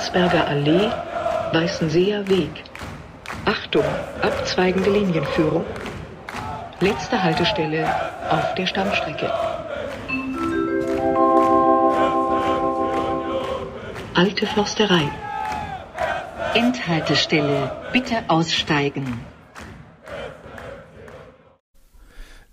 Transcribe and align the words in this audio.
Landsberger 0.00 0.46
Allee, 0.48 0.90
Weißenseer 1.52 2.26
Weg. 2.26 2.64
Achtung, 3.44 3.84
abzweigende 4.22 4.90
Linienführung. 4.90 5.66
Letzte 6.80 7.22
Haltestelle 7.22 7.86
auf 8.30 8.54
der 8.54 8.66
Stammstrecke. 8.66 9.30
Alte 14.14 14.46
Försterei. 14.46 15.06
Endhaltestelle. 16.54 17.70
Bitte 17.92 18.24
aussteigen. 18.28 19.20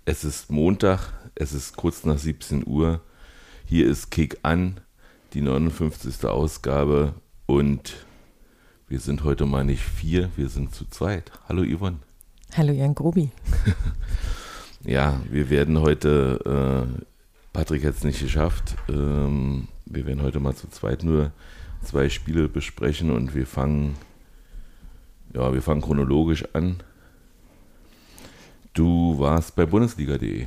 Es 0.04 0.22
ist 0.22 0.50
Montag, 0.50 1.14
es 1.34 1.54
ist 1.54 1.78
kurz 1.78 2.04
nach 2.04 2.18
17 2.18 2.66
Uhr. 2.66 3.00
Hier 3.64 3.86
ist 3.86 4.10
Kick 4.10 4.36
an, 4.42 4.82
die 5.32 5.40
59. 5.40 6.26
Ausgabe 6.26 7.14
und 7.48 8.06
wir 8.88 9.00
sind 9.00 9.24
heute 9.24 9.46
mal 9.46 9.64
nicht 9.64 9.82
vier, 9.82 10.30
wir 10.36 10.50
sind 10.50 10.74
zu 10.74 10.84
zweit. 10.90 11.32
Hallo 11.48 11.64
Yvonne. 11.64 11.96
Hallo 12.54 12.72
Jan 12.72 12.94
Grobi. 12.94 13.30
ja, 14.84 15.18
wir 15.30 15.48
werden 15.48 15.80
heute, 15.80 16.86
äh, 16.94 17.04
Patrick 17.54 17.86
hat 17.86 17.94
es 17.94 18.04
nicht 18.04 18.20
geschafft, 18.20 18.76
ähm, 18.90 19.68
wir 19.86 20.04
werden 20.06 20.22
heute 20.22 20.40
mal 20.40 20.54
zu 20.54 20.68
zweit 20.68 21.02
nur 21.02 21.32
zwei 21.82 22.10
Spiele 22.10 22.48
besprechen 22.50 23.10
und 23.10 23.34
wir 23.34 23.46
fangen, 23.46 23.96
ja, 25.34 25.52
wir 25.52 25.62
fangen 25.62 25.80
chronologisch 25.80 26.44
an. 26.52 26.76
Du 28.74 29.18
warst 29.18 29.56
bei 29.56 29.64
Bundesliga.de. 29.64 30.46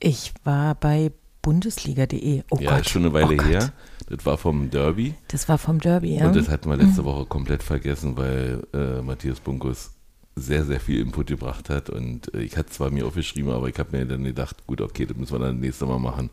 Ich 0.00 0.32
war 0.44 0.74
bei 0.74 1.12
Bundesliga.de. 1.42 2.44
Oh 2.50 2.58
ja, 2.60 2.76
Gott. 2.76 2.88
schon 2.88 3.04
eine 3.04 3.12
Weile 3.12 3.36
oh 3.38 3.44
her. 3.44 3.72
Das 4.08 4.24
war 4.24 4.38
vom 4.38 4.70
Derby. 4.70 5.14
Das 5.28 5.48
war 5.48 5.58
vom 5.58 5.80
Derby, 5.80 6.16
ja. 6.16 6.26
Und 6.26 6.36
das 6.36 6.48
hatten 6.48 6.70
wir 6.70 6.76
letzte. 6.76 7.04
Woche 7.04 7.26
komplett 7.26 7.62
vergessen, 7.62 8.16
weil 8.16 8.66
äh, 8.72 9.02
Matthias 9.02 9.40
Bunkus 9.40 9.90
sehr, 10.34 10.64
sehr 10.64 10.80
viel 10.80 11.00
Input 11.00 11.26
gebracht 11.26 11.68
hat. 11.68 11.90
Und 11.90 12.32
äh, 12.34 12.40
ich 12.40 12.56
hatte 12.56 12.70
zwar 12.70 12.90
mir 12.90 13.06
aufgeschrieben, 13.06 13.52
aber 13.52 13.68
ich 13.68 13.78
habe 13.78 13.96
mir 13.96 14.06
dann 14.06 14.24
gedacht, 14.24 14.66
gut, 14.66 14.80
okay, 14.80 15.04
das 15.06 15.16
müssen 15.16 15.32
wir 15.32 15.46
dann 15.46 15.60
nächstes 15.60 15.86
Mal 15.86 15.98
machen. 15.98 16.30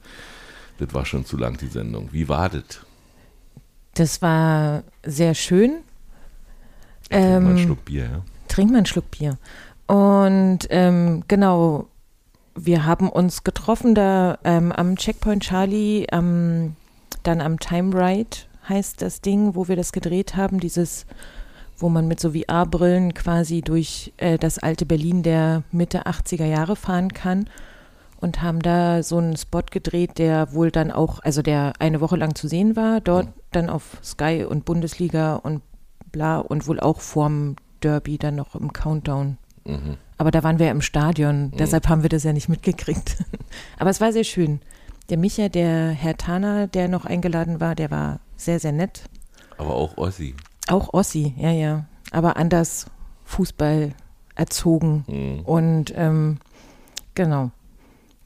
Das 0.77 0.93
war 0.93 1.05
schon 1.05 1.25
zu 1.25 1.37
lang, 1.37 1.57
die 1.57 1.67
Sendung. 1.67 2.09
Wie 2.11 2.29
war 2.29 2.49
das? 2.49 2.63
Das 3.93 4.21
war 4.21 4.83
sehr 5.05 5.33
schön. 5.33 5.77
Trink 7.09 7.23
ähm, 7.23 7.43
mal 7.43 7.49
einen 7.49 7.57
ähm, 7.57 7.63
Schluck 7.65 7.85
Bier, 7.85 8.03
ja. 8.03 8.21
Trink 8.47 8.71
mal 8.71 8.77
einen 8.77 8.85
Schluck 8.85 9.11
Bier. 9.11 9.37
Und 9.87 10.59
ähm, 10.69 11.23
genau, 11.27 11.87
wir 12.55 12.85
haben 12.85 13.09
uns 13.09 13.43
getroffen 13.43 13.95
da 13.95 14.39
ähm, 14.43 14.71
am 14.71 14.95
Checkpoint 14.95 15.43
Charlie, 15.43 16.07
ähm, 16.11 16.75
dann 17.27 17.41
am 17.41 17.59
Time 17.59 17.95
Ride 17.95 18.37
heißt 18.67 19.01
das 19.01 19.21
Ding, 19.21 19.55
wo 19.55 19.67
wir 19.67 19.75
das 19.75 19.91
gedreht 19.91 20.35
haben, 20.35 20.59
dieses, 20.59 21.05
wo 21.77 21.89
man 21.89 22.07
mit 22.07 22.19
so 22.19 22.31
VR-Brillen 22.31 23.13
quasi 23.13 23.61
durch 23.61 24.13
äh, 24.17 24.37
das 24.37 24.59
alte 24.59 24.85
Berlin 24.85 25.23
der 25.23 25.63
Mitte 25.71 26.03
80er 26.05 26.45
Jahre 26.45 26.75
fahren 26.75 27.13
kann 27.13 27.49
und 28.19 28.41
haben 28.41 28.61
da 28.61 29.03
so 29.03 29.17
einen 29.17 29.37
Spot 29.37 29.63
gedreht, 29.69 30.17
der 30.17 30.53
wohl 30.53 30.71
dann 30.71 30.91
auch, 30.91 31.19
also 31.19 31.41
der 31.41 31.73
eine 31.79 32.01
Woche 32.01 32.15
lang 32.15 32.35
zu 32.35 32.47
sehen 32.47 32.75
war, 32.75 33.01
dort 33.01 33.27
dann 33.51 33.69
auf 33.69 33.97
Sky 34.03 34.45
und 34.47 34.65
Bundesliga 34.65 35.35
und 35.35 35.61
bla 36.11 36.39
und 36.39 36.67
wohl 36.67 36.79
auch 36.79 37.01
vorm 37.01 37.55
Derby 37.81 38.17
dann 38.17 38.35
noch 38.35 38.55
im 38.55 38.73
Countdown. 38.73 39.37
Mhm. 39.65 39.97
Aber 40.17 40.31
da 40.31 40.43
waren 40.43 40.59
wir 40.59 40.71
im 40.71 40.81
Stadion, 40.81 41.47
mhm. 41.47 41.57
deshalb 41.57 41.87
haben 41.87 42.03
wir 42.03 42.09
das 42.09 42.23
ja 42.23 42.33
nicht 42.33 42.49
mitgekriegt. 42.49 43.17
Aber 43.77 43.89
es 43.89 44.01
war 44.01 44.11
sehr 44.11 44.23
schön. 44.23 44.59
Der 45.09 45.17
Micha, 45.17 45.49
der 45.49 45.89
Herr 45.91 46.17
Tana, 46.17 46.67
der 46.67 46.87
noch 46.87 47.05
eingeladen 47.05 47.59
war, 47.59 47.75
der 47.75 47.91
war 47.91 48.19
sehr, 48.37 48.59
sehr 48.59 48.71
nett. 48.71 49.03
Aber 49.57 49.75
auch 49.75 49.97
Ossi. 49.97 50.35
Auch 50.67 50.93
Ossi, 50.93 51.33
ja, 51.37 51.51
ja. 51.51 51.85
Aber 52.11 52.37
anders 52.37 52.87
Fußball 53.25 53.93
erzogen. 54.35 55.03
Mhm. 55.07 55.39
Und 55.45 55.93
ähm, 55.95 56.39
genau. 57.13 57.51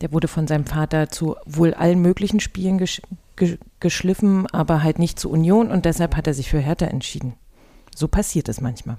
Der 0.02 0.14
wurde 0.14 0.30
von 0.30 0.48
seinem 0.48 0.66
Vater 0.66 1.10
zu 1.10 1.36
wohl 1.46 1.74
allen 1.74 2.02
möglichen 2.02 2.40
Spielen 2.40 2.78
gesch 2.78 3.02
ge 3.36 3.58
geschliffen, 3.82 4.48
aber 4.48 4.84
halt 4.84 5.00
nicht 5.00 5.20
zur 5.20 5.32
Union 5.32 5.72
und 5.72 5.86
deshalb 5.86 6.16
hat 6.16 6.28
er 6.28 6.34
sich 6.34 6.50
für 6.50 6.60
Hertha 6.60 6.86
entschieden. 6.86 7.34
So 7.96 8.08
passiert 8.08 8.48
es 8.50 8.62
manchmal. 8.62 8.98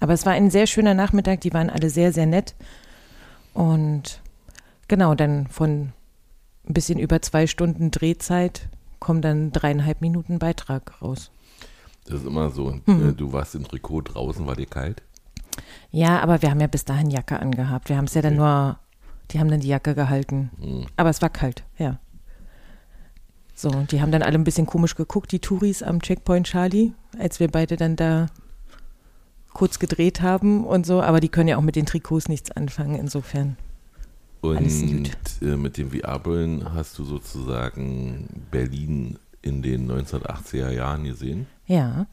Aber 0.00 0.12
es 0.12 0.26
war 0.26 0.32
ein 0.32 0.50
sehr 0.50 0.66
schöner 0.66 0.94
Nachmittag, 0.94 1.40
die 1.42 1.52
waren 1.52 1.70
alle 1.70 1.90
sehr, 1.90 2.12
sehr 2.12 2.26
nett. 2.26 2.54
Und 3.54 4.20
genau, 4.88 5.14
dann 5.14 5.46
von 5.46 5.92
ein 6.68 6.74
bisschen 6.74 6.98
über 6.98 7.22
zwei 7.22 7.46
Stunden 7.46 7.90
Drehzeit 7.90 8.68
kommen 8.98 9.22
dann 9.22 9.52
dreieinhalb 9.52 10.00
Minuten 10.00 10.38
Beitrag 10.38 11.02
raus. 11.02 11.30
Das 12.04 12.20
ist 12.20 12.26
immer 12.26 12.50
so. 12.50 12.78
Mhm. 12.86 13.16
Du 13.16 13.32
warst 13.32 13.54
im 13.54 13.66
Trikot 13.66 14.02
draußen, 14.02 14.46
war 14.46 14.56
dir 14.56 14.66
kalt? 14.66 15.02
Ja, 15.90 16.20
aber 16.20 16.42
wir 16.42 16.50
haben 16.50 16.60
ja 16.60 16.66
bis 16.66 16.84
dahin 16.84 17.10
Jacke 17.10 17.38
angehabt. 17.38 17.88
Wir 17.88 17.96
haben 17.96 18.06
es 18.06 18.14
ja 18.14 18.22
dann 18.22 18.36
nur 18.36 18.78
die 19.32 19.40
haben 19.40 19.50
dann 19.50 19.60
die 19.60 19.68
Jacke 19.68 19.94
gehalten. 19.94 20.50
Mhm. 20.58 20.86
Aber 20.96 21.10
es 21.10 21.22
war 21.22 21.30
kalt, 21.30 21.64
ja. 21.78 21.98
So, 23.54 23.70
die 23.90 24.00
haben 24.00 24.12
dann 24.12 24.22
alle 24.22 24.34
ein 24.34 24.44
bisschen 24.44 24.66
komisch 24.66 24.94
geguckt, 24.94 25.30
die 25.32 25.38
Touris 25.38 25.82
am 25.82 26.00
Checkpoint 26.00 26.46
Charlie, 26.46 26.92
als 27.18 27.38
wir 27.38 27.48
beide 27.48 27.76
dann 27.76 27.96
da 27.96 28.26
kurz 29.52 29.78
gedreht 29.78 30.20
haben 30.20 30.64
und 30.64 30.86
so. 30.86 31.02
Aber 31.02 31.20
die 31.20 31.28
können 31.28 31.48
ja 31.48 31.56
auch 31.56 31.62
mit 31.62 31.76
den 31.76 31.86
Trikots 31.86 32.28
nichts 32.28 32.50
anfangen, 32.50 32.96
insofern. 32.96 33.56
Und 34.42 35.10
äh, 35.40 35.56
mit 35.56 35.78
den 35.78 35.92
VR-Brillen 35.92 36.74
hast 36.74 36.98
du 36.98 37.04
sozusagen 37.04 38.28
Berlin 38.50 39.18
in 39.40 39.62
den 39.62 39.90
1980er 39.90 40.70
Jahren 40.70 41.04
gesehen? 41.04 41.46
Ja. 41.66 42.06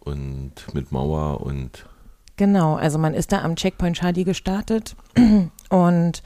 Und 0.00 0.52
mit 0.72 0.92
Mauer 0.92 1.40
und 1.40 1.86
Genau, 2.36 2.76
also 2.76 2.98
man 2.98 3.14
ist 3.14 3.32
da 3.32 3.42
am 3.42 3.56
Checkpoint 3.56 3.96
Charlie 3.96 4.24
gestartet 4.24 4.96
und 5.70 6.22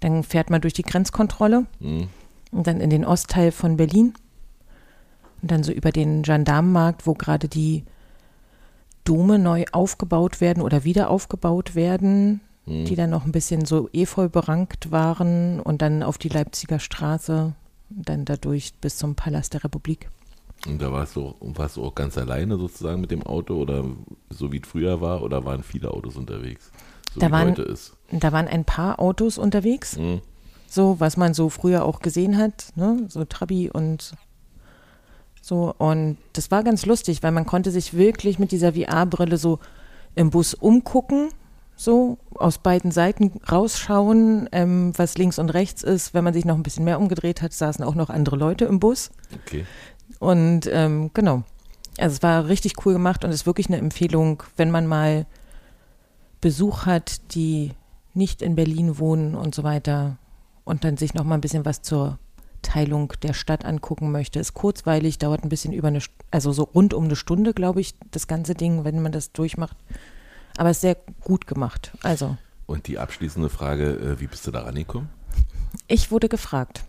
dann 0.00 0.22
fährt 0.22 0.50
man 0.50 0.60
durch 0.60 0.74
die 0.74 0.82
Grenzkontrolle 0.82 1.66
mhm. 1.80 2.08
und 2.52 2.66
dann 2.66 2.80
in 2.80 2.90
den 2.90 3.04
Ostteil 3.04 3.52
von 3.52 3.76
Berlin 3.76 4.14
und 5.42 5.50
dann 5.50 5.62
so 5.62 5.72
über 5.72 5.92
den 5.92 6.22
Gendarmenmarkt, 6.22 7.06
wo 7.06 7.14
gerade 7.14 7.48
die 7.48 7.84
Dome 9.04 9.38
neu 9.38 9.64
aufgebaut 9.72 10.40
werden 10.40 10.62
oder 10.62 10.84
wieder 10.84 11.10
aufgebaut 11.10 11.74
werden, 11.74 12.40
mhm. 12.66 12.84
die 12.84 12.96
dann 12.96 13.10
noch 13.10 13.24
ein 13.24 13.32
bisschen 13.32 13.64
so 13.64 13.88
efeu 13.92 14.28
berankt 14.28 14.90
waren 14.90 15.60
und 15.60 15.82
dann 15.82 16.02
auf 16.02 16.18
die 16.18 16.28
Leipziger 16.28 16.78
Straße, 16.78 17.54
dann 17.90 18.24
dadurch 18.24 18.74
bis 18.80 18.96
zum 18.96 19.14
Palast 19.14 19.54
der 19.54 19.64
Republik. 19.64 20.10
Und 20.66 20.80
da 20.80 20.92
warst 20.92 21.16
du, 21.16 21.34
warst 21.40 21.76
du 21.76 21.84
auch 21.84 21.94
ganz 21.94 22.18
alleine 22.18 22.58
sozusagen 22.58 23.00
mit 23.00 23.10
dem 23.10 23.22
Auto 23.22 23.54
oder 23.54 23.84
so 24.28 24.52
wie 24.52 24.60
es 24.60 24.68
früher 24.68 25.00
war 25.00 25.22
oder 25.22 25.44
waren 25.44 25.62
viele 25.62 25.90
Autos 25.90 26.16
unterwegs? 26.16 26.70
So 27.14 27.20
da, 27.20 27.30
waren, 27.30 27.56
da 28.12 28.32
waren 28.32 28.46
ein 28.46 28.64
paar 28.64 29.00
Autos 29.00 29.38
unterwegs. 29.38 29.96
Mhm. 29.96 30.20
So, 30.68 31.00
was 31.00 31.16
man 31.16 31.34
so 31.34 31.48
früher 31.48 31.84
auch 31.84 32.00
gesehen 32.00 32.36
hat, 32.36 32.72
ne? 32.76 33.06
so 33.08 33.24
Trabi 33.24 33.70
und 33.70 34.12
so. 35.42 35.74
Und 35.78 36.18
das 36.34 36.50
war 36.50 36.62
ganz 36.62 36.86
lustig, 36.86 37.22
weil 37.22 37.32
man 37.32 37.46
konnte 37.46 37.70
sich 37.70 37.94
wirklich 37.94 38.38
mit 38.38 38.52
dieser 38.52 38.74
VR-Brille 38.74 39.36
so 39.36 39.58
im 40.14 40.30
Bus 40.30 40.54
umgucken, 40.54 41.30
so 41.82 42.18
aus 42.34 42.58
beiden 42.58 42.90
Seiten 42.90 43.40
rausschauen, 43.50 44.48
ähm, 44.52 44.92
was 44.96 45.16
links 45.16 45.38
und 45.38 45.48
rechts 45.50 45.82
ist. 45.82 46.12
Wenn 46.12 46.24
man 46.24 46.34
sich 46.34 46.44
noch 46.44 46.56
ein 46.56 46.62
bisschen 46.62 46.84
mehr 46.84 46.98
umgedreht 46.98 47.40
hat, 47.40 47.52
saßen 47.52 47.84
auch 47.84 47.94
noch 47.94 48.10
andere 48.10 48.36
Leute 48.36 48.66
im 48.66 48.80
Bus. 48.80 49.10
Okay. 49.46 49.64
Und 50.18 50.68
ähm, 50.70 51.10
genau. 51.14 51.42
Also 51.98 52.16
es 52.16 52.22
war 52.22 52.48
richtig 52.48 52.84
cool 52.84 52.92
gemacht 52.92 53.24
und 53.24 53.30
ist 53.30 53.46
wirklich 53.46 53.68
eine 53.68 53.78
Empfehlung, 53.78 54.42
wenn 54.56 54.70
man 54.70 54.86
mal 54.86 55.26
Besuch 56.40 56.86
hat, 56.86 57.34
die 57.34 57.72
nicht 58.12 58.42
in 58.42 58.56
Berlin 58.56 58.98
wohnen 58.98 59.34
und 59.34 59.54
so 59.54 59.62
weiter 59.62 60.18
und 60.64 60.84
dann 60.84 60.96
sich 60.96 61.14
noch 61.14 61.24
mal 61.24 61.36
ein 61.36 61.40
bisschen 61.40 61.64
was 61.64 61.82
zur 61.82 62.18
Teilung 62.62 63.12
der 63.22 63.32
Stadt 63.32 63.64
angucken 63.64 64.12
möchte. 64.12 64.38
Ist 64.38 64.52
kurzweilig, 64.52 65.18
dauert 65.18 65.44
ein 65.44 65.48
bisschen 65.48 65.72
über 65.72 65.88
eine, 65.88 66.00
also 66.30 66.52
so 66.52 66.64
rund 66.64 66.92
um 66.92 67.04
eine 67.04 67.16
Stunde, 67.16 67.54
glaube 67.54 67.80
ich, 67.80 67.94
das 68.10 68.26
ganze 68.26 68.54
Ding, 68.54 68.84
wenn 68.84 69.00
man 69.00 69.12
das 69.12 69.32
durchmacht. 69.32 69.76
Aber 70.60 70.72
ist 70.72 70.82
sehr 70.82 70.98
gut 71.22 71.46
gemacht. 71.46 71.90
Also. 72.02 72.36
Und 72.66 72.86
die 72.86 72.98
abschließende 72.98 73.48
Frage, 73.48 73.92
äh, 73.92 74.20
wie 74.20 74.26
bist 74.26 74.46
du 74.46 74.50
da 74.50 74.60
rangekommen? 74.60 75.08
Ich 75.88 76.10
wurde 76.10 76.28
gefragt 76.28 76.84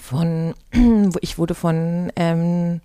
von, 0.00 0.54
ich 1.20 1.36
wurde 1.36 1.54
von 1.54 2.10
ähm, 2.16 2.80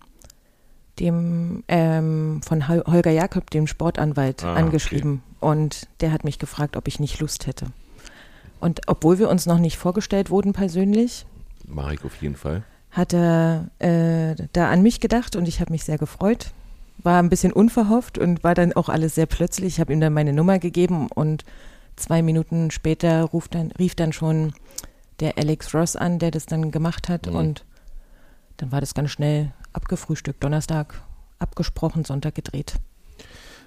dem, 0.99 1.63
ähm, 1.69 2.41
von 2.43 2.67
Holger 2.67 3.11
Jakob, 3.11 3.49
dem 3.49 3.65
Sportanwalt, 3.65 4.43
ah, 4.43 4.55
angeschrieben. 4.55 5.23
Okay. 5.39 5.49
Und 5.49 5.87
der 6.01 6.11
hat 6.11 6.25
mich 6.25 6.37
gefragt, 6.37 6.75
ob 6.75 6.89
ich 6.89 6.99
nicht 6.99 7.21
Lust 7.21 7.47
hätte. 7.47 7.67
Und 8.59 8.81
obwohl 8.87 9.19
wir 9.19 9.29
uns 9.29 9.45
noch 9.45 9.57
nicht 9.57 9.77
vorgestellt 9.77 10.29
wurden 10.29 10.51
persönlich, 10.51 11.25
mache 11.65 11.93
ich 11.93 12.03
auf 12.03 12.21
jeden 12.21 12.35
Fall, 12.35 12.63
hat 12.91 13.13
er 13.13 13.69
äh, 13.79 14.35
da 14.51 14.69
an 14.69 14.81
mich 14.81 14.99
gedacht 14.99 15.37
und 15.37 15.47
ich 15.47 15.61
habe 15.61 15.71
mich 15.71 15.85
sehr 15.85 15.97
gefreut. 15.97 16.51
War 16.97 17.19
ein 17.19 17.29
bisschen 17.29 17.51
unverhofft 17.51 18.17
und 18.17 18.43
war 18.43 18.55
dann 18.55 18.73
auch 18.73 18.89
alles 18.89 19.15
sehr 19.15 19.25
plötzlich. 19.25 19.75
Ich 19.75 19.79
habe 19.79 19.93
ihm 19.93 19.99
dann 19.99 20.13
meine 20.13 20.33
Nummer 20.33 20.59
gegeben 20.59 21.07
und 21.07 21.43
zwei 21.95 22.21
Minuten 22.21 22.71
später 22.71 23.29
dann, 23.51 23.71
rief 23.71 23.95
dann 23.95 24.13
schon 24.13 24.53
der 25.19 25.37
Alex 25.37 25.73
Ross 25.73 25.95
an, 25.95 26.19
der 26.19 26.31
das 26.31 26.45
dann 26.45 26.71
gemacht 26.71 27.09
hat. 27.09 27.27
Mhm. 27.27 27.35
Und 27.35 27.65
dann 28.57 28.71
war 28.71 28.81
das 28.81 28.93
ganz 28.93 29.11
schnell 29.11 29.51
abgefrühstückt. 29.73 30.43
Donnerstag 30.43 31.01
abgesprochen, 31.39 32.05
Sonntag 32.05 32.35
gedreht. 32.35 32.75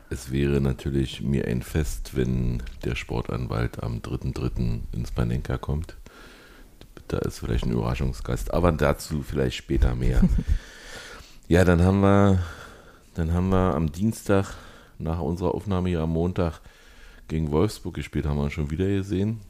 Es 0.08 0.30
wäre 0.30 0.60
natürlich 0.60 1.20
mir 1.20 1.46
ein 1.46 1.62
Fest, 1.62 2.12
wenn 2.14 2.62
der 2.84 2.94
Sportanwalt 2.94 3.82
am 3.82 3.98
3.3. 3.98 4.80
ins 4.92 5.10
Panenka 5.10 5.58
kommt. 5.58 5.96
Da 7.08 7.18
ist 7.18 7.40
vielleicht 7.40 7.64
ein 7.64 7.72
Überraschungsgast, 7.72 8.54
aber 8.54 8.72
dazu 8.72 9.22
vielleicht 9.22 9.56
später 9.56 9.94
mehr. 9.94 10.22
ja, 11.48 11.64
dann 11.64 11.82
haben 11.82 12.00
wir, 12.00 12.38
dann 13.16 13.32
haben 13.32 13.48
wir 13.48 13.74
am 13.74 13.90
Dienstag 13.90 14.54
nach 14.98 15.20
unserer 15.20 15.54
Aufnahme 15.54 15.88
hier 15.88 16.00
am 16.00 16.12
Montag 16.12 16.60
gegen 17.28 17.50
Wolfsburg 17.50 17.94
gespielt, 17.94 18.26
haben 18.26 18.38
wir 18.38 18.50
schon 18.50 18.70
wieder 18.70 18.86
gesehen 18.86 19.40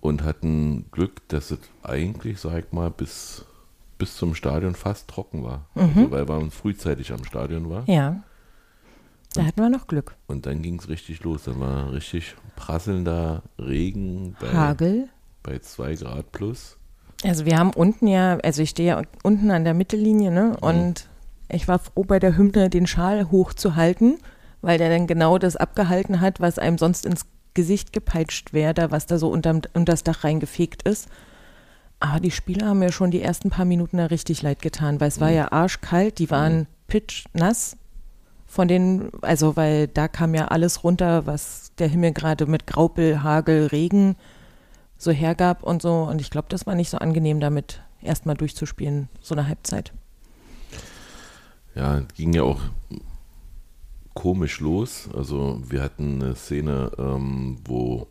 und 0.00 0.22
hatten 0.22 0.86
Glück, 0.92 1.26
dass 1.28 1.50
es 1.50 1.58
eigentlich, 1.82 2.38
sag 2.38 2.64
ich 2.64 2.72
mal, 2.72 2.90
bis, 2.90 3.44
bis 3.98 4.16
zum 4.16 4.34
Stadion 4.34 4.74
fast 4.74 5.08
trocken 5.08 5.44
war. 5.44 5.66
Mhm. 5.74 5.80
Also, 5.80 6.10
weil 6.10 6.24
man 6.24 6.50
frühzeitig 6.50 7.12
am 7.12 7.24
Stadion 7.24 7.68
war. 7.68 7.88
Ja. 7.88 8.22
Da 9.34 9.44
hatten 9.44 9.60
wir 9.60 9.68
noch 9.68 9.86
Glück. 9.86 10.16
Und 10.26 10.46
dann 10.46 10.62
ging 10.62 10.78
es 10.78 10.88
richtig 10.88 11.22
los. 11.22 11.44
Dann 11.44 11.60
war 11.60 11.92
richtig 11.92 12.34
prasselnder 12.56 13.42
Regen 13.58 14.36
bei, 14.40 14.48
Hagel. 14.48 15.08
bei 15.42 15.58
2 15.58 15.96
Grad 15.96 16.32
plus. 16.32 16.78
Also 17.24 17.44
wir 17.44 17.58
haben 17.58 17.70
unten 17.70 18.06
ja, 18.06 18.38
also 18.38 18.62
ich 18.62 18.70
stehe 18.70 18.88
ja 18.88 19.02
unten 19.22 19.50
an 19.50 19.64
der 19.64 19.74
Mittellinie, 19.74 20.30
ne? 20.30 20.56
Und 20.60 21.08
ich 21.48 21.68
war 21.68 21.78
froh, 21.78 22.04
bei 22.04 22.18
der 22.18 22.36
Hymne 22.36 22.70
den 22.70 22.86
Schal 22.86 23.30
hochzuhalten, 23.30 24.18
weil 24.60 24.78
der 24.78 24.90
dann 24.90 25.06
genau 25.06 25.38
das 25.38 25.56
abgehalten 25.56 26.20
hat, 26.20 26.40
was 26.40 26.58
einem 26.58 26.78
sonst 26.78 27.06
ins 27.06 27.26
Gesicht 27.54 27.92
gepeitscht 27.92 28.52
wäre, 28.52 28.90
was 28.90 29.06
da 29.06 29.18
so 29.18 29.28
unterm, 29.28 29.62
unter 29.74 29.92
das 29.92 30.04
Dach 30.04 30.24
reingefegt 30.24 30.82
ist. 30.82 31.08
Aber 32.00 32.20
die 32.20 32.30
Spieler 32.30 32.68
haben 32.68 32.78
mir 32.78 32.92
schon 32.92 33.10
die 33.10 33.22
ersten 33.22 33.50
paar 33.50 33.64
Minuten 33.64 33.96
da 33.96 34.06
richtig 34.06 34.42
leid 34.42 34.62
getan, 34.62 35.00
weil 35.00 35.08
es 35.08 35.20
war 35.20 35.30
ja 35.30 35.50
arschkalt, 35.50 36.18
die 36.18 36.30
waren 36.30 36.66
pitchnass 36.86 37.76
von 38.46 38.68
den, 38.68 39.10
also 39.22 39.56
weil 39.56 39.88
da 39.88 40.08
kam 40.08 40.34
ja 40.34 40.46
alles 40.46 40.84
runter, 40.84 41.26
was 41.26 41.72
der 41.78 41.88
Himmel 41.88 42.12
gerade 42.12 42.46
mit 42.46 42.66
Graupel, 42.66 43.22
Hagel, 43.22 43.66
Regen 43.66 44.16
so 44.96 45.12
hergab 45.12 45.62
und 45.62 45.82
so. 45.82 46.02
Und 46.02 46.20
ich 46.20 46.30
glaube, 46.30 46.48
das 46.50 46.66
war 46.66 46.74
nicht 46.74 46.90
so 46.90 46.98
angenehm, 46.98 47.40
damit 47.40 47.80
erstmal 48.02 48.36
durchzuspielen, 48.36 49.08
so 49.20 49.34
eine 49.34 49.48
Halbzeit. 49.48 49.92
Ja, 51.78 52.00
ging 52.16 52.32
ja 52.32 52.42
auch 52.42 52.60
komisch 54.12 54.58
los. 54.58 55.08
Also 55.14 55.60
wir 55.68 55.80
hatten 55.80 56.20
eine 56.20 56.34
Szene, 56.34 56.90
ähm, 56.98 57.58
wo, 57.64 58.08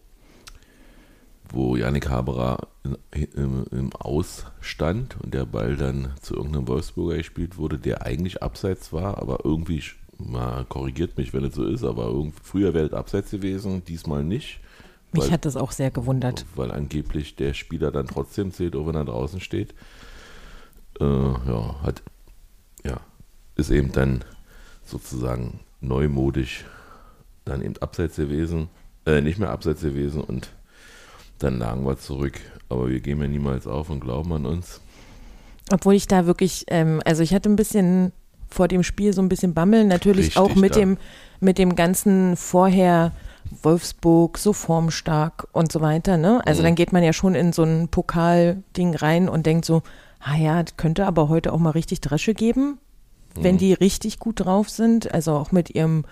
wo 1.50 1.76
Yannick 1.76 2.10
Haberer 2.10 2.70
in, 3.12 3.24
im, 3.36 3.66
im 3.72 3.94
Aus 3.94 4.46
stand 4.62 5.18
und 5.22 5.34
der 5.34 5.46
Ball 5.46 5.76
dann 5.76 6.14
zu 6.22 6.36
irgendeinem 6.36 6.70
Wolfsburger 6.70 7.18
gespielt 7.18 7.58
wurde, 7.58 7.78
der 7.78 8.06
eigentlich 8.06 8.42
abseits 8.42 8.94
war, 8.94 9.18
aber 9.18 9.40
irgendwie, 9.44 9.84
mal 10.18 10.64
korrigiert 10.64 11.18
mich, 11.18 11.34
wenn 11.34 11.44
es 11.44 11.56
so 11.56 11.66
ist, 11.66 11.84
aber 11.84 12.14
früher 12.42 12.74
wäre 12.74 12.86
es 12.88 12.94
abseits 12.94 13.32
gewesen, 13.32 13.84
diesmal 13.84 14.24
nicht. 14.24 14.62
Mich 15.12 15.24
Weil- 15.26 15.32
hat 15.32 15.44
das 15.44 15.58
auch 15.58 15.72
sehr 15.74 15.92
gewundert. 15.92 16.46
weil 16.56 16.72
angeblich 16.72 17.36
der 17.36 17.54
Spieler 17.54 17.92
dann 17.92 18.08
trotzdem 18.08 18.54
zählt, 18.54 18.78
auch 18.78 18.88
wenn 18.88 18.96
er 18.96 19.04
draußen 19.04 19.42
steht. 19.42 19.76
Äh, 21.02 21.04
ja, 21.06 21.82
hat, 21.84 22.02
ja, 22.86 23.02
ist 23.58 23.70
eben 23.70 23.92
dann 23.92 24.24
sozusagen 24.86 25.60
neumodisch 25.82 26.66
dann 27.46 27.62
eben 27.62 27.78
abseits 27.78 28.16
gewesen, 28.16 28.70
äh, 29.06 29.22
nicht 29.22 29.40
mehr 29.40 29.50
abseits 29.50 29.82
gewesen 29.82 30.22
und 30.22 30.50
dann 31.40 31.60
lagen 31.60 31.86
wir 31.86 31.98
zurück. 31.98 32.40
Aber 32.70 32.90
wir 32.90 33.00
geben 33.00 33.22
ja 33.22 33.28
niemals 33.28 33.68
auf 33.68 33.90
und 33.90 34.00
glauben 34.02 34.34
an 34.34 34.46
uns. 34.46 34.82
Obwohl 35.72 35.94
ich 35.96 36.08
da 36.08 36.26
wirklich, 36.26 36.66
ähm, 36.68 37.02
also 37.06 37.24
ich 37.24 37.34
hatte 37.34 37.50
ein 37.50 37.56
bisschen 37.56 38.12
vor 38.50 38.68
dem 38.68 38.84
Spiel 38.84 39.14
so 39.14 39.22
ein 39.22 39.30
bisschen 39.30 39.54
Bammeln, 39.54 39.88
natürlich 39.88 40.28
Richtig, 40.28 40.38
auch 40.38 40.56
mit 40.56 40.76
da. 40.76 40.80
dem, 40.80 40.98
mit 41.40 41.58
dem 41.58 41.76
ganzen 41.76 42.36
vorher 42.38 43.12
Wolfsburg, 43.64 44.38
so 44.38 44.52
formstark 44.54 45.48
und 45.54 45.72
so 45.72 45.80
weiter, 45.82 46.18
ne? 46.18 46.42
Also 46.46 46.62
Mhm. 46.62 46.66
dann 46.66 46.76
geht 46.76 46.92
man 46.94 47.04
ja 47.04 47.14
schon 47.14 47.36
in 47.36 47.54
so 47.54 47.64
ein 47.64 47.88
Pokalding 47.90 48.96
rein 48.96 49.30
und 49.30 49.46
denkt 49.46 49.66
so, 49.66 49.84
ah 50.20 50.36
ja, 50.36 50.64
könnte 50.76 51.06
aber 51.06 51.30
heute 51.30 51.54
auch 51.54 51.60
mal 51.60 51.70
richtig 51.72 52.02
Dresche 52.02 52.34
geben, 52.34 52.78
wenn 53.42 53.56
Mhm. 53.56 53.60
die 53.60 53.74
richtig 53.74 54.20
gut 54.20 54.42
drauf 54.46 54.70
sind, 54.70 55.14
also 55.14 55.34
auch 55.34 55.52
mit 55.52 55.70
ihrem 55.76 56.06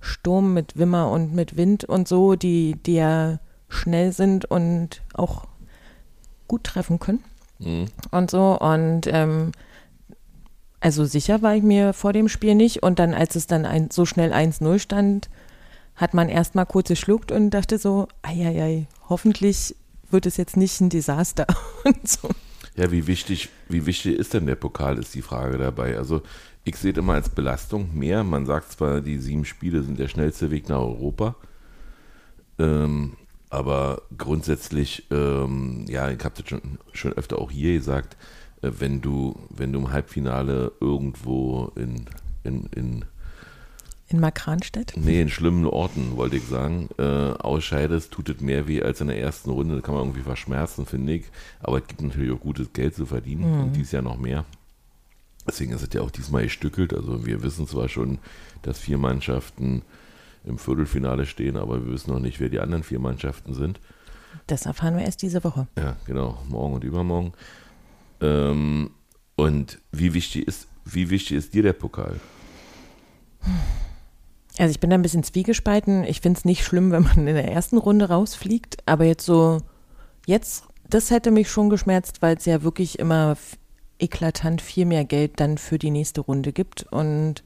Sturm, 0.00 0.54
mit 0.54 0.76
Wimmer 0.78 1.10
und 1.10 1.34
mit 1.34 1.56
Wind 1.56 1.84
und 1.84 2.06
so, 2.08 2.34
die, 2.36 2.76
die 2.86 2.94
ja 2.94 3.40
schnell 3.68 4.12
sind 4.12 4.44
und 4.44 5.02
auch 5.14 5.46
gut 6.46 6.64
treffen 6.64 6.98
können 6.98 7.22
Mhm. 7.58 7.86
und 8.10 8.30
so. 8.30 8.58
Und 8.58 9.02
ähm, 9.08 9.52
also 10.80 11.04
sicher 11.04 11.42
war 11.42 11.54
ich 11.56 11.62
mir 11.62 11.92
vor 11.92 12.12
dem 12.12 12.28
Spiel 12.28 12.54
nicht. 12.54 12.82
Und 12.82 12.98
dann, 12.98 13.12
als 13.14 13.34
es 13.34 13.46
dann 13.46 13.64
ein, 13.66 13.90
so 13.90 14.06
schnell 14.06 14.32
1-0 14.32 14.78
stand, 14.78 15.28
hat 15.96 16.14
man 16.14 16.28
erstmal 16.28 16.66
kurz 16.66 16.88
geschluckt 16.88 17.32
und 17.32 17.50
dachte 17.50 17.78
so, 17.78 18.06
eieiei, 18.22 18.86
hoffentlich 19.08 19.74
wird 20.10 20.24
es 20.26 20.36
jetzt 20.36 20.56
nicht 20.56 20.80
ein 20.80 20.88
Desaster. 20.88 21.46
Und 21.84 22.08
so. 22.08 22.30
Ja, 22.76 22.90
wie 22.92 23.08
wichtig, 23.08 23.48
wie 23.68 23.84
wichtig 23.84 24.16
ist 24.16 24.32
denn 24.32 24.46
der 24.46 24.54
Pokal, 24.54 24.96
ist 24.98 25.14
die 25.14 25.22
Frage 25.22 25.58
dabei. 25.58 25.98
Also 25.98 26.22
ich 26.64 26.76
sehe 26.76 26.92
es 26.92 26.98
immer 26.98 27.14
als 27.14 27.28
Belastung 27.28 27.96
mehr. 27.96 28.24
Man 28.24 28.46
sagt 28.46 28.72
zwar, 28.72 29.00
die 29.00 29.18
sieben 29.18 29.44
Spiele 29.44 29.82
sind 29.82 29.98
der 29.98 30.08
schnellste 30.08 30.50
Weg 30.50 30.68
nach 30.68 30.80
Europa. 30.80 31.34
Ähm, 32.58 33.16
aber 33.50 34.02
grundsätzlich, 34.16 35.06
ähm, 35.10 35.86
ja, 35.88 36.10
ich 36.10 36.22
habe 36.22 36.34
das 36.36 36.48
schon, 36.48 36.78
schon 36.92 37.12
öfter 37.14 37.38
auch 37.38 37.50
hier 37.50 37.74
gesagt, 37.74 38.16
äh, 38.62 38.70
wenn 38.78 39.00
du, 39.00 39.38
wenn 39.48 39.72
du 39.72 39.78
im 39.78 39.90
Halbfinale 39.92 40.72
irgendwo 40.80 41.72
in, 41.76 42.04
in, 42.44 42.66
in 42.74 43.04
In 44.08 44.20
Markranstädt? 44.20 44.94
Nee, 44.96 45.20
in 45.22 45.28
schlimmen 45.28 45.66
Orten, 45.66 46.16
wollte 46.16 46.36
ich 46.36 46.44
sagen. 46.44 46.88
Äh, 46.98 47.02
ausscheidest, 47.02 48.10
tut 48.10 48.28
es 48.28 48.40
mehr 48.40 48.66
weh 48.66 48.82
als 48.82 49.00
in 49.00 49.08
der 49.08 49.20
ersten 49.20 49.50
Runde. 49.50 49.76
Das 49.76 49.84
kann 49.84 49.94
man 49.94 50.04
irgendwie 50.04 50.22
verschmerzen, 50.22 50.86
finde 50.86 51.14
ich. 51.14 51.24
Aber 51.60 51.78
es 51.78 51.86
gibt 51.86 52.02
natürlich 52.02 52.32
auch 52.32 52.40
gutes 52.40 52.72
Geld 52.72 52.94
zu 52.94 53.06
verdienen 53.06 53.44
und 53.60 53.72
dies 53.74 53.92
Jahr 53.92 54.02
noch 54.02 54.18
mehr. 54.18 54.44
Deswegen 55.48 55.72
ist 55.72 55.82
es 55.82 55.88
ja 55.92 56.02
auch 56.02 56.10
diesmal 56.10 56.42
gestückelt. 56.44 56.92
Also 56.92 57.24
wir 57.24 57.42
wissen 57.42 57.66
zwar 57.66 57.88
schon, 57.88 58.18
dass 58.62 58.78
vier 58.78 58.98
Mannschaften 58.98 59.82
im 60.44 60.58
Viertelfinale 60.58 61.26
stehen, 61.26 61.56
aber 61.56 61.84
wir 61.84 61.92
wissen 61.92 62.12
noch 62.12 62.20
nicht, 62.20 62.38
wer 62.40 62.48
die 62.48 62.60
anderen 62.60 62.82
vier 62.82 62.98
Mannschaften 62.98 63.54
sind. 63.54 63.80
Das 64.46 64.66
erfahren 64.66 64.96
wir 64.96 65.04
erst 65.04 65.22
diese 65.22 65.42
Woche. 65.44 65.66
Ja, 65.76 65.96
genau, 66.06 66.38
morgen 66.48 66.74
und 66.74 66.84
übermorgen. 66.84 67.32
Ähm, 68.20 68.90
und 69.36 69.78
wie 69.92 70.14
wichtig 70.14 70.46
ist, 70.46 70.68
wie 70.84 71.10
wichtig 71.10 71.36
ist 71.36 71.54
dir 71.54 71.62
der 71.62 71.72
Pokal? 71.72 72.18
Also 74.58 74.70
ich 74.70 74.80
bin 74.80 74.90
da 74.90 74.94
ein 74.94 75.02
bisschen 75.02 75.22
zwiegespalten. 75.22 76.04
Ich 76.04 76.20
finde 76.20 76.38
es 76.38 76.44
nicht 76.44 76.64
schlimm, 76.64 76.90
wenn 76.90 77.04
man 77.04 77.26
in 77.26 77.34
der 77.34 77.50
ersten 77.50 77.78
Runde 77.78 78.08
rausfliegt, 78.08 78.78
aber 78.86 79.04
jetzt 79.04 79.24
so, 79.24 79.60
jetzt, 80.26 80.64
das 80.88 81.10
hätte 81.10 81.30
mich 81.30 81.50
schon 81.50 81.70
geschmerzt, 81.70 82.22
weil 82.22 82.36
es 82.36 82.44
ja 82.44 82.62
wirklich 82.62 82.98
immer 82.98 83.36
eklatant 83.98 84.60
viel 84.60 84.86
mehr 84.86 85.04
Geld 85.04 85.40
dann 85.40 85.58
für 85.58 85.78
die 85.78 85.90
nächste 85.90 86.20
Runde 86.20 86.52
gibt. 86.52 86.84
Und, 86.90 87.42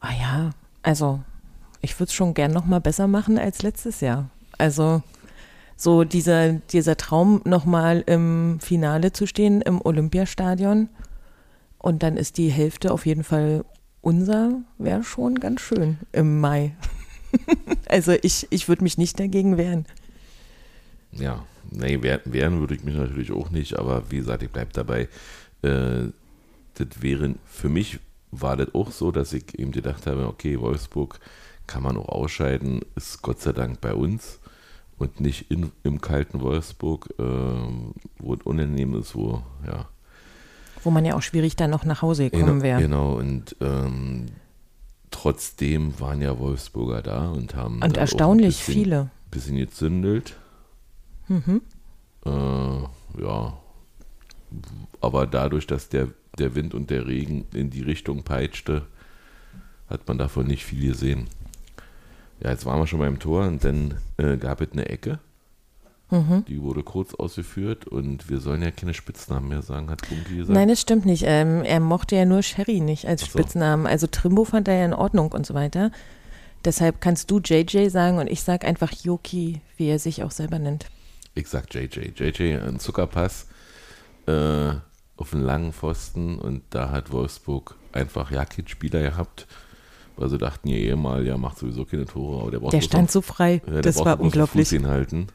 ah 0.00 0.12
ja, 0.18 0.50
also 0.82 1.20
ich 1.80 1.98
würde 1.98 2.08
es 2.08 2.14
schon 2.14 2.34
gern 2.34 2.52
nochmal 2.52 2.80
besser 2.80 3.06
machen 3.06 3.38
als 3.38 3.62
letztes 3.62 4.00
Jahr. 4.00 4.30
Also 4.58 5.02
so 5.76 6.04
dieser, 6.04 6.52
dieser 6.52 6.96
Traum 6.96 7.42
nochmal 7.44 8.04
im 8.06 8.58
Finale 8.60 9.12
zu 9.12 9.26
stehen 9.26 9.62
im 9.62 9.80
Olympiastadion 9.84 10.88
und 11.78 12.02
dann 12.02 12.16
ist 12.16 12.38
die 12.38 12.50
Hälfte 12.50 12.92
auf 12.92 13.06
jeden 13.06 13.24
Fall 13.24 13.64
unser, 14.00 14.60
wäre 14.78 15.02
schon 15.02 15.36
ganz 15.36 15.60
schön 15.60 15.98
im 16.12 16.40
Mai. 16.40 16.76
also 17.88 18.12
ich, 18.22 18.46
ich 18.50 18.68
würde 18.68 18.84
mich 18.84 18.98
nicht 18.98 19.18
dagegen 19.18 19.56
wehren. 19.56 19.86
Ja, 21.12 21.44
nee, 21.74 21.96
wehr- 21.98 22.20
wehren 22.24 22.60
würde 22.60 22.74
ich 22.74 22.84
mich 22.84 22.94
natürlich 22.94 23.32
auch 23.32 23.50
nicht, 23.50 23.78
aber 23.78 24.10
wie 24.10 24.18
gesagt, 24.18 24.42
ich 24.42 24.50
bleibe 24.50 24.72
dabei. 24.72 25.08
Äh, 25.62 26.08
das 26.74 26.88
wäre, 27.00 27.34
für 27.46 27.68
mich 27.68 27.98
war 28.30 28.56
das 28.56 28.74
auch 28.74 28.90
so, 28.90 29.10
dass 29.10 29.32
ich 29.32 29.58
eben 29.58 29.72
gedacht 29.72 30.06
habe, 30.06 30.26
okay, 30.26 30.58
Wolfsburg 30.60 31.20
kann 31.66 31.82
man 31.82 31.96
auch 31.96 32.08
ausscheiden, 32.08 32.80
ist 32.96 33.22
Gott 33.22 33.40
sei 33.40 33.52
Dank 33.52 33.80
bei 33.80 33.94
uns 33.94 34.40
und 34.98 35.20
nicht 35.20 35.50
in, 35.50 35.70
im 35.84 36.00
kalten 36.00 36.40
Wolfsburg, 36.40 37.08
äh, 37.18 37.22
wo 38.18 38.34
es 38.34 38.40
unangenehm 38.44 38.94
ist, 38.98 39.14
wo, 39.14 39.42
ja. 39.66 39.88
Wo 40.82 40.90
man 40.90 41.04
ja 41.04 41.14
auch 41.14 41.22
schwierig 41.22 41.54
dann 41.56 41.70
noch 41.70 41.84
nach 41.84 42.02
Hause 42.02 42.30
gekommen 42.30 42.60
Genau, 42.60 42.62
wäre. 42.62 42.80
genau, 42.82 43.14
und 43.18 43.54
ähm, 43.60 44.26
trotzdem 45.10 45.98
waren 46.00 46.20
ja 46.20 46.38
Wolfsburger 46.38 47.02
da 47.02 47.28
und 47.28 47.54
haben 47.54 47.82
Und 47.82 47.96
erstaunlich 47.96 48.56
bisschen, 48.58 48.74
viele. 48.74 49.10
bisschen 49.30 49.56
gezündelt. 49.56 50.36
Mhm. 51.32 51.62
Äh, 52.26 53.22
ja. 53.22 53.58
Aber 55.00 55.26
dadurch, 55.26 55.66
dass 55.66 55.88
der, 55.88 56.08
der 56.38 56.54
Wind 56.54 56.74
und 56.74 56.90
der 56.90 57.06
Regen 57.06 57.46
in 57.54 57.70
die 57.70 57.82
Richtung 57.82 58.22
peitschte, 58.22 58.82
hat 59.88 60.06
man 60.06 60.18
davon 60.18 60.46
nicht 60.46 60.64
viel 60.64 60.88
gesehen. 60.88 61.26
Ja, 62.40 62.50
jetzt 62.50 62.66
waren 62.66 62.78
wir 62.78 62.86
schon 62.86 62.98
beim 62.98 63.18
Tor 63.18 63.46
und 63.46 63.64
dann 63.64 63.94
äh, 64.16 64.36
gab 64.36 64.60
es 64.60 64.72
eine 64.72 64.88
Ecke. 64.88 65.18
Die 66.46 66.60
wurde 66.60 66.82
kurz 66.82 67.14
ausgeführt 67.14 67.86
und 67.86 68.28
wir 68.28 68.38
sollen 68.38 68.60
ja 68.60 68.70
keine 68.70 68.92
Spitznamen 68.92 69.48
mehr 69.48 69.62
sagen, 69.62 69.88
hat 69.88 70.06
Bunky 70.06 70.36
gesagt. 70.36 70.54
Nein, 70.54 70.68
das 70.68 70.78
stimmt 70.78 71.06
nicht. 71.06 71.24
Ähm, 71.26 71.62
er 71.64 71.80
mochte 71.80 72.16
ja 72.16 72.26
nur 72.26 72.42
Sherry 72.42 72.80
nicht 72.80 73.06
als 73.08 73.22
so. 73.22 73.28
Spitznamen. 73.28 73.86
Also 73.86 74.06
Trimbo 74.06 74.44
fand 74.44 74.68
er 74.68 74.76
ja 74.76 74.84
in 74.84 74.92
Ordnung 74.92 75.32
und 75.32 75.46
so 75.46 75.54
weiter. 75.54 75.90
Deshalb 76.66 77.00
kannst 77.00 77.30
du 77.30 77.38
JJ 77.38 77.88
sagen 77.88 78.18
und 78.18 78.28
ich 78.28 78.42
sag 78.42 78.66
einfach 78.66 78.92
Yoki, 78.92 79.62
wie 79.78 79.88
er 79.88 79.98
sich 79.98 80.22
auch 80.22 80.32
selber 80.32 80.58
nennt. 80.58 80.84
Ich 81.34 81.48
sag 81.48 81.72
JJ. 81.74 82.10
JJ, 82.16 82.56
ein 82.58 82.78
Zuckerpass 82.78 83.46
äh, 84.26 84.72
auf 85.16 85.32
einen 85.32 85.44
langen 85.44 85.72
Pfosten 85.72 86.38
und 86.38 86.62
da 86.70 86.90
hat 86.90 87.10
Wolfsburg 87.12 87.76
einfach 87.92 88.30
ja 88.30 88.44
keinen 88.44 88.68
Spieler 88.68 89.00
gehabt, 89.02 89.46
weil 90.16 90.28
sie 90.28 90.38
dachten, 90.38 90.68
ihr 90.68 90.78
Ehemal, 90.78 91.24
ja, 91.26 91.36
macht 91.38 91.58
sowieso 91.58 91.84
keine 91.84 92.04
Tore, 92.06 92.42
aber 92.42 92.50
der 92.50 92.58
braucht 92.60 92.72
Der 92.72 92.80
stand 92.82 93.04
noch- 93.04 93.10
so 93.12 93.20
frei. 93.22 93.62
Ja, 93.66 93.80
das 93.80 93.98
war 94.04 94.20
unglaublich. 94.20 94.68
Fuß 94.68 94.76
hinhalten. 94.78 95.28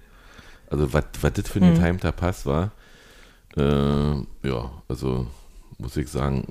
Also, 0.69 0.91
was 0.93 1.03
das 1.33 1.47
für 1.49 1.61
ein 1.61 1.73
getimter 1.75 2.11
Pass 2.11 2.45
war, 2.45 2.71
äh, 3.55 4.15
ja, 4.47 4.71
also 4.87 5.27
muss 5.77 5.95
ich 5.97 6.09
sagen, 6.09 6.47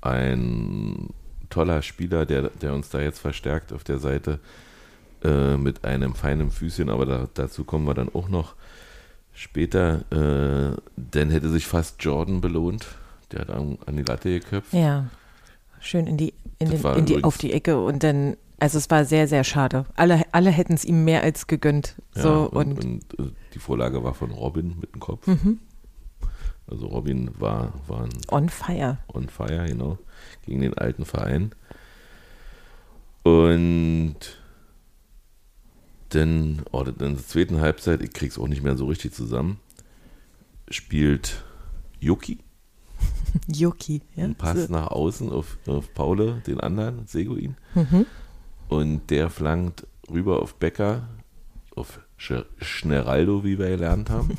ein 0.00 1.10
toller 1.50 1.82
Spieler, 1.82 2.24
der, 2.26 2.48
der 2.50 2.72
uns 2.74 2.88
da 2.90 3.00
jetzt 3.00 3.18
verstärkt 3.18 3.72
auf 3.72 3.84
der 3.84 3.98
Seite 3.98 4.40
äh, 5.22 5.56
mit 5.56 5.84
einem 5.84 6.14
feinen 6.14 6.50
Füßchen, 6.50 6.88
aber 6.88 7.04
da, 7.06 7.28
dazu 7.34 7.64
kommen 7.64 7.86
wir 7.86 7.94
dann 7.94 8.08
auch 8.14 8.28
noch 8.28 8.54
später. 9.40 10.04
Äh, 10.12 10.76
dann 10.96 11.30
hätte 11.30 11.48
sich 11.48 11.66
fast 11.66 12.02
Jordan 12.02 12.40
belohnt. 12.40 12.86
Der 13.32 13.40
hat 13.40 13.50
an, 13.50 13.78
an 13.86 13.96
die 13.96 14.02
Latte 14.02 14.40
geköpft. 14.40 14.72
Ja, 14.72 15.06
schön 15.80 16.06
in 16.06 16.16
die, 16.16 16.34
in 16.58 16.70
den, 16.70 16.84
in 16.96 17.06
die, 17.06 17.24
auf 17.24 17.38
die 17.38 17.52
Ecke 17.52 17.82
und 17.82 18.02
dann, 18.02 18.36
also 18.58 18.76
es 18.78 18.90
war 18.90 19.04
sehr, 19.04 19.28
sehr 19.28 19.44
schade. 19.44 19.86
Alle, 19.94 20.22
alle 20.32 20.50
hätten 20.50 20.74
es 20.74 20.84
ihm 20.84 21.04
mehr 21.04 21.22
als 21.22 21.46
gegönnt. 21.46 21.94
Ja, 22.14 22.22
So 22.22 22.50
und, 22.50 22.84
und, 22.84 23.14
und, 23.18 23.26
äh, 23.28 23.32
die 23.54 23.58
Vorlage 23.58 24.02
war 24.04 24.14
von 24.14 24.30
Robin 24.30 24.76
mit 24.80 24.94
dem 24.94 25.00
Kopf. 25.00 25.26
Mhm. 25.26 25.60
Also 26.66 26.86
Robin 26.86 27.30
war, 27.38 27.72
war 27.88 28.04
ein 28.04 28.10
on 28.30 28.48
fire. 28.48 28.98
on 29.12 29.28
fire, 29.28 29.66
genau, 29.66 29.98
gegen 30.44 30.60
den 30.60 30.74
alten 30.74 31.04
Verein. 31.04 31.52
Und 33.22 34.39
dann, 36.10 36.62
oh, 36.72 36.82
in 36.82 36.96
der 36.98 37.16
zweiten 37.18 37.60
Halbzeit, 37.60 38.02
ich 38.02 38.12
krieg's 38.12 38.38
auch 38.38 38.48
nicht 38.48 38.62
mehr 38.62 38.76
so 38.76 38.86
richtig 38.86 39.12
zusammen, 39.14 39.58
spielt 40.68 41.42
Yuki 42.00 42.38
Yoki. 43.46 44.02
Ja? 44.16 44.24
einen 44.24 44.34
Pass 44.34 44.66
So. 44.66 44.72
nach 44.72 44.88
außen 44.88 45.30
auf, 45.30 45.56
auf 45.66 45.92
Paule, 45.94 46.42
den 46.46 46.60
anderen, 46.60 47.06
Seguin. 47.06 47.56
Mhm. 47.74 48.04
Und 48.68 49.10
der 49.10 49.30
flankt 49.30 49.86
rüber 50.10 50.42
auf 50.42 50.54
Becker, 50.56 51.08
auf 51.76 52.00
Sch 52.16 52.32
Schneraldo, 52.60 53.42
wie 53.44 53.58
wir 53.58 53.68
gelernt 53.70 54.10
haben. 54.10 54.36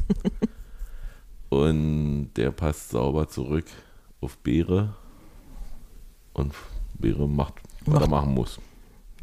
und 1.49 2.31
der 2.35 2.51
passt 2.51 2.89
sauber 2.91 3.27
zurück 3.27 3.65
auf 4.21 4.37
Beere. 4.37 4.95
Und 6.33 6.53
Beere 6.93 7.27
macht, 7.27 7.55
was 7.85 7.93
Macht- 7.93 8.03
er 8.03 8.09
machen 8.09 8.33
muss. 8.33 8.59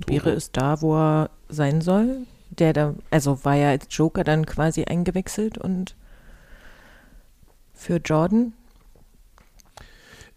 Beere 0.07 0.31
ist 0.31 0.57
da, 0.57 0.81
wo 0.81 0.97
er 0.97 1.31
sein 1.49 1.81
soll. 1.81 2.27
Der 2.51 2.73
da, 2.73 2.95
also 3.11 3.45
war 3.45 3.55
ja 3.55 3.71
als 3.71 3.87
Joker 3.91 4.25
dann 4.25 4.47
quasi 4.47 4.85
eingewechselt 4.85 5.59
und 5.59 5.95
für 7.75 7.97
Jordan. 7.97 8.53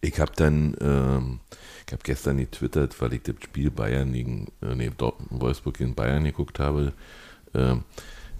Ich 0.01 0.19
habe 0.19 0.31
dann, 0.35 0.75
ähm, 0.81 1.39
ich 1.85 1.93
habe 1.93 2.03
gestern 2.03 2.37
getwittert, 2.37 2.99
weil 3.01 3.13
ich 3.13 3.23
das 3.23 3.35
Spiel 3.43 3.71
Bayern 3.71 4.13
gegen, 4.13 4.51
äh, 4.61 4.75
nee, 4.75 4.91
Wolfsburg 5.29 5.77
gegen 5.77 5.95
Bayern 5.95 6.23
geguckt 6.23 6.59
habe. 6.59 6.93
Ähm, 7.53 7.83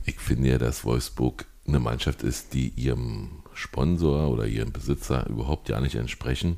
ich 0.06 0.20
finde 0.20 0.50
ja, 0.50 0.58
dass 0.58 0.84
Wolfsburg 0.84 1.46
eine 1.68 1.80
Mannschaft 1.80 2.24
ist, 2.24 2.54
die 2.54 2.70
ihrem 2.70 3.44
Sponsor 3.54 4.30
oder 4.30 4.46
ihrem 4.46 4.72
Besitzer 4.72 5.28
überhaupt 5.30 5.70
ja 5.70 5.80
nicht 5.80 5.96
entsprechen. 5.96 6.58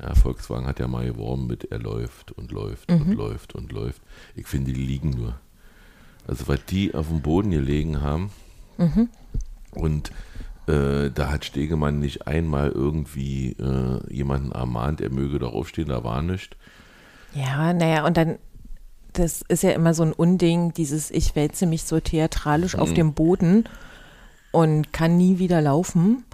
Ja, 0.00 0.14
Volkswagen 0.14 0.66
hat 0.66 0.80
ja 0.80 0.88
mal 0.88 1.06
geworben 1.06 1.46
mit, 1.46 1.70
er 1.70 1.78
läuft 1.78 2.32
und 2.32 2.50
läuft 2.50 2.90
und 2.90 3.14
läuft 3.14 3.54
und 3.54 3.72
läuft. 3.72 4.02
Ich 4.34 4.46
finde, 4.46 4.72
die 4.72 4.80
liegen 4.80 5.10
nur. 5.10 5.40
Also, 6.26 6.48
weil 6.48 6.58
die 6.70 6.94
auf 6.94 7.08
dem 7.08 7.20
Boden 7.20 7.50
gelegen 7.50 8.00
haben 8.02 8.30
und 9.72 10.10
äh, 10.66 11.10
da 11.10 11.30
hat 11.30 11.44
Stegemann 11.44 11.98
nicht 12.00 12.26
einmal 12.26 12.70
irgendwie 12.70 13.52
äh, 13.52 14.00
jemanden 14.12 14.52
ermahnt, 14.52 15.00
er 15.00 15.10
möge 15.10 15.38
doch 15.38 15.52
aufstehen, 15.52 15.88
da 15.88 16.02
war 16.04 16.22
nichts. 16.22 16.56
Ja, 17.34 17.72
naja, 17.72 18.06
und 18.06 18.16
dann, 18.16 18.38
das 19.12 19.42
ist 19.48 19.62
ja 19.62 19.70
immer 19.72 19.92
so 19.92 20.02
ein 20.04 20.12
Unding, 20.12 20.72
dieses 20.72 21.10
Ich 21.10 21.36
wälze 21.36 21.66
mich 21.66 21.84
so 21.84 22.00
theatralisch 22.00 22.76
auf 22.76 22.90
Mhm. 22.90 22.94
dem 22.94 23.12
Boden 23.14 23.64
und 24.52 24.92
kann 24.92 25.16
nie 25.18 25.38
wieder 25.38 25.60
laufen. 25.60 26.24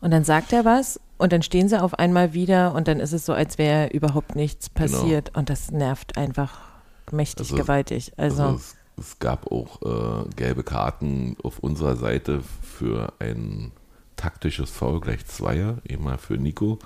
Und 0.00 0.12
dann 0.12 0.24
sagt 0.24 0.52
er 0.52 0.64
was 0.64 1.00
und 1.18 1.32
dann 1.32 1.42
stehen 1.42 1.68
sie 1.68 1.82
auf 1.82 1.98
einmal 1.98 2.32
wieder 2.32 2.74
und 2.74 2.88
dann 2.88 3.00
ist 3.00 3.12
es 3.12 3.26
so, 3.26 3.32
als 3.34 3.58
wäre 3.58 3.88
überhaupt 3.88 4.36
nichts 4.36 4.70
passiert. 4.70 5.36
Und 5.36 5.50
das 5.50 5.70
nervt 5.70 6.16
einfach 6.16 6.60
mächtig 7.10 7.48
Genau. 7.48 7.56
Also- 7.58 7.64
gewaltig. 7.64 8.12
Also, 8.16 8.42
Also 8.44 8.60
es, 9.00 9.18
gab 9.18 9.50
auch 9.50 9.80
äh, 9.82 10.28
gelbe 10.36 10.62
Karten 10.62 11.36
auf 11.42 11.58
unserer 11.58 11.96
Seite 11.96 12.42
für 12.62 13.12
ein 13.18 13.72
taktisches 14.16 14.70
Foul 14.70 15.00
gleich 15.00 15.24
Zweier, 15.26 15.78
einmal 15.90 16.18
für 16.18 16.34
Nico 16.34 16.78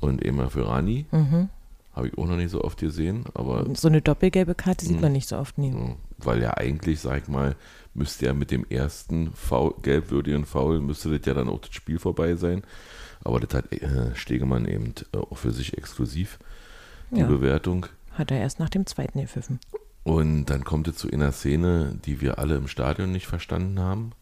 und 0.00 0.24
einmal 0.24 0.50
für 0.50 0.66
Rani. 0.66 1.06
mhm. 1.10 1.48
Habe 1.94 2.08
ich 2.08 2.18
auch 2.18 2.26
noch 2.26 2.36
nicht 2.36 2.50
so 2.50 2.62
oft 2.62 2.78
gesehen, 2.78 3.24
aber 3.32 3.64
so 3.74 3.88
eine 3.88 4.02
doppelgelbe 4.02 4.54
Karte 4.54 4.84
sieht 4.84 4.96
Mhm. 4.96 5.00
man 5.02 5.12
nicht 5.12 5.28
so 5.28 5.38
oft 5.38 5.56
nie. 5.56 5.70
Ja, 5.72 5.96
Weil 6.18 6.42
ja 6.42 6.54
eigentlich, 6.54 7.00
sag 7.00 7.22
ich 7.22 7.28
mal, 7.28 7.56
müsste 7.94 8.26
ja 8.26 8.34
mit 8.34 8.50
dem 8.50 8.66
ersten 8.68 9.32
Foul, 9.32 9.72
gelbwürdigen 9.80 10.44
Foul, 10.44 10.80
müsste 10.82 11.16
das 11.16 11.26
ja 11.26 11.32
dann 11.32 11.48
auch 11.48 11.60
das 11.60 11.72
Spiel 11.72 11.98
vorbei 11.98 12.34
sein. 12.34 12.64
Aber 13.24 13.40
das 13.40 13.54
hat 13.54 13.72
äh, 13.72 14.14
Stegemann 14.14 14.66
eben 14.66 14.92
äh, 15.14 15.16
auch 15.16 15.38
für 15.38 15.52
sich 15.52 15.78
exklusiv, 15.78 16.38
die 17.12 17.20
Ja. 17.20 17.26
Bewertung. 17.26 17.86
Hat 18.12 18.30
er 18.30 18.40
erst 18.40 18.58
nach 18.60 18.68
dem 18.68 18.84
zweiten 18.84 19.18
gepfiffen. 19.22 19.58
Und 20.06 20.46
dann 20.46 20.62
kommt 20.62 20.86
es 20.86 20.98
zu 20.98 21.10
einer 21.10 21.32
Szene, 21.32 21.98
die 22.04 22.20
wir 22.20 22.38
alle 22.38 22.54
im 22.54 22.68
Stadion 22.68 23.10
nicht 23.10 23.26
verstanden 23.26 23.80
haben. 23.80 24.12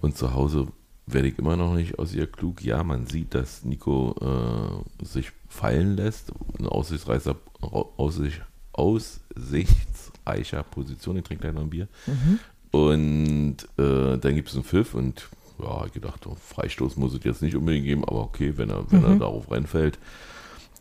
Und 0.00 0.16
zu 0.16 0.32
Hause 0.32 0.68
werde 1.04 1.28
ich 1.28 1.38
immer 1.38 1.54
noch 1.54 1.74
nicht 1.74 1.98
aus 1.98 2.14
ihr 2.14 2.26
klug. 2.26 2.62
Ja, 2.62 2.82
man 2.82 3.04
sieht, 3.06 3.34
dass 3.34 3.62
Nico 3.62 4.14
äh, 4.22 5.04
sich 5.04 5.32
fallen 5.50 5.96
lässt. 5.96 6.32
Eine 6.58 6.72
aussichtsreicher, 6.72 7.36
aussicht, 7.60 8.40
aussichtsreicher 8.72 10.62
Position. 10.62 11.18
Ich 11.18 11.24
trinke 11.24 11.42
gleich 11.42 11.52
noch 11.54 11.60
ein 11.60 11.68
Bier. 11.68 11.88
Und 12.70 13.56
äh, 13.76 14.16
dann 14.16 14.34
gibt 14.34 14.48
es 14.48 14.54
einen 14.54 14.64
Pfiff 14.64 14.94
und 14.94 15.28
ja, 15.58 15.84
ich 15.84 15.92
gedacht, 15.92 16.26
oh, 16.26 16.38
Freistoß 16.40 16.96
muss 16.96 17.12
es 17.12 17.22
jetzt 17.22 17.42
nicht 17.42 17.54
unbedingt 17.54 17.84
geben, 17.84 18.02
aber 18.02 18.20
okay, 18.20 18.54
wenn 18.56 18.70
er, 18.70 18.90
wenn 18.90 19.04
er 19.04 19.16
darauf 19.16 19.50
reinfällt, 19.50 19.98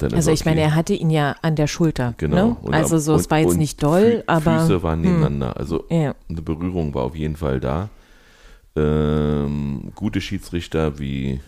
Also 0.02 0.32
ich 0.32 0.46
meine, 0.46 0.62
okay. 0.62 0.70
er 0.70 0.76
hatte 0.76 0.94
ihn 0.94 1.10
ja 1.10 1.36
an 1.42 1.56
der 1.56 1.68
Schulter. 1.68 2.14
Genau. 2.18 2.36
Ne? 2.50 2.58
Und 2.62 2.74
Also 2.74 2.98
so, 2.98 3.16
es 3.16 3.24
und- 3.24 3.32
war 3.32 3.40
jetzt 3.40 3.58
nicht 3.58 3.82
doll, 3.82 4.24
Fü- 4.26 4.28
aber. 4.28 4.60
Füße 4.62 4.84
waren 4.84 5.04
hm, 5.04 5.10
nebeneinander. 5.12 5.58
Also 5.58 5.86
Ja. 5.90 6.16
eine 6.30 6.42
Berührung 6.42 6.94
war 6.94 7.04
auf 7.04 7.16
jeden 7.16 7.36
Fall 7.38 7.60
da. 7.60 7.90
Ähm, 8.76 9.92
gute 9.96 10.20
Schiedsrichter 10.22 11.00
wie 11.00 11.40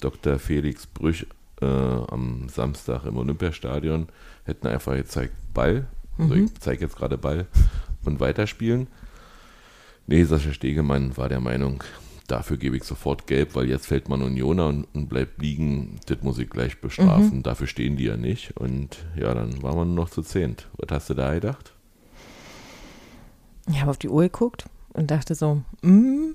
Dr. 0.00 0.38
Felix 0.38 0.86
Brüch 0.86 1.26
äh, 1.62 1.66
am 1.66 2.48
Samstag 2.48 3.04
im 3.04 3.16
Olympiastadion 3.18 4.08
hätten 4.44 4.66
einfach 4.66 4.94
gezeigt, 4.94 5.32
Ball. 5.54 5.86
Also 6.18 6.34
Mhm. 6.34 6.44
ich 6.46 6.54
zeige 6.60 6.82
jetzt 6.84 6.96
gerade 6.96 7.18
Ball 7.18 7.46
und 8.04 8.18
weiterspielen. 8.18 8.88
Nee, 10.06 10.24
Sascha 10.24 10.52
Stegemann 10.52 11.16
war 11.16 11.28
der 11.28 11.40
Meinung, 11.40 11.84
dafür 12.30 12.56
gebe 12.56 12.76
ich 12.76 12.84
sofort 12.84 13.26
gelb, 13.26 13.54
weil 13.54 13.68
jetzt 13.68 13.86
fällt 13.86 14.08
man 14.08 14.22
Unioner 14.22 14.68
und, 14.68 14.86
und 14.94 15.08
bleibt 15.08 15.40
liegen. 15.42 15.98
Das 16.06 16.22
muss 16.22 16.38
ich 16.38 16.48
gleich 16.48 16.80
bestrafen. 16.80 17.38
Mhm. 17.38 17.42
Dafür 17.42 17.66
stehen 17.66 17.96
die 17.96 18.04
ja 18.04 18.16
nicht. 18.16 18.56
Und 18.56 18.98
ja, 19.16 19.34
dann 19.34 19.62
waren 19.62 19.76
wir 19.76 19.84
nur 19.84 19.94
noch 20.04 20.10
zu 20.10 20.22
zehnt. 20.22 20.68
Was 20.76 20.90
hast 20.90 21.10
du 21.10 21.14
da 21.14 21.34
gedacht? 21.34 21.72
Ich 23.68 23.80
habe 23.80 23.90
auf 23.90 23.98
die 23.98 24.08
Uhr 24.08 24.22
geguckt 24.22 24.64
und 24.92 25.10
dachte 25.10 25.34
so, 25.34 25.62
mm. 25.82 26.34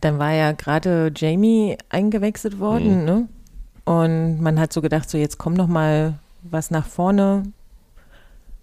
dann 0.00 0.18
war 0.18 0.32
ja 0.32 0.52
gerade 0.52 1.12
Jamie 1.14 1.78
eingewechselt 1.88 2.58
worden, 2.58 3.00
Mhm. 3.00 3.04
ne? 3.04 3.28
Und 3.84 4.40
man 4.40 4.60
hat 4.60 4.72
so 4.72 4.80
gedacht, 4.80 5.10
so 5.10 5.18
jetzt 5.18 5.38
komm 5.38 5.54
noch 5.54 5.66
mal 5.66 6.18
was 6.42 6.70
nach 6.70 6.86
vorne. 6.86 7.44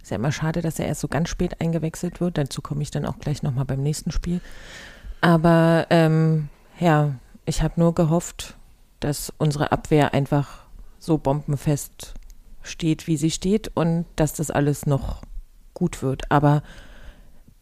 Ist 0.02 0.12
ja 0.12 0.16
immer 0.16 0.32
schade, 0.32 0.62
dass 0.62 0.80
er 0.80 0.88
erst 0.88 1.02
so 1.02 1.08
ganz 1.08 1.30
spät 1.30 1.60
eingewechselt 1.60 2.22
wird. 2.22 2.38
Dazu 2.38 2.62
komme 2.62 2.84
ich 2.84 2.92
dann 2.92 3.06
auch 3.06 3.20
gleich 3.20 3.44
noch 3.44 3.54
mal 3.54 3.66
beim 3.66 3.84
nächsten 3.84 4.12
Spiel. 4.12 4.40
Aber 5.22 5.88
ähm, 5.90 6.50
ja, 6.80 7.16
ich 7.46 7.62
habe 7.62 7.74
nur 7.78 7.94
gehofft, 7.96 8.56
dass 9.00 9.34
unsere 9.38 9.72
Abwehr 9.72 10.14
einfach 10.14 10.60
so 11.00 11.18
bombenfest 11.18 12.14
steht, 12.62 13.08
wie 13.08 13.18
sie 13.18 13.32
steht 13.32 13.72
und 13.76 14.06
dass 14.16 14.34
das 14.34 14.52
alles 14.52 14.86
noch 14.86 15.22
gut 15.74 16.02
wird. 16.02 16.30
Aber 16.32 16.62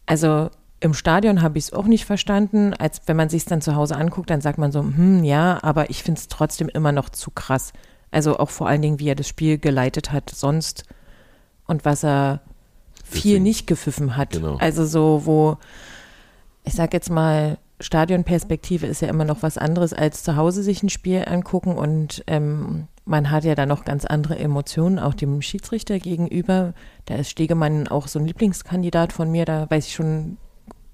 also 0.06 0.50
im 0.80 0.94
Stadion 0.94 1.42
habe 1.42 1.58
ich 1.58 1.64
es 1.64 1.72
auch 1.72 1.86
nicht 1.86 2.04
verstanden. 2.04 2.74
Als 2.74 3.02
wenn 3.06 3.16
man 3.16 3.28
sich 3.28 3.44
dann 3.44 3.60
zu 3.60 3.74
Hause 3.74 3.96
anguckt, 3.96 4.30
dann 4.30 4.40
sagt 4.40 4.58
man 4.58 4.70
so, 4.72 4.80
hm, 4.80 5.24
ja, 5.24 5.58
aber 5.62 5.90
ich 5.90 6.02
finde 6.02 6.20
es 6.20 6.28
trotzdem 6.28 6.68
immer 6.68 6.92
noch 6.92 7.08
zu 7.08 7.30
krass. 7.30 7.72
Also 8.10 8.38
auch 8.38 8.50
vor 8.50 8.68
allen 8.68 8.82
Dingen, 8.82 8.98
wie 9.00 9.08
er 9.08 9.14
das 9.16 9.28
Spiel 9.28 9.58
geleitet 9.58 10.12
hat 10.12 10.30
sonst 10.30 10.84
und 11.66 11.84
was 11.84 12.04
er 12.04 12.40
viel 13.04 13.22
Deswegen- 13.32 13.42
nicht 13.42 13.66
gepfiffen 13.66 14.16
hat. 14.16 14.30
Genau. 14.30 14.56
Also 14.58 14.84
so, 14.86 15.22
wo 15.24 15.58
ich 16.68 16.74
sag 16.74 16.92
jetzt 16.92 17.10
mal, 17.10 17.56
Stadionperspektive 17.80 18.86
ist 18.86 19.00
ja 19.00 19.08
immer 19.08 19.24
noch 19.24 19.42
was 19.42 19.56
anderes 19.56 19.94
als 19.94 20.22
zu 20.22 20.36
Hause 20.36 20.62
sich 20.62 20.82
ein 20.82 20.90
Spiel 20.90 21.24
angucken 21.26 21.76
und 21.76 22.22
ähm, 22.26 22.88
man 23.06 23.30
hat 23.30 23.44
ja 23.44 23.54
da 23.54 23.64
noch 23.64 23.86
ganz 23.86 24.04
andere 24.04 24.38
Emotionen, 24.38 24.98
auch 24.98 25.14
dem 25.14 25.40
Schiedsrichter 25.40 25.98
gegenüber. 25.98 26.74
Da 27.06 27.14
ist 27.14 27.30
Stegemann 27.30 27.88
auch 27.88 28.06
so 28.06 28.18
ein 28.18 28.26
Lieblingskandidat 28.26 29.14
von 29.14 29.30
mir, 29.30 29.46
da 29.46 29.70
weiß 29.70 29.86
ich 29.86 29.94
schon, 29.94 30.36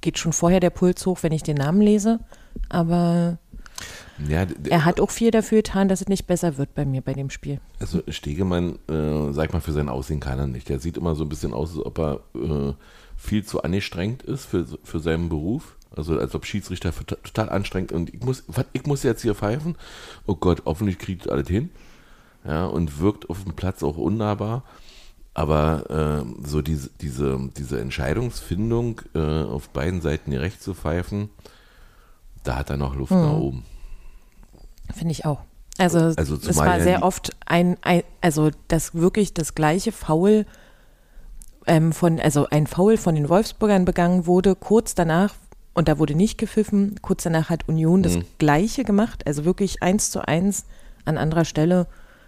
geht 0.00 0.18
schon 0.18 0.32
vorher 0.32 0.60
der 0.60 0.70
Puls 0.70 1.04
hoch, 1.06 1.18
wenn 1.22 1.32
ich 1.32 1.42
den 1.42 1.56
Namen 1.56 1.80
lese. 1.80 2.20
Aber 2.68 3.38
Ja, 4.28 4.46
er 4.68 4.84
hat 4.84 5.00
auch 5.00 5.10
viel 5.10 5.32
dafür 5.32 5.58
getan, 5.58 5.88
dass 5.88 6.02
es 6.02 6.08
nicht 6.08 6.28
besser 6.28 6.56
wird 6.56 6.72
bei 6.76 6.84
mir 6.84 7.02
bei 7.02 7.14
dem 7.14 7.30
Spiel. 7.30 7.58
Also 7.80 8.00
Stegemann, 8.06 8.78
äh, 8.88 9.32
sag 9.32 9.52
mal, 9.52 9.60
für 9.60 9.72
sein 9.72 9.88
Aussehen 9.88 10.20
kann 10.20 10.38
er 10.38 10.46
nicht. 10.46 10.68
Der 10.68 10.78
sieht 10.78 10.96
immer 10.96 11.16
so 11.16 11.24
ein 11.24 11.28
bisschen 11.28 11.52
aus, 11.52 11.70
als 11.70 11.84
ob 11.84 11.98
er 11.98 12.20
äh, 12.36 12.74
viel 13.16 13.44
zu 13.44 13.62
angestrengt 13.62 14.22
ist 14.22 14.46
für, 14.46 14.66
für 14.82 15.00
seinen 15.00 15.28
Beruf. 15.28 15.76
Also 15.96 16.18
als 16.18 16.34
ob 16.34 16.44
Schiedsrichter 16.44 16.92
total 17.06 17.48
anstrengend 17.48 17.92
und 17.92 18.12
ich 18.12 18.20
muss, 18.20 18.42
was, 18.48 18.66
ich 18.72 18.84
muss 18.84 19.02
jetzt 19.04 19.22
hier 19.22 19.34
pfeifen. 19.34 19.76
Oh 20.26 20.34
Gott, 20.34 20.62
hoffentlich 20.64 20.98
kriegt 20.98 21.30
alles 21.30 21.48
hin. 21.48 21.70
Ja, 22.44 22.66
und 22.66 23.00
wirkt 23.00 23.30
auf 23.30 23.42
dem 23.44 23.54
Platz 23.54 23.82
auch 23.82 23.96
unnahbar. 23.96 24.64
Aber 25.32 26.24
äh, 26.24 26.46
so 26.46 26.62
diese, 26.62 26.90
diese, 27.00 27.50
diese 27.56 27.80
Entscheidungsfindung, 27.80 29.00
äh, 29.14 29.42
auf 29.42 29.68
beiden 29.70 30.00
Seiten 30.00 30.30
gerecht 30.30 30.62
zu 30.62 30.74
pfeifen, 30.74 31.30
da 32.44 32.56
hat 32.56 32.70
er 32.70 32.76
noch 32.76 32.94
Luft 32.94 33.12
nach 33.12 33.32
oben. 33.32 33.64
Finde 34.94 35.12
ich 35.12 35.24
auch. 35.24 35.40
Also, 35.78 35.98
Also 35.98 36.36
es 36.36 36.56
war 36.56 36.78
ja 36.78 36.84
sehr 36.84 37.02
oft 37.02 37.34
ein, 37.46 37.76
ein, 37.82 38.02
also 38.20 38.50
das 38.68 38.94
wirklich 38.94 39.34
das 39.34 39.54
gleiche 39.54 39.90
Foul 39.90 40.46
ähm, 41.66 41.92
von, 41.92 42.20
also 42.20 42.46
ein 42.50 42.66
Foul 42.66 42.96
von 42.96 43.14
den 43.14 43.28
Wolfsburgern 43.28 43.84
begangen 43.84 44.26
wurde, 44.26 44.54
kurz 44.54 44.94
danach, 44.94 45.34
und 45.74 45.88
da 45.88 45.98
wurde 45.98 46.14
nicht 46.14 46.38
gepfiffen, 46.38 46.96
kurz 47.02 47.22
danach 47.24 47.50
hat 47.50 47.68
Union 47.68 48.02
das 48.02 48.16
Mhm. 48.16 48.24
gleiche 48.38 48.84
gemacht, 48.84 49.26
also 49.26 49.44
wirklich 49.44 49.82
eins 49.82 50.10
zu 50.10 50.26
eins 50.26 50.66
an 51.04 51.18
anderer 51.18 51.44
Stelle 51.44 51.86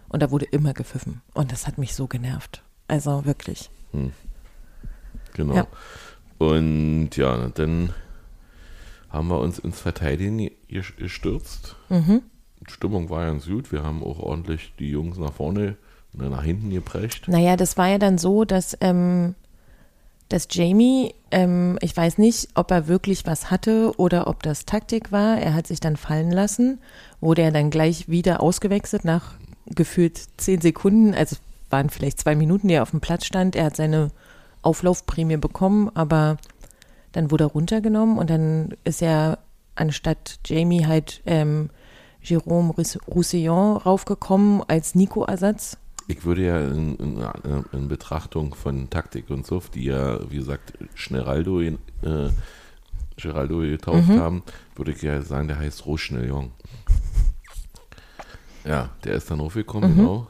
und 0.09 0.23
da 0.23 0.31
wurde 0.31 0.47
immer 0.47 0.73
gepfiffen. 0.73 1.23
Und 1.35 1.53
das 1.53 1.67
hat 1.67 1.79
mich 1.79 1.95
so 1.95 2.07
genervt. 2.07 2.63
Also 2.89 3.25
wirklich. 3.25 3.71
Genau. 5.35 5.55
Ja. 5.55 5.67
Und 6.39 7.11
ja, 7.17 7.49
dann 7.55 7.93
haben 9.11 9.29
wir 9.29 9.39
uns 9.41 9.59
ins 9.59 9.81
Verteidigen 9.81 10.51
ges- 10.71 10.97
gestürzt. 10.97 11.77
Mhm. 11.89 12.23
Die 12.67 12.73
Stimmung 12.73 13.11
war 13.11 13.25
ganz 13.27 13.47
gut. 13.47 13.71
Wir 13.73 13.83
haben 13.83 14.03
auch 14.03 14.19
ordentlich 14.19 14.73
die 14.79 14.91
Jungs 14.91 15.19
nach 15.19 15.33
vorne, 15.33 15.61
ne, 15.61 15.77
nach 16.17 16.43
hinten 16.43 16.71
geprescht. 16.71 17.29
Naja, 17.29 17.57
das 17.57 17.77
war 17.77 17.89
ja 17.89 17.99
dann 17.99 18.19
so, 18.19 18.45
dass, 18.45 18.77
ähm, 18.81 19.35
dass 20.29 20.49
Jamie, 20.51 21.15
ähm, 21.31 21.79
ich 21.81 21.97
weiß 21.97 22.19
nicht, 22.19 22.49
ob 22.55 22.71
er 22.71 22.89
wirklich 22.89 23.27
was 23.27 23.51
hatte 23.51 23.93
oder 23.97 24.27
ob 24.27 24.43
das 24.43 24.65
Taktik 24.65 25.13
war. 25.13 25.39
Er 25.39 25.55
hat 25.55 25.67
sich 25.67 25.81
dann 25.81 25.97
fallen 25.97 26.33
lassen, 26.33 26.81
wurde 27.21 27.43
er 27.43 27.53
dann 27.53 27.71
gleich 27.71 28.09
wieder 28.09 28.41
ausgewechselt 28.41 29.05
nach 29.05 29.35
gefühlt 29.67 30.21
zehn 30.37 30.61
Sekunden. 30.61 31.15
Also 31.15 31.37
waren 31.71 31.91
vielleicht 31.91 32.21
zwei 32.21 32.35
Minuten, 32.35 32.69
die 32.69 32.75
er 32.75 32.83
auf 32.83 32.91
dem 32.91 33.01
Platz 33.01 33.25
stand. 33.25 33.57
Er 33.57 33.67
hat 33.67 33.77
seine 33.77 34.11
Auflaufprämie 34.63 35.37
bekommen, 35.37 35.91
aber 35.95 36.39
dann 37.13 37.31
wurde 37.31 37.45
er 37.45 37.49
runtergenommen 37.49 38.19
und 38.19 38.31
dann 38.31 38.75
ist 38.85 39.03
er 39.03 39.39
anstatt 39.75 40.39
Jamie 40.45 40.87
halt 40.87 41.23
ähm, 41.27 41.71
Jérôme 42.25 42.75
Rouss- 42.75 42.99
Roussillon 43.07 43.77
raufgekommen 43.77 44.63
als 44.67 44.95
Nico-Ersatz. 44.95 45.79
Ich 46.09 46.25
würde 46.25 46.43
ja 46.45 46.61
in, 46.61 46.97
in, 46.97 47.25
in 47.73 47.89
Betrachtung 47.89 48.55
von 48.55 48.89
Taktik 48.91 49.29
und 49.31 49.45
so, 49.47 49.61
die 49.75 49.85
ja, 49.87 50.21
wie 50.31 50.37
gesagt, 50.37 50.73
Schneraldo, 50.95 51.61
äh, 51.61 51.77
Geraldo 53.17 53.59
getauft 53.61 54.09
Mhm. 54.09 54.19
haben, 54.21 54.43
würde 54.77 54.93
ich 54.93 55.03
ja 55.03 55.21
sagen, 55.23 55.49
der 55.49 55.59
heißt 55.59 55.87
Roschnelljong. 55.87 56.53
Ja, 58.65 58.91
der 59.05 59.15
ist 59.15 59.31
dann 59.31 59.41
hochgekommen, 59.41 59.93
Mhm. 59.93 59.97
genau. 59.97 60.27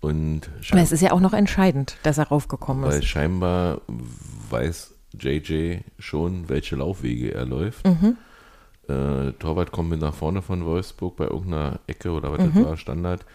Und 0.00 0.48
Aber 0.70 0.80
es 0.80 0.92
ist 0.92 1.02
ja 1.02 1.12
auch 1.12 1.20
noch 1.20 1.34
entscheidend, 1.34 1.96
dass 2.04 2.16
er 2.18 2.28
raufgekommen 2.28 2.84
Weil 2.84 3.00
ist. 3.00 3.06
scheinbar 3.06 3.82
weiß 4.48 4.94
JJ 5.18 5.78
schon, 5.98 6.48
welche 6.48 6.76
Laufwege 6.76 7.34
er 7.34 7.44
läuft. 7.46 7.84
Mhm. 7.86 8.16
Äh, 8.88 9.32
Torwart 9.32 9.72
kommt 9.72 9.90
mit 9.90 10.00
nach 10.00 10.14
vorne 10.14 10.40
von 10.40 10.64
Wolfsburg 10.64 11.16
bei 11.16 11.24
irgendeiner 11.26 11.80
Ecke 11.86 12.12
oder 12.12 12.32
was 12.32 12.40
Mhm. 12.40 12.52
das 12.54 12.64
war, 12.64 12.76
Standard. 12.76 13.26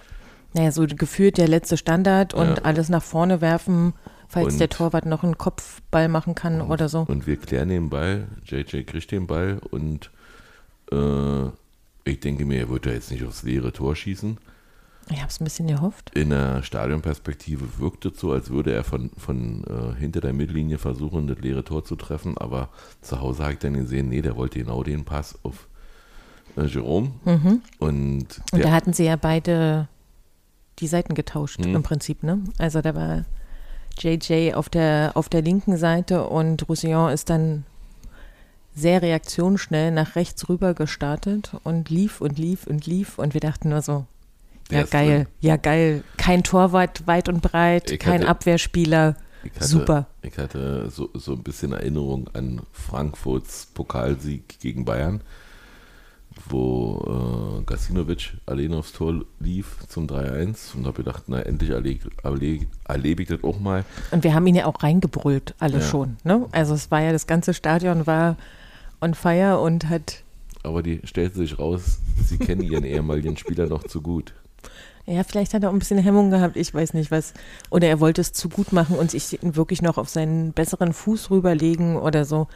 Naja, 0.55 0.71
so 0.71 0.85
gefühlt 0.87 1.37
der 1.37 1.47
letzte 1.49 1.75
Standard 1.77 2.33
und 2.33 2.47
Ja. 2.47 2.63
alles 2.63 2.87
nach 2.89 3.03
vorne 3.03 3.41
werfen, 3.41 3.93
falls 4.29 4.53
Und- 4.53 4.59
der 4.59 4.69
Torwart 4.69 5.05
noch 5.05 5.23
einen 5.23 5.37
Kopfball 5.37 6.07
machen 6.07 6.33
kann 6.33 6.61
oder 6.61 6.87
so. 6.89 7.01
Und 7.07 7.27
wir 7.27 7.35
klären 7.37 7.69
den 7.69 7.89
Ball. 7.89 8.27
JJ 8.45 8.83
kriegt 8.83 9.11
den 9.11 9.27
Ball 9.27 9.59
und 9.69 10.09
äh, 10.91 11.45
ich 12.05 12.19
denke 12.21 12.45
mir, 12.45 12.59
er 12.59 12.69
wird 12.69 12.85
ja 12.85 12.93
jetzt 12.93 13.11
nicht 13.11 13.25
aufs 13.25 13.43
leere 13.43 13.73
Tor 13.73 13.95
schießen. 13.95 14.37
Ich 15.11 15.17
habe 15.19 15.29
es 15.29 15.39
ein 15.39 15.43
bisschen 15.43 15.67
gehofft. 15.67 16.09
In 16.15 16.29
der 16.31 16.63
Stadionperspektive 16.63 17.77
wirkte 17.79 18.09
es 18.09 18.19
so, 18.19 18.31
als 18.31 18.49
würde 18.49 18.73
er 18.73 18.83
von, 18.83 19.11
von 19.17 19.63
äh, 19.65 19.99
hinter 19.99 20.19
der 20.21 20.33
Mittellinie 20.33 20.77
versuchen, 20.79 21.27
das 21.27 21.37
leere 21.39 21.63
Tor 21.63 21.83
zu 21.85 21.95
treffen. 21.95 22.37
Aber 22.39 22.69
zu 23.01 23.19
Hause 23.21 23.43
habe 23.43 23.53
ich 23.53 23.59
dann 23.59 23.73
gesehen, 23.73 24.09
nee, 24.09 24.21
der 24.23 24.35
wollte 24.35 24.59
genau 24.59 24.81
den 24.83 25.03
Pass 25.05 25.37
auf 25.43 25.67
äh, 26.57 26.63
Jerome. 26.65 27.11
Und, 27.25 27.59
Und 27.79 28.27
der, 28.53 28.59
da 28.61 28.71
hatten 28.71 28.93
sie 28.93 29.03
ja 29.05 29.15
beide 29.15 29.87
die 30.79 30.87
Seiten 30.87 31.13
getauscht 31.15 31.59
Mhm. 31.65 31.75
im 31.75 31.83
Prinzip, 31.83 32.23
ne? 32.23 32.39
Also 32.57 32.81
da 32.81 32.95
war 32.95 33.25
JJ 33.99 34.53
auf 34.53 34.67
der, 34.69 35.11
auf 35.15 35.29
der 35.29 35.41
linken 35.41 35.77
Seite 35.77 36.25
und 36.27 36.67
Roussillon 36.67 37.11
ist 37.11 37.29
dann 37.29 37.63
sehr 38.73 39.01
reaktionsschnell 39.01 39.91
nach 39.91 40.15
rechts 40.17 40.49
rüber 40.49 40.73
gestartet 40.73 41.51
und 41.63 41.89
lief 41.89 42.19
und 42.19 42.37
lief 42.37 42.67
und 42.67 42.85
lief 42.85 43.17
und 43.17 43.33
wir 43.33 43.39
dachten 43.41 43.69
nur 43.69 43.81
so, 43.81 44.05
ja 44.69 44.83
geil, 44.83 45.07
drin. 45.23 45.27
ja 45.39 45.55
geil, 45.55 46.03
kein 46.17 46.43
Torwart 46.43 47.07
weit 47.07 47.29
und 47.29 47.41
breit, 47.41 47.89
Ich 47.91 47.99
kein 47.99 48.19
hatte- 48.21 48.27
Abwehrspieler, 48.29 49.15
ich 49.45 49.53
hatte, 49.55 49.65
super. 49.65 50.07
Ich 50.23 50.37
hatte 50.37 50.89
so, 50.89 51.09
so 51.13 51.33
ein 51.33 51.43
bisschen 51.43 51.71
Erinnerung 51.71 52.27
an 52.33 52.61
Frankfurts 52.73 53.67
Pokalsieg 53.73 54.59
gegen 54.59 54.83
Bayern, 54.83 55.21
wo 56.49 57.59
äh, 57.59 57.63
Gasinovic 57.65 58.33
alleine 58.45 58.77
aufs 58.77 58.91
Tor 58.93 59.23
lief 59.39 59.77
zum 59.87 60.07
3-1 60.07 60.75
und 60.75 60.85
habe 60.85 60.97
gedacht, 60.97 61.23
na 61.27 61.39
endlich 61.41 61.71
erlebe, 61.71 63.21
ich 63.21 63.27
das 63.27 63.43
auch 63.43 63.59
mal. 63.59 63.83
Und 64.11 64.23
wir 64.23 64.33
haben 64.33 64.45
ihn 64.47 64.55
ja 64.55 64.65
auch 64.65 64.83
reingebrüllt, 64.83 65.55
alle 65.59 65.75
Ja. 65.79 65.81
schon. 65.81 66.17
Ne? 66.23 66.45
Also 66.51 66.73
es 66.73 66.91
war 66.91 67.01
ja, 67.01 67.11
das 67.11 67.27
ganze 67.27 67.53
Stadion 67.53 68.05
war 68.05 68.35
on 69.01 69.13
fire 69.13 69.59
und 69.59 69.89
hat, 69.89 70.23
Aber 70.63 70.83
die 70.83 70.99
stellte 71.03 71.37
sich 71.37 71.57
raus, 71.59 71.99
sie 72.25 72.37
kennen 72.37 72.61
ihren 72.61 72.83
ehemaligen 72.83 73.37
Spieler 73.37 73.67
noch 73.67 73.83
zu 73.83 74.01
gut. 74.01 74.33
ja, 75.05 75.23
vielleicht 75.23 75.53
hat 75.53 75.63
er 75.63 75.69
auch 75.69 75.73
ein 75.73 75.79
bisschen 75.79 75.99
Hemmung 75.99 76.31
gehabt, 76.31 76.57
ich 76.57 76.73
weiß 76.73 76.93
nicht 76.93 77.11
was. 77.11 77.33
Oder 77.69 77.87
er 77.87 77.99
wollte 77.99 78.21
es 78.21 78.33
zu 78.33 78.49
gut 78.49 78.71
machen 78.73 78.97
und 78.97 79.11
sich 79.11 79.37
wirklich 79.41 79.81
noch 79.81 79.97
auf 79.97 80.09
seinen 80.09 80.51
besseren 80.53 80.93
Fuß 80.93 81.29
rüberlegen 81.31 81.95
oder 81.97 82.25
so. 82.25 82.47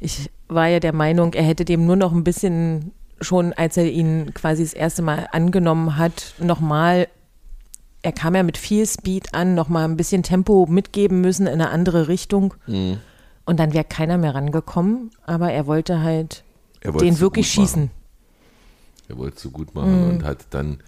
Ich 0.00 0.30
war 0.48 0.66
ja 0.66 0.80
der 0.80 0.94
Meinung, 0.94 1.34
er 1.34 1.42
hätte 1.44 1.64
dem 1.64 1.86
nur 1.86 1.96
noch 1.96 2.12
ein 2.12 2.24
bisschen 2.24 2.92
schon, 3.20 3.52
als 3.52 3.76
er 3.76 3.84
ihn 3.90 4.32
quasi 4.34 4.62
das 4.62 4.72
erste 4.72 5.02
Mal 5.02 5.28
angenommen 5.32 5.96
hat, 5.98 6.34
nochmal, 6.38 7.06
er 8.02 8.12
kam 8.12 8.34
ja 8.34 8.42
mit 8.42 8.56
viel 8.56 8.86
Speed 8.86 9.34
an, 9.34 9.54
nochmal 9.54 9.84
ein 9.84 9.98
bisschen 9.98 10.22
Tempo 10.22 10.66
mitgeben 10.66 11.20
müssen 11.20 11.46
in 11.46 11.52
eine 11.54 11.68
andere 11.68 12.08
Richtung. 12.08 12.54
Und 12.66 13.60
dann 13.60 13.74
wäre 13.74 13.84
keiner 13.84 14.16
mehr 14.16 14.34
rangekommen, 14.34 15.10
aber 15.26 15.52
er 15.52 15.66
wollte 15.66 16.00
halt 16.02 16.44
Er 16.80 16.94
wollte 16.94 17.04
den 17.04 17.20
wirklich 17.20 17.48
schießen. 17.50 17.82
Machen. 17.84 17.90
Er 19.08 19.18
wollte 19.18 19.36
es 19.36 19.42
so 19.42 19.50
gut 19.50 19.74
machen 19.74 20.02
Mhm. 20.04 20.08
und 20.10 20.24
hat 20.24 20.46
dann, 20.50 20.78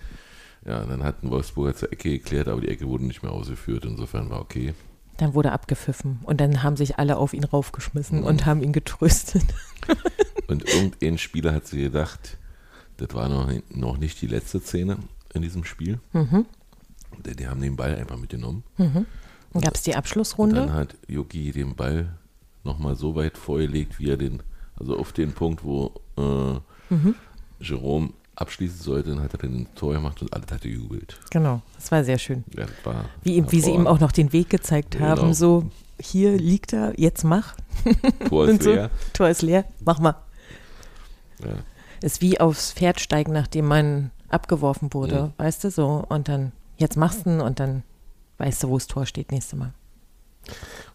ja, 0.64 0.84
dann 0.84 1.02
hat 1.02 1.22
ein 1.22 1.30
Wolfsburger 1.30 1.74
zur 1.74 1.92
Ecke 1.92 2.08
geklärt, 2.10 2.48
aber 2.48 2.60
die 2.62 2.68
Ecke 2.68 2.86
wurde 2.86 3.04
nicht 3.04 3.22
mehr 3.22 3.32
ausgeführt. 3.32 3.84
Insofern 3.84 4.30
war 4.30 4.40
okay. 4.40 4.72
Dann 5.18 5.34
wurde 5.34 5.52
abgepfiffen 5.52 6.20
und 6.24 6.40
dann 6.40 6.62
haben 6.62 6.76
sich 6.76 6.98
alle 6.98 7.16
auf 7.16 7.32
ihn 7.34 7.44
raufgeschmissen 7.44 8.20
Mhm. 8.20 8.24
und 8.26 8.46
haben 8.46 8.62
ihn 8.62 8.72
getröstet. 8.72 9.44
Und 10.48 10.68
irgendein 10.68 11.16
Spieler 11.18 11.54
hat 11.54 11.66
sich 11.66 11.80
gedacht, 11.80 12.36
das 12.98 13.14
war 13.14 13.28
noch, 13.28 13.50
noch 13.70 13.96
nicht 13.96 14.20
die 14.20 14.26
letzte 14.26 14.60
Szene 14.60 14.98
in 15.34 15.40
diesem 15.42 15.64
Spiel. 15.64 15.98
Mhm. 16.12 16.44
Die, 17.24 17.34
die 17.34 17.48
haben 17.48 17.60
den 17.62 17.74
Ball 17.76 17.94
einfach 17.96 18.16
mitgenommen. 18.18 18.62
Dann 18.76 19.06
gab 19.62 19.74
es 19.74 19.82
die 19.82 19.90
Und 19.92 19.96
Abschlussrunde. 19.96 20.56
dann 20.56 20.72
hat 20.72 20.94
Yogi 21.08 21.52
den 21.52 21.74
Ball 21.74 22.14
nochmal 22.64 22.96
so 22.96 23.14
weit 23.14 23.38
vorgelegt, 23.38 23.98
wie 23.98 24.10
er 24.10 24.16
den, 24.18 24.42
also 24.76 24.96
auf 24.98 25.12
den 25.12 25.32
Punkt, 25.32 25.64
wo 25.64 25.92
äh, 26.18 26.60
Mhm. 26.94 27.14
Jerome 27.58 28.10
abschließen 28.42 28.78
sollte, 28.80 29.10
dann 29.10 29.22
hat 29.22 29.32
er 29.32 29.38
den 29.38 29.66
Tor 29.74 29.94
gemacht 29.94 30.20
und 30.20 30.32
alle 30.34 30.44
hat 30.50 30.60
gejubelt. 30.60 31.18
Genau, 31.30 31.62
das 31.76 31.90
war 31.90 32.04
sehr 32.04 32.18
schön. 32.18 32.44
Ja, 32.56 32.66
war 32.84 33.06
Wie, 33.22 33.36
ihm- 33.36 33.50
wie 33.50 33.60
sie 33.60 33.70
ihm 33.70 33.86
auch 33.86 34.00
noch 34.00 34.12
den 34.12 34.32
Weg 34.32 34.50
gezeigt 34.50 34.92
Genau. 34.92 35.06
haben, 35.06 35.32
so 35.34 35.64
hier 36.00 36.36
liegt 36.36 36.72
er, 36.72 36.92
jetzt 36.98 37.24
mach. 37.24 37.54
Tor 38.28 38.48
ist 38.48 38.62
so, 38.62 38.70
leer. 38.72 38.90
Tor 39.12 39.28
ist 39.28 39.42
leer, 39.42 39.64
mach 39.84 39.98
mal. 40.00 40.16
Ja. 41.40 41.54
Ist 42.02 42.20
wie 42.20 42.40
aufs 42.40 42.72
Pferd 42.72 43.00
steigen, 43.00 43.32
nachdem 43.32 43.66
man 43.66 44.10
abgeworfen 44.28 44.92
wurde, 44.92 45.22
Mhm. 45.24 45.32
weißt 45.36 45.64
du, 45.64 45.70
so. 45.70 46.04
Und 46.08 46.28
dann, 46.28 46.52
jetzt 46.76 46.96
machst 46.96 47.26
du 47.26 47.30
ihn 47.30 47.40
und 47.40 47.60
dann 47.60 47.82
weißt 48.38 48.64
du, 48.64 48.68
wo 48.68 48.76
das 48.78 48.86
Tor 48.88 49.06
steht 49.06 49.30
nächstes 49.30 49.58
Mal. 49.58 49.72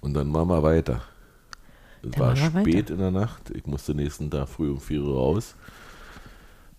Und 0.01 0.13
dann 0.13 0.27
machen 0.27 0.49
wir 0.49 0.61
weiter. 0.63 1.01
Es 2.03 2.19
war 2.19 2.35
spät 2.35 2.55
weiter. 2.55 2.93
in 2.93 2.99
der 2.99 3.11
Nacht. 3.11 3.49
Ich 3.51 3.65
musste 3.65 3.93
nächsten 3.93 4.29
Tag 4.29 4.47
früh 4.49 4.69
um 4.69 4.79
4 4.79 5.01
Uhr 5.01 5.15
raus. 5.15 5.55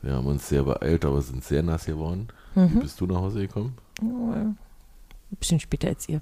Wir 0.03 0.15
haben 0.15 0.27
uns 0.27 0.49
sehr 0.49 0.63
beeilt, 0.63 1.05
aber 1.05 1.21
sind 1.23 1.43
sehr 1.45 1.63
nass 1.63 1.87
geworden. 1.87 2.29
Wie 2.55 2.61
Mhm. 2.61 2.81
bist 2.81 3.01
du 3.01 3.07
nach 3.07 3.17
Hause 3.21 3.41
gekommen? 3.47 3.77
Ein 4.01 4.57
bisschen 5.39 5.61
später 5.61 5.89
als 5.89 6.09
ihr. 6.09 6.21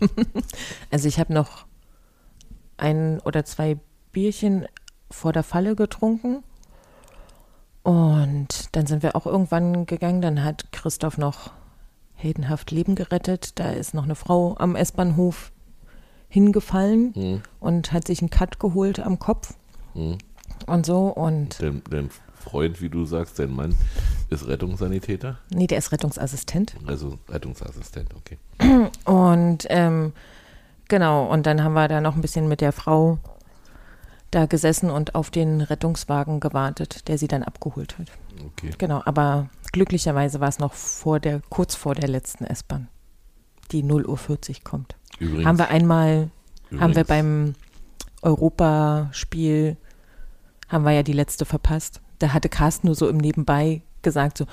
also 0.90 1.08
ich 1.08 1.18
habe 1.18 1.32
noch 1.32 1.66
ein 2.76 3.20
oder 3.20 3.44
zwei 3.44 3.78
Bierchen 4.12 4.66
vor 5.10 5.32
der 5.32 5.42
Falle 5.44 5.76
getrunken. 5.76 6.42
Und 7.82 8.74
dann 8.74 8.86
sind 8.86 9.02
wir 9.02 9.14
auch 9.14 9.26
irgendwann 9.26 9.86
gegangen. 9.86 10.22
Dann 10.22 10.42
hat 10.42 10.72
Christoph 10.72 11.18
noch 11.18 11.50
heldenhaft 12.14 12.70
Leben 12.70 12.94
gerettet. 12.94 13.58
Da 13.58 13.70
ist 13.70 13.94
noch 13.94 14.04
eine 14.04 14.14
Frau 14.14 14.56
am 14.58 14.74
S-Bahnhof 14.76 15.52
hingefallen 16.28 17.14
Hm, 17.14 17.42
und 17.60 17.92
hat 17.92 18.06
sich 18.06 18.20
einen 18.20 18.30
Cut 18.30 18.58
geholt 18.58 18.98
am 18.98 19.18
Kopf 19.18 19.54
hm. 19.92 20.18
und 20.66 20.86
so. 20.86 21.06
Und 21.08 21.62
Dein, 21.62 21.82
dein 21.90 22.10
Freund, 22.44 22.80
wie 22.82 22.88
du 22.88 23.04
sagst, 23.04 23.38
dein 23.38 23.50
Mann, 23.50 23.74
ist 24.30 24.46
Rettungssanitäter, 24.46 25.38
nee, 25.50 25.66
der 25.66 25.78
ist 25.78 25.92
Rettungsassistent. 25.92 26.74
also 26.86 27.18
Rettungsassistent, 27.28 28.10
okay. 28.14 28.38
Und 29.04 29.66
ähm, 29.70 30.12
genau, 30.88 31.26
und 31.30 31.46
dann 31.46 31.62
haben 31.64 31.74
wir 31.74 31.88
da 31.88 32.00
noch 32.00 32.14
ein 32.14 32.20
bisschen 32.20 32.48
mit 32.48 32.60
der 32.60 32.72
Frau 32.72 33.18
da 34.30 34.46
gesessen 34.46 34.90
und 34.90 35.14
auf 35.14 35.30
den 35.30 35.60
Rettungswagen 35.60 36.40
gewartet, 36.40 37.06
der 37.08 37.18
sie 37.18 37.28
dann 37.28 37.42
abgeholt 37.44 37.98
hat. 37.98 38.08
okay. 38.44 38.70
Genau, 38.78 39.00
aber 39.04 39.48
glücklicherweise 39.72 40.40
war 40.40 40.48
es 40.48 40.58
noch 40.58 40.72
vor 40.74 41.20
der, 41.20 41.40
kurz 41.50 41.74
vor 41.76 41.94
der 41.94 42.08
letzten 42.08 42.44
S-Bahn, 42.44 42.88
die 43.72 43.82
0 43.82 44.06
Uhr 44.06 44.18
40 44.18 44.64
kommt. 44.64 44.96
Übrigens, 45.20 45.46
haben 45.46 45.58
wir 45.58 45.68
einmal, 45.68 46.30
haben 46.72 46.94
wir 46.96 47.02
übrigens- 47.02 47.06
beim 47.08 47.54
Europaspiel, 48.22 49.76
haben 50.68 50.84
wir 50.84 50.92
ja 50.92 51.02
die 51.02 51.12
letzte 51.12 51.44
verpasst. 51.44 52.00
Da 52.18 52.32
hatte 52.32 52.48
Carsten 52.48 52.86
nur 52.86 52.96
so 52.96 53.08
im 53.08 53.16
Nebenbei 53.16 53.82
gesagt 54.02 54.38
so, 54.38 54.46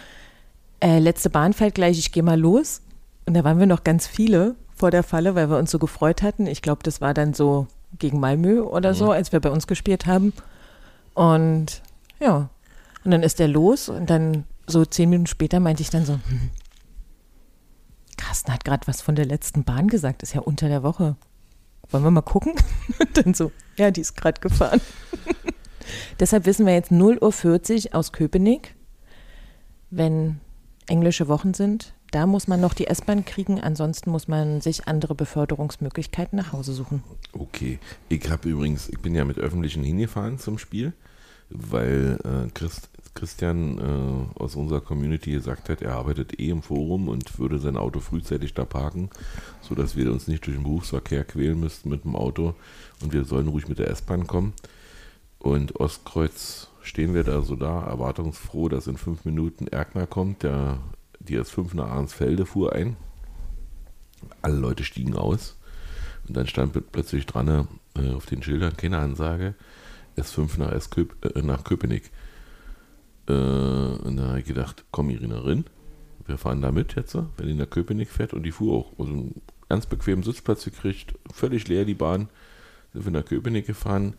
äh, 0.80 1.00
letzte 1.00 1.30
Bahn 1.30 1.54
fällt 1.54 1.76
gleich, 1.76 2.00
ich 2.00 2.12
gehe 2.12 2.24
mal 2.24 2.40
los. 2.40 2.82
Und 3.26 3.36
da 3.36 3.44
waren 3.44 3.60
wir 3.60 3.68
noch 3.68 3.84
ganz 3.84 4.08
viele 4.08 4.56
vor 4.76 4.92
der 4.92 5.04
Falle, 5.04 5.36
weil 5.36 5.50
wir 5.50 5.58
uns 5.58 5.72
so 5.72 5.80
gefreut 5.80 6.24
hatten. 6.24 6.48
Ich 6.48 6.62
glaube, 6.62 6.82
das 6.84 7.02
war 7.02 7.14
dann 7.14 7.34
so 7.34 7.68
gegen 8.00 8.20
Malmö 8.20 8.62
oder 8.62 8.94
so, 8.94 9.12
als 9.12 9.32
wir 9.32 9.40
bei 9.40 9.52
uns 9.52 9.68
gespielt 9.68 10.06
haben. 10.06 10.34
Und 11.14 11.82
ja, 12.20 12.50
und 13.04 13.12
dann 13.12 13.24
ist 13.24 13.40
der 13.40 13.48
los 13.48 13.90
und 13.90 14.10
dann 14.10 14.46
so 14.68 14.86
zehn 14.86 15.10
Minuten 15.10 15.28
später 15.28 15.60
meinte 15.60 15.82
ich 15.82 15.90
dann 15.90 16.06
so, 16.06 16.14
hm, 16.14 16.50
Carsten 18.18 18.54
hat 18.54 18.64
gerade 18.64 18.88
was 18.88 19.02
von 19.02 19.16
der 19.16 19.26
letzten 19.26 19.64
Bahn 19.64 19.88
gesagt, 19.88 20.24
ist 20.24 20.34
ja 20.34 20.42
unter 20.42 20.68
der 20.68 20.84
Woche. 20.84 21.16
Wollen 21.90 22.04
wir 22.04 22.12
mal 22.12 22.22
gucken? 22.22 22.54
Und 23.00 23.18
dann 23.18 23.34
so, 23.34 23.52
ja, 23.78 23.92
die 23.92 24.02
ist 24.02 24.16
gerade 24.16 24.40
gefahren. 24.40 24.80
Deshalb 26.20 26.46
wissen 26.46 26.66
wir 26.66 26.74
jetzt 26.74 26.92
0.40 26.92 27.88
Uhr 27.88 27.96
aus 27.96 28.12
Köpenick, 28.12 28.76
wenn 29.90 30.40
englische 30.88 31.28
Wochen 31.28 31.54
sind. 31.54 31.94
Da 32.12 32.28
muss 32.28 32.50
man 32.50 32.60
noch 32.60 32.74
die 32.74 32.88
S-Bahn 32.88 33.24
kriegen, 33.24 33.62
ansonsten 33.62 34.12
muss 34.12 34.28
man 34.28 34.60
sich 34.60 34.88
andere 34.88 35.16
Beförderungsmöglichkeiten 35.16 36.38
nach 36.38 36.52
Hause 36.52 36.74
suchen. 36.74 37.04
Okay. 37.32 37.80
Ich 38.10 38.30
habe 38.30 38.50
übrigens, 38.50 38.90
ich 38.90 39.00
bin 39.00 39.16
ja 39.16 39.24
mit 39.24 39.38
öffentlichen 39.38 39.82
hingefahren 39.82 40.38
zum 40.38 40.58
Spiel, 40.58 40.92
weil 41.50 42.20
äh, 42.26 42.50
Christ, 42.54 42.90
Christian 43.14 43.78
äh, 43.78 44.40
aus 44.42 44.58
unserer 44.58 44.82
Community 44.82 45.32
gesagt 45.32 45.70
hat, 45.70 45.82
er 45.82 45.94
arbeitet 45.94 46.38
eh 46.38 46.50
im 46.50 46.62
Forum 46.62 47.08
und 47.08 47.40
würde 47.40 47.60
sein 47.60 47.78
Auto 47.78 48.02
frühzeitig 48.02 48.54
da 48.54 48.66
parken, 48.66 49.10
sodass 49.62 49.96
wir 49.96 50.12
uns 50.12 50.28
nicht 50.28 50.46
durch 50.46 50.58
den 50.58 50.64
Berufsverkehr 50.64 51.24
quälen 51.24 51.62
müssten 51.62 51.90
mit 51.90 52.04
dem 52.04 52.18
Auto 52.18 52.56
und 53.02 53.14
wir 53.14 53.24
sollen 53.24 53.48
ruhig 53.48 53.70
mit 53.70 53.80
der 53.80 53.90
S-Bahn 53.90 54.28
kommen. 54.28 54.52
Und 55.42 55.80
Ostkreuz 55.80 56.70
stehen 56.84 57.16
wir 57.16 57.24
da 57.24 57.42
so 57.42 57.56
da, 57.56 57.82
erwartungsfroh, 57.84 58.70
dass 58.70 58.86
in 58.86 58.98
fünf 58.98 59.26
Minuten 59.26 59.66
Erkner 59.68 60.06
kommt, 60.06 60.44
der 60.44 60.78
die 61.20 61.40
S5 61.40 61.76
nach 61.76 61.90
Arnsfelde 61.90 62.46
fuhr 62.46 62.74
ein. 62.74 62.96
Alle 64.44 64.58
Leute 64.58 64.84
stiegen 64.84 65.16
aus. 65.16 65.58
Und 66.28 66.38
dann 66.38 66.46
stand 66.46 66.76
pl- 66.76 66.84
plötzlich 66.92 67.26
dran 67.26 67.68
äh, 67.98 68.12
auf 68.12 68.28
den 68.28 68.44
Schildern 68.44 68.78
keine 68.78 69.00
Ansage, 69.00 69.56
S5 70.16 70.60
nach, 70.60 70.72
S 70.74 70.92
Köp 70.92 71.16
äh, 71.36 71.42
nach 71.42 71.64
Köpenick. 71.64 72.12
Äh, 73.28 73.34
und 73.34 74.18
da 74.18 74.28
habe 74.30 74.40
ich 74.42 74.46
gedacht, 74.46 74.86
komm 74.92 75.10
Irina 75.10 75.40
rein, 75.40 75.66
wir 76.28 76.38
fahren 76.38 76.62
da 76.62 76.72
mit 76.72 76.96
jetzt, 76.96 77.16
wenn 77.16 77.48
die 77.48 77.56
nach 77.56 77.70
Köpenick 77.70 78.10
fährt. 78.10 78.34
Und 78.34 78.44
die 78.44 78.52
fuhr 78.52 78.78
auch 78.78 79.00
also 79.00 79.12
einen 79.12 79.42
ganz 79.70 79.88
bequemen 79.88 80.22
Sitzplatz 80.22 80.66
gekriegt, 80.66 81.16
völlig 81.34 81.68
leer 81.68 81.86
die 81.86 81.96
Bahn. 81.96 82.30
Sind 82.94 83.06
wir 83.06 83.12
nach 83.12 83.26
Köpenick 83.26 83.66
gefahren, 83.66 84.14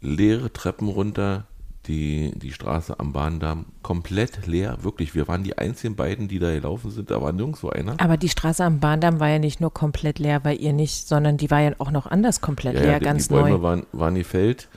leere 0.00 0.52
Treppen 0.52 0.88
runter, 0.88 1.46
die, 1.86 2.32
die 2.36 2.52
Straße 2.52 3.00
am 3.00 3.12
Bahndamm 3.12 3.66
komplett 3.82 4.46
leer, 4.46 4.78
wirklich. 4.82 5.14
Wir 5.14 5.28
waren 5.28 5.42
die 5.42 5.56
einzigen 5.56 5.96
beiden, 5.96 6.28
die 6.28 6.38
da 6.38 6.52
gelaufen 6.52 6.90
sind, 6.90 7.10
da 7.10 7.22
war 7.22 7.32
nirgendwo 7.32 7.70
einer. 7.70 7.98
Aber 8.00 8.16
die 8.16 8.28
Straße 8.28 8.62
am 8.64 8.80
Bahndamm 8.80 9.18
war 9.18 9.28
ja 9.28 9.38
nicht 9.38 9.60
nur 9.60 9.72
komplett 9.72 10.18
leer, 10.18 10.44
weil 10.44 10.60
ihr 10.60 10.72
nicht, 10.72 11.08
sondern 11.08 11.36
die 11.36 11.50
war 11.50 11.60
ja 11.60 11.72
auch 11.78 11.90
noch 11.90 12.06
anders 12.06 12.40
komplett 12.40 12.74
Ja, 12.74 12.80
leer, 12.82 12.92
ja, 12.92 12.98
die, 12.98 13.04
ganz 13.04 13.28
die 13.28 13.34
Bäume 13.34 13.50
neu. 13.50 13.62
waren, 13.62 13.86
waren 13.92 14.14
gefällt 14.14 14.68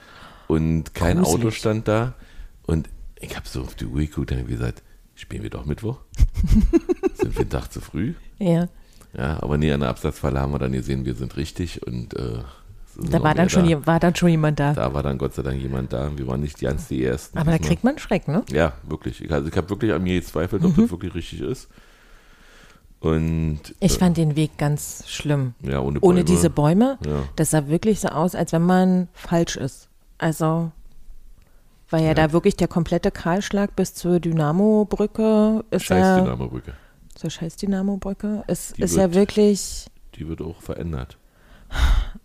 und 0.48 0.94
kein 0.94 1.18
Gruselig. 1.18 1.44
Auto 1.44 1.50
stand 1.50 1.88
da. 1.88 2.14
Und 2.66 2.88
ich 3.20 3.36
habe 3.36 3.46
so 3.46 3.62
auf 3.62 3.74
die 3.74 3.86
Uhr 3.86 4.00
geguckt 4.00 4.32
und 4.32 4.46
gesagt, 4.48 4.82
spielen 5.14 5.42
wir 5.42 5.50
doch 5.50 5.66
Mittwoch? 5.66 5.98
sind 7.14 7.34
wir 7.34 7.40
einen 7.42 7.50
Tag 7.50 7.70
zu 7.70 7.80
früh? 7.80 8.14
Ja. 8.38 8.68
Ja, 9.16 9.40
aber 9.42 9.58
nee, 9.58 9.70
an 9.70 9.80
der 9.80 9.90
Absatzfalle 9.90 10.40
haben 10.40 10.52
wir 10.52 10.58
dann 10.58 10.72
gesehen, 10.72 11.04
wir 11.04 11.14
sind 11.14 11.36
richtig 11.36 11.86
und 11.86 12.14
äh, 12.16 12.38
Da 12.96 13.22
war 13.22 13.34
dann, 13.34 13.48
schon, 13.50 13.68
da. 13.68 13.86
war 13.86 13.98
dann 14.00 14.14
schon 14.14 14.28
jemand 14.28 14.60
da. 14.60 14.72
Da 14.74 14.92
war 14.94 15.02
dann 15.02 15.18
Gott 15.18 15.34
sei 15.34 15.42
Dank 15.42 15.60
jemand 15.60 15.92
da. 15.92 16.10
Wir 16.16 16.26
waren 16.26 16.40
nicht 16.40 16.60
die 16.60 16.64
ganz 16.66 16.88
die 16.88 17.04
Ersten. 17.04 17.36
Aber 17.38 17.50
da 17.50 17.58
kriegt 17.58 17.82
man 17.84 17.98
Schreck, 17.98 18.28
ne? 18.28 18.44
Ja, 18.50 18.74
wirklich. 18.84 19.20
Ich- 19.24 19.32
Also 19.32 19.48
ich 19.48 19.56
habe 19.56 19.68
wirklich 19.70 19.92
an 19.92 20.02
mir 20.02 20.20
gezweifelt, 20.20 20.62
Mhm. 20.62 20.68
ob 20.68 20.76
das 20.76 20.90
wirklich 20.90 21.14
richtig 21.14 21.40
ist. 21.40 21.68
Und 23.00 23.60
Ich 23.80 23.96
äh, 23.96 23.98
fand 23.98 24.16
den 24.16 24.34
Weg 24.36 24.56
ganz 24.56 25.04
schlimm. 25.08 25.54
ja, 25.62 25.80
ohne, 25.80 26.00
Ohne 26.00 26.22
Bäume, 26.22 26.24
diese 26.24 26.50
Bäume, 26.50 26.98
Ja. 27.04 27.22
das 27.36 27.50
sah 27.50 27.66
wirklich 27.68 28.00
so 28.00 28.08
aus, 28.08 28.34
als 28.34 28.52
wenn 28.52 28.62
man 28.62 29.08
falsch 29.12 29.56
ist. 29.56 29.88
Also, 30.16 30.70
weil 31.90 32.02
ja, 32.02 32.08
Ja. 32.08 32.14
da 32.14 32.32
wirklich 32.32 32.56
der 32.56 32.68
komplette 32.68 33.10
Kahlschlag 33.10 33.76
bis 33.76 33.94
zur 33.94 34.20
Dynamo-Brücke 34.20 35.64
Scheiß 35.72 35.88
ja, 35.90 36.20
Dynamo-Brücke. 36.20 36.72
zur 37.14 37.30
scheiß 37.30 37.56
Dynamo-Brücke, 37.56 38.44
ist, 38.46 38.78
ist 38.78 38.96
ja 38.96 39.02
wird- 39.02 39.14
wirklich, 39.14 39.86
Die 40.14 40.26
wird 40.28 40.40
auch 40.40 40.62
verändert. 40.62 41.18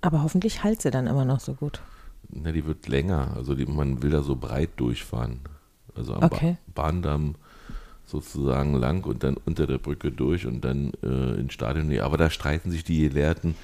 Aber 0.02 0.24
hoffentlich 0.24 0.64
halt 0.64 0.82
sie 0.82 0.92
dann 0.92 1.08
immer 1.08 1.26
noch 1.26 1.40
so 1.40 1.54
gut. 1.54 1.82
Na, 2.30 2.52
die 2.52 2.66
wird 2.66 2.88
länger. 2.88 3.34
Also 3.36 3.56
die, 3.56 3.66
man 3.66 4.02
will 4.04 4.12
da 4.12 4.22
so 4.22 4.36
breit 4.36 4.70
durchfahren. 4.78 5.40
Also 5.96 6.14
am 6.14 6.24
Okay. 6.24 6.58
ba 6.74 6.84
Bahndamm 6.84 7.36
sozusagen 8.06 8.76
lang 8.76 9.04
und 9.06 9.24
dann 9.24 9.36
unter 9.46 9.68
der 9.68 9.78
Brücke 9.78 10.12
durch 10.12 10.46
und 10.46 10.62
dann 10.66 10.92
äh, 11.04 11.40
ins 11.40 11.54
Stadion. 11.54 11.88
Nee, 11.88 12.00
aber 12.00 12.18
da 12.18 12.30
streiten 12.30 12.72
sich 12.72 12.84
die 12.84 13.08
Gelehrten. 13.08 13.56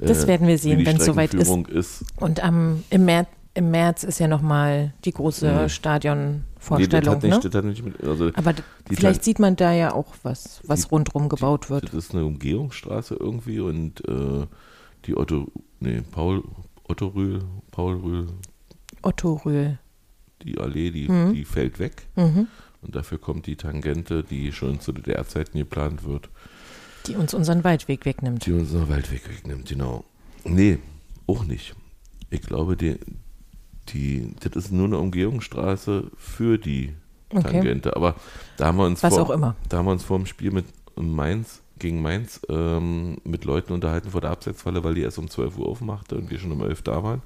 äh, 0.00 0.06
Das 0.06 0.26
werden 0.26 0.46
wir 0.46 0.58
sehen, 0.58 0.78
die 0.78 0.86
wenn's 0.86 1.04
soweit 1.04 1.34
ist. 1.34 1.50
Ist. 1.68 2.04
Und 2.16 2.42
am, 2.42 2.84
im, 2.90 3.04
März, 3.04 3.28
im 3.54 3.70
März 3.70 4.04
ist 4.04 4.20
ja 4.20 4.28
nochmal 4.28 4.92
die 5.04 5.12
große 5.12 5.50
Mhm. 5.50 5.62
Nee, 5.62 5.68
Stadionvorstellung, 5.68 7.18
nicht, 7.22 7.82
ne? 7.84 7.90
mit, 7.90 8.04
also 8.04 8.30
Aber 8.34 8.52
die 8.52 8.94
vielleicht 8.96 9.24
sieht 9.24 9.38
man 9.40 9.56
da 9.56 9.72
ja 9.72 9.92
auch 9.94 10.14
was, 10.22 10.60
was 10.66 10.82
Die- 10.82 10.88
rundrum 10.90 11.28
gebaut 11.28 11.68
wird. 11.70 11.84
Das 11.84 11.94
ist 11.94 12.14
eine 12.14 12.24
Umgehungsstraße 12.24 13.16
irgendwie 13.18 13.58
und 13.60 14.06
äh, 14.08 14.46
die 15.06 15.16
Otto, 15.16 15.46
nee, 15.80 16.02
Paul, 16.10 16.42
Otto 16.84 17.08
Rühl, 17.08 17.42
Paul 17.70 17.96
Rühl, 17.96 18.26
Otto 19.02 19.34
Rühl. 19.44 19.78
die 20.42 20.58
Allee, 20.58 20.90
die, 20.90 21.08
Mhm. 21.08 21.34
die 21.34 21.44
fällt 21.44 21.78
weg. 21.78 22.06
Mhm. 22.16 22.46
Und 22.82 22.94
dafür 22.94 23.18
kommt 23.18 23.46
die 23.46 23.56
Tangente, 23.56 24.22
die 24.22 24.52
schon 24.52 24.80
zu 24.80 24.92
DDR-Zeiten 24.92 25.58
geplant 25.58 26.04
wird, 26.04 26.28
Die 27.06 27.16
uns 27.16 27.34
unseren 27.34 27.64
Waldweg 27.64 28.04
wegnimmt. 28.04 28.46
die 28.46 28.52
unseren 28.52 28.88
Waldweg 28.88 29.28
wegnimmt, 29.28 29.68
genau. 29.68 30.04
Nee, 30.44 30.78
auch 31.26 31.44
nicht. 31.44 31.74
Ich 32.30 32.42
glaube, 32.42 32.76
die, 32.76 32.98
die, 33.88 34.34
das 34.40 34.52
ist 34.64 34.72
nur 34.72 34.86
eine 34.86 34.98
Umgehungsstraße 34.98 36.10
für 36.16 36.58
die 36.58 36.94
Okay. 37.30 37.42
Tangente. 37.42 37.94
Aber 37.94 38.14
da 38.56 38.66
haben 38.68 38.78
wir 38.78 38.86
uns 38.86 39.02
Was 39.02 39.12
vor, 39.14 39.24
auch 39.24 39.30
immer. 39.30 39.54
Da 39.68 39.78
haben 39.78 39.84
wir 39.86 39.92
uns 39.92 40.02
vor 40.04 40.16
dem 40.18 40.24
Spiel 40.24 40.50
mit 40.50 40.64
Mainz 40.96 41.60
gegen 41.78 42.02
Mainz 42.02 42.40
ähm, 42.48 43.18
mit 43.24 43.44
Leuten 43.44 43.72
unterhalten 43.72 44.10
vor 44.10 44.20
der 44.20 44.30
Absetzfalle, 44.30 44.84
weil 44.84 44.94
die 44.94 45.02
erst 45.02 45.18
um 45.18 45.28
12 45.30 45.56
Uhr 45.58 45.68
aufmachte 45.68 46.16
und 46.16 46.30
wir 46.30 46.38
schon 46.38 46.52
um 46.52 46.62
11 46.62 46.82
da 46.82 47.02
waren 47.02 47.22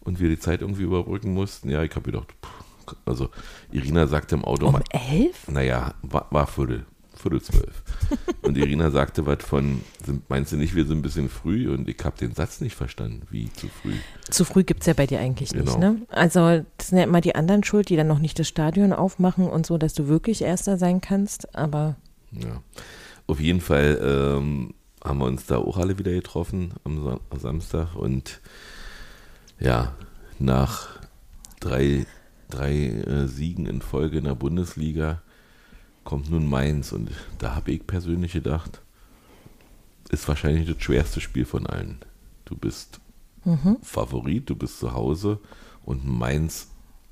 und 0.00 0.20
wir 0.20 0.28
die 0.28 0.38
Zeit 0.38 0.60
irgendwie 0.60 0.82
überbrücken 0.82 1.32
mussten. 1.34 1.68
Ja, 1.70 1.82
ich 1.82 1.94
habe 1.94 2.10
gedacht, 2.10 2.28
pff, 2.44 2.94
also 3.06 3.28
Irina 3.70 4.06
sagte 4.06 4.34
im 4.34 4.44
Auto, 4.44 4.66
Um 4.66 4.72
mal, 4.72 4.82
elf? 4.90 5.48
naja, 5.48 5.94
war, 6.02 6.26
war 6.30 6.46
Viertel, 6.46 6.84
Viertel 7.14 7.40
zwölf. 7.40 7.82
und 8.42 8.56
Irina 8.58 8.90
sagte 8.90 9.24
was 9.26 9.44
von, 9.44 9.80
meinst 10.28 10.50
du 10.52 10.56
nicht, 10.56 10.74
wir 10.74 10.84
sind 10.84 10.98
ein 10.98 11.02
bisschen 11.02 11.28
früh? 11.28 11.70
Und 11.72 11.88
ich 11.88 11.96
habe 12.04 12.18
den 12.18 12.34
Satz 12.34 12.60
nicht 12.60 12.74
verstanden, 12.74 13.22
wie 13.30 13.52
zu 13.52 13.68
früh. 13.68 13.94
Zu 14.28 14.44
früh 14.44 14.64
gibt 14.64 14.80
es 14.80 14.86
ja 14.88 14.94
bei 14.94 15.06
dir 15.06 15.20
eigentlich 15.20 15.54
nicht, 15.54 15.66
Genau. 15.66 15.78
ne? 15.78 16.02
Also, 16.08 16.64
das 16.78 16.88
sind 16.88 16.98
ja 16.98 17.04
immer 17.04 17.20
die 17.20 17.36
anderen 17.36 17.62
schuld, 17.62 17.88
die 17.88 17.96
dann 17.96 18.08
noch 18.08 18.18
nicht 18.18 18.38
das 18.40 18.48
Stadion 18.48 18.92
aufmachen 18.92 19.46
und 19.46 19.64
so, 19.66 19.78
dass 19.78 19.94
du 19.94 20.08
wirklich 20.08 20.42
Erster 20.42 20.76
sein 20.78 21.00
kannst. 21.00 21.54
Aber 21.54 21.94
Ja. 22.32 22.60
Auf 23.26 23.40
jeden 23.40 23.60
Fall 23.60 23.98
ähm, 24.02 24.74
haben 25.04 25.18
wir 25.18 25.26
uns 25.26 25.46
da 25.46 25.56
auch 25.58 25.78
alle 25.78 25.98
wieder 25.98 26.12
getroffen 26.12 26.74
am 26.84 27.02
Sa- 27.04 27.20
am 27.30 27.38
Samstag 27.38 27.94
und 27.94 28.40
Ja, 29.58 29.94
nach 30.38 30.88
drei, 31.60 32.04
drei 32.50 32.72
äh, 32.88 33.28
Siegen 33.28 33.66
in 33.66 33.80
Folge 33.80 34.18
in 34.18 34.24
der 34.24 34.34
Bundesliga 34.34 35.22
kommt 36.04 36.30
nun 36.30 36.48
Mainz 36.50 36.90
und 36.92 37.10
da 37.38 37.54
habe 37.54 37.70
ich 37.70 37.86
persönlich 37.86 38.32
gedacht, 38.32 38.80
ist 40.10 40.26
wahrscheinlich 40.26 40.66
das 40.68 40.82
schwerste 40.82 41.20
Spiel 41.20 41.44
von 41.44 41.66
allen. 41.66 41.98
Du 42.44 42.56
bist 42.56 42.98
Favorit, 43.82 44.50
du 44.50 44.56
bist 44.56 44.78
zu 44.80 44.92
Hause 44.94 45.38
und 45.84 46.04
Mainz 46.06 46.68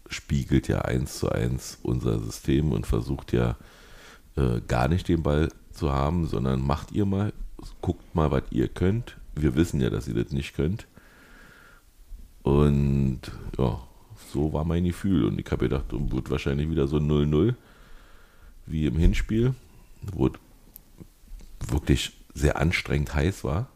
spiegelt 0.08 0.66
ja 0.68 0.80
eins 0.82 1.18
zu 1.18 1.28
eins 1.30 1.78
unser 1.82 2.18
System 2.18 2.72
und 2.72 2.86
versucht 2.86 3.32
ja 3.32 3.56
äh, 4.36 4.60
gar 4.66 4.88
nicht 4.88 5.06
den 5.08 5.22
Ball 5.22 5.48
zu 5.80 5.92
haben, 5.92 6.26
sondern 6.26 6.64
macht 6.64 6.92
ihr 6.92 7.06
mal, 7.06 7.32
guckt 7.80 8.14
mal, 8.14 8.30
was 8.30 8.44
ihr 8.50 8.68
könnt. 8.68 9.16
Wir 9.34 9.56
wissen 9.56 9.80
ja, 9.80 9.90
dass 9.90 10.06
ihr 10.06 10.14
das 10.14 10.32
nicht 10.32 10.54
könnt. 10.54 10.86
Und 12.42 13.20
ja, 13.58 13.80
so 14.32 14.52
war 14.52 14.64
mein 14.64 14.84
Gefühl. 14.84 15.24
Und 15.24 15.40
ich 15.40 15.50
habe 15.50 15.68
gedacht, 15.68 15.86
wird 15.90 16.30
wahrscheinlich 16.30 16.70
wieder 16.70 16.86
so 16.86 16.98
0-0 16.98 17.54
wie 18.66 18.86
im 18.86 18.96
Hinspiel, 18.96 19.54
wo 20.12 20.28
es 20.28 20.34
wirklich 21.68 22.12
sehr 22.34 22.58
anstrengend 22.58 23.14
heiß 23.14 23.42
war. 23.42 23.68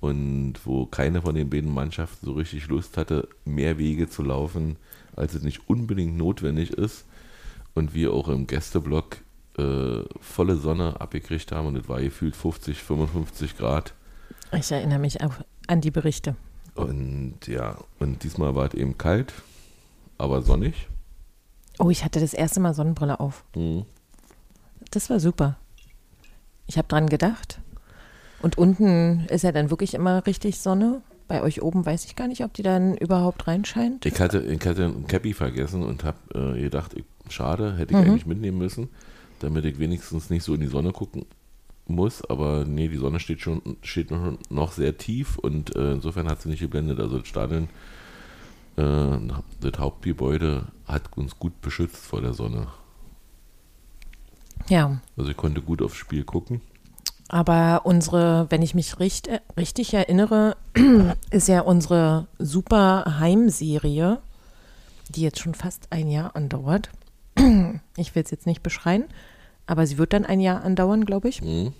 Und 0.00 0.54
wo 0.64 0.86
keine 0.86 1.22
von 1.22 1.34
den 1.34 1.50
beiden 1.50 1.72
Mannschaften 1.72 2.24
so 2.26 2.32
richtig 2.32 2.68
Lust 2.68 2.96
hatte, 2.96 3.28
mehr 3.44 3.78
Wege 3.78 4.08
zu 4.08 4.22
laufen, 4.22 4.76
als 5.16 5.34
es 5.34 5.42
nicht 5.42 5.68
unbedingt 5.68 6.16
notwendig 6.16 6.70
ist. 6.70 7.04
Und 7.74 7.92
wir 7.92 8.12
auch 8.12 8.28
im 8.28 8.46
Gästeblock 8.46 9.18
äh, 9.58 10.04
volle 10.20 10.56
Sonne 10.56 11.00
abgekriegt 11.00 11.52
haben 11.52 11.68
und 11.68 11.76
es 11.76 11.88
war 11.88 12.00
gefühlt 12.00 12.36
50, 12.36 12.82
55 12.82 13.56
Grad. 13.56 13.94
Ich 14.52 14.70
erinnere 14.70 14.98
mich 14.98 15.22
auch 15.22 15.34
an 15.66 15.80
die 15.80 15.90
Berichte. 15.90 16.36
Und 16.74 17.46
ja, 17.46 17.78
und 17.98 18.22
diesmal 18.22 18.54
war 18.54 18.66
es 18.66 18.74
eben 18.74 18.98
kalt, 18.98 19.32
aber 20.18 20.42
sonnig. 20.42 20.88
Oh, 21.78 21.90
ich 21.90 22.04
hatte 22.04 22.20
das 22.20 22.34
erste 22.34 22.60
Mal 22.60 22.74
Sonnenbrille 22.74 23.20
auf. 23.20 23.44
Mhm. 23.54 23.84
Das 24.90 25.10
war 25.10 25.20
super. 25.20 25.56
Ich 26.66 26.78
habe 26.78 26.88
dran 26.88 27.08
gedacht. 27.08 27.60
Und 28.42 28.58
unten 28.58 29.26
ist 29.30 29.42
ja 29.42 29.52
dann 29.52 29.70
wirklich 29.70 29.94
immer 29.94 30.26
richtig 30.26 30.58
Sonne. 30.58 31.02
Bei 31.28 31.42
euch 31.42 31.62
oben 31.62 31.84
weiß 31.84 32.04
ich 32.04 32.14
gar 32.14 32.28
nicht, 32.28 32.44
ob 32.44 32.54
die 32.54 32.62
dann 32.62 32.96
überhaupt 32.96 33.46
reinscheint. 33.46 34.06
Ich 34.06 34.20
hatte, 34.20 34.40
ich 34.40 34.64
hatte 34.64 34.84
ein 34.84 35.06
Cappy 35.06 35.32
vergessen 35.32 35.82
und 35.82 36.04
habe 36.04 36.18
äh, 36.34 36.60
gedacht, 36.60 36.94
ich, 36.94 37.04
schade, 37.28 37.76
hätte 37.76 37.94
ich 37.94 37.98
eigentlich 37.98 38.26
mitnehmen 38.26 38.58
müssen, 38.58 38.88
damit 39.40 39.64
ich 39.64 39.78
wenigstens 39.78 40.30
nicht 40.30 40.44
so 40.44 40.54
in 40.54 40.60
die 40.60 40.66
Sonne 40.66 40.92
gucken 40.92 41.24
muss. 41.86 42.22
Aber 42.24 42.64
nee, 42.64 42.88
die 42.88 42.96
Sonne 42.96 43.20
steht 43.20 43.40
schon 43.40 43.62
steht 43.82 44.10
noch, 44.10 44.38
noch 44.50 44.72
sehr 44.72 44.96
tief 44.98 45.38
und 45.38 45.74
äh, 45.76 45.92
insofern 45.92 46.28
hat 46.28 46.42
sie 46.42 46.48
nicht 46.48 46.60
geblendet. 46.60 46.98
Also 47.00 47.18
das 47.18 47.28
Stadion, 47.28 47.68
äh, 48.76 49.18
das 49.60 49.78
Hauptgebäude 49.78 50.66
hat 50.86 51.16
uns 51.16 51.38
gut 51.38 51.60
beschützt 51.60 52.04
vor 52.04 52.20
der 52.20 52.34
Sonne. 52.34 52.66
Ja, 54.68 55.00
Also 55.16 55.30
ich 55.30 55.36
konnte 55.36 55.60
gut 55.60 55.80
aufs 55.82 55.96
Spiel 55.96 56.24
gucken. 56.24 56.60
aber 57.28 57.82
unsere, 57.84 58.46
wenn 58.50 58.62
ich 58.62 58.74
mich 58.74 58.98
richt, 58.98 59.28
äh, 59.28 59.40
richtig 59.56 59.94
erinnere, 59.94 60.56
ist 61.30 61.48
ja 61.48 61.60
unsere 61.60 62.26
super 62.38 63.18
Heimserie, 63.20 64.18
die 65.10 65.20
jetzt 65.22 65.38
schon 65.40 65.54
fast 65.54 65.86
ein 65.92 66.08
Jahr 66.08 66.34
andauert. 66.34 66.90
Ich 67.96 68.14
will 68.14 68.22
es 68.22 68.30
jetzt 68.30 68.46
nicht 68.46 68.62
beschreien, 68.62 69.04
aber 69.66 69.86
sie 69.86 69.96
wird 69.96 70.12
dann 70.12 70.26
ein 70.26 70.40
Jahr 70.40 70.62
andauern, 70.62 71.06
glaube 71.06 71.28
ich. 71.28 71.40
Mhm. 71.40 71.72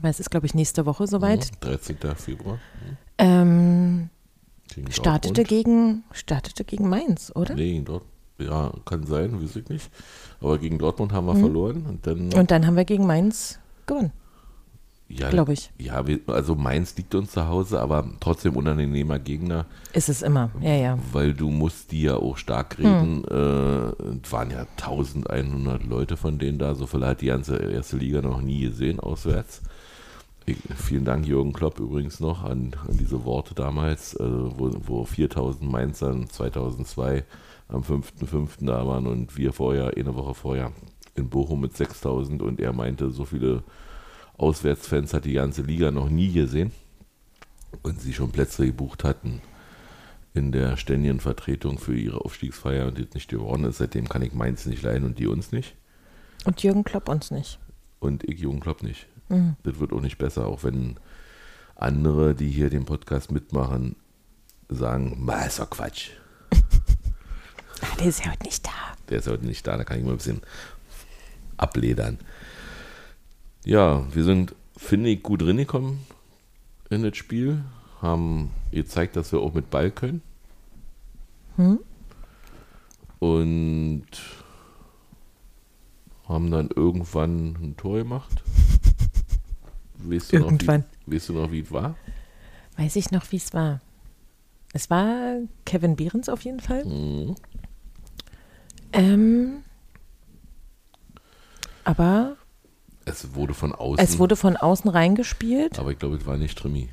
Weil 0.00 0.10
es 0.10 0.20
ist, 0.20 0.30
glaube 0.30 0.46
ich, 0.46 0.54
nächste 0.54 0.86
Woche 0.86 1.06
soweit. 1.06 1.50
Mhm. 1.52 1.60
13. 1.60 1.96
Februar. 2.16 2.54
Mhm. 2.54 2.96
Ähm, 3.16 4.10
startete, 4.90 5.44
gegen, 5.44 6.04
startete 6.12 6.64
gegen 6.64 6.88
Mainz, 6.88 7.32
oder? 7.34 7.54
Nee, 7.54 7.72
gegen 7.72 7.84
Dortmund. 7.84 8.10
Ja, 8.38 8.72
kann 8.84 9.06
sein, 9.06 9.40
weiß 9.40 9.56
ich 9.56 9.68
nicht. 9.68 9.90
Aber 10.40 10.58
gegen 10.58 10.78
Dortmund 10.78 11.12
haben 11.12 11.26
wir 11.26 11.36
verloren 11.36 11.86
und 11.86 12.06
dann. 12.06 12.32
Und 12.34 12.50
dann 12.50 12.66
haben 12.66 12.76
wir 12.76 12.84
gegen 12.84 13.06
Mainz 13.06 13.60
gewonnen, 13.86 14.12
ja, 15.18 15.30
glaube 15.30 15.52
ich. 15.52 15.70
Ja, 15.78 16.06
wir, 16.06 16.20
also 16.26 16.54
Mainz 16.54 16.96
liegt 16.96 17.14
uns 17.14 17.32
zu 17.32 17.46
Hause, 17.46 17.80
aber 17.80 18.08
trotzdem 18.20 18.56
unangenehmer 18.56 19.18
Gegner, 19.18 19.66
Ist 19.92 20.08
es 20.08 20.22
immer, 20.22 20.50
ja, 20.60 20.74
ja. 20.74 20.98
weil 21.12 21.34
du 21.34 21.50
musst 21.50 21.92
die 21.92 22.02
ja 22.02 22.16
auch 22.16 22.36
stark 22.36 22.78
reden. 22.78 23.24
Äh, 23.24 24.24
es 24.24 24.32
waren 24.32 24.50
ja 24.50 24.66
1100 24.76 25.84
Leute 25.84 26.16
von 26.16 26.38
denen 26.38 26.58
da, 26.58 26.74
so 26.74 26.86
viel 26.86 27.04
hat 27.04 27.20
die 27.20 27.26
ganze 27.26 27.56
erste 27.56 27.96
Liga 27.96 28.22
noch 28.22 28.40
nie 28.40 28.62
gesehen 28.62 29.00
auswärts. 29.00 29.62
Ich, 30.46 30.58
vielen 30.76 31.04
Dank 31.04 31.26
Jürgen 31.26 31.52
Klopp 31.54 31.80
übrigens 31.80 32.20
noch 32.20 32.44
an, 32.44 32.76
an 32.86 32.98
diese 32.98 33.24
Worte 33.24 33.54
damals, 33.54 34.14
äh, 34.14 34.24
wo, 34.24 34.70
wo 34.86 35.04
4000 35.04 35.70
Mainzern 35.70 36.28
2002 36.28 37.24
am 37.68 37.82
5.5. 37.82 38.66
da 38.66 38.86
waren 38.86 39.06
und 39.06 39.36
wir 39.36 39.52
vorher, 39.52 39.92
eine 39.96 40.14
Woche 40.14 40.34
vorher 40.34 40.72
in 41.14 41.28
Bochum 41.28 41.60
mit 41.60 41.76
6000 41.76 42.42
und 42.42 42.60
er 42.60 42.72
meinte, 42.72 43.10
so 43.10 43.24
viele 43.24 43.62
Auswärtsfans 44.36 45.14
hat 45.14 45.24
die 45.24 45.34
ganze 45.34 45.62
Liga 45.62 45.90
noch 45.90 46.08
nie 46.08 46.32
gesehen 46.32 46.72
und 47.82 48.00
sie 48.00 48.12
schon 48.12 48.32
Plätze 48.32 48.66
gebucht 48.66 49.04
hatten 49.04 49.40
in 50.34 50.50
der 50.50 50.76
ständigen 50.76 51.20
Vertretung 51.20 51.78
für 51.78 51.96
ihre 51.96 52.24
Aufstiegsfeier 52.24 52.88
und 52.88 52.98
jetzt 52.98 53.14
nicht 53.14 53.30
geworden 53.30 53.64
ist. 53.64 53.78
Seitdem 53.78 54.08
kann 54.08 54.22
ich 54.22 54.32
Mainz 54.32 54.66
nicht 54.66 54.82
leihen 54.82 55.04
und 55.04 55.18
die 55.20 55.28
uns 55.28 55.52
nicht. 55.52 55.76
Und 56.44 56.62
Jürgen 56.62 56.82
Klopp 56.82 57.08
uns 57.08 57.30
nicht. 57.30 57.60
Und 58.00 58.24
ich 58.24 58.40
Jürgen 58.40 58.60
Klopp 58.60 58.82
nicht. 58.82 59.06
Mhm. 59.28 59.56
Das 59.62 59.78
wird 59.78 59.92
auch 59.92 60.00
nicht 60.00 60.18
besser, 60.18 60.46
auch 60.46 60.64
wenn 60.64 60.98
andere, 61.76 62.34
die 62.34 62.50
hier 62.50 62.68
den 62.68 62.84
Podcast 62.84 63.30
mitmachen, 63.30 63.94
sagen, 64.68 65.24
ma, 65.24 65.44
ist 65.44 65.60
doch 65.60 65.70
Quatsch. 65.70 66.10
Ah, 67.80 67.96
der 68.00 68.06
ist 68.06 68.24
ja 68.24 68.32
heute 68.32 68.44
nicht 68.44 68.66
da. 68.66 68.70
Der 69.08 69.18
ist 69.18 69.28
heute 69.28 69.46
nicht 69.46 69.64
da, 69.66 69.76
da 69.76 69.84
kann 69.84 69.98
ich 69.98 70.04
mal 70.04 70.12
ein 70.12 70.16
bisschen 70.16 70.42
abledern. 71.56 72.18
Ja, 73.64 74.04
wir 74.14 74.24
sind, 74.24 74.54
finde 74.76 75.08
ich, 75.08 75.22
gut 75.22 75.42
reingekommen 75.42 76.00
in 76.90 77.02
das 77.02 77.16
Spiel. 77.16 77.64
Haben 78.02 78.50
gezeigt, 78.70 79.16
dass 79.16 79.32
wir 79.32 79.40
auch 79.40 79.54
mit 79.54 79.70
Ball 79.70 79.90
können. 79.90 80.20
Hm? 81.56 81.78
Und 83.20 84.06
haben 86.28 86.50
dann 86.50 86.68
irgendwann 86.68 87.56
ein 87.60 87.76
Tor 87.78 87.98
gemacht. 87.98 88.42
Weißt 89.96 90.32
du 90.32 90.36
Irgendwann. 90.36 90.80
Noch, 90.80 90.86
wie, 91.06 91.16
weißt 91.16 91.28
du 91.30 91.32
noch, 91.32 91.50
wie 91.50 91.60
es 91.60 91.72
war? 91.72 91.96
Weiß 92.76 92.96
ich 92.96 93.10
noch, 93.10 93.30
wie 93.32 93.36
es 93.36 93.54
war. 93.54 93.80
Es 94.74 94.90
war 94.90 95.38
Kevin 95.64 95.96
Behrens 95.96 96.28
auf 96.28 96.42
jeden 96.42 96.60
Fall. 96.60 96.84
Mhm. 96.84 97.36
Ähm, 98.92 99.62
aber 101.84 102.36
Es 103.06 103.34
wurde 103.34 103.54
von 103.54 103.72
außen. 103.72 104.02
es 104.04 104.18
wurde 104.18 104.36
von 104.36 104.56
außen 104.56 104.90
reingespielt. 104.90 105.78
aber 105.78 105.90
ich 105.92 105.98
glaube, 105.98 106.16
es 106.16 106.26
war 106.26 106.36
nicht 106.36 106.56
Trimi. 106.58 106.88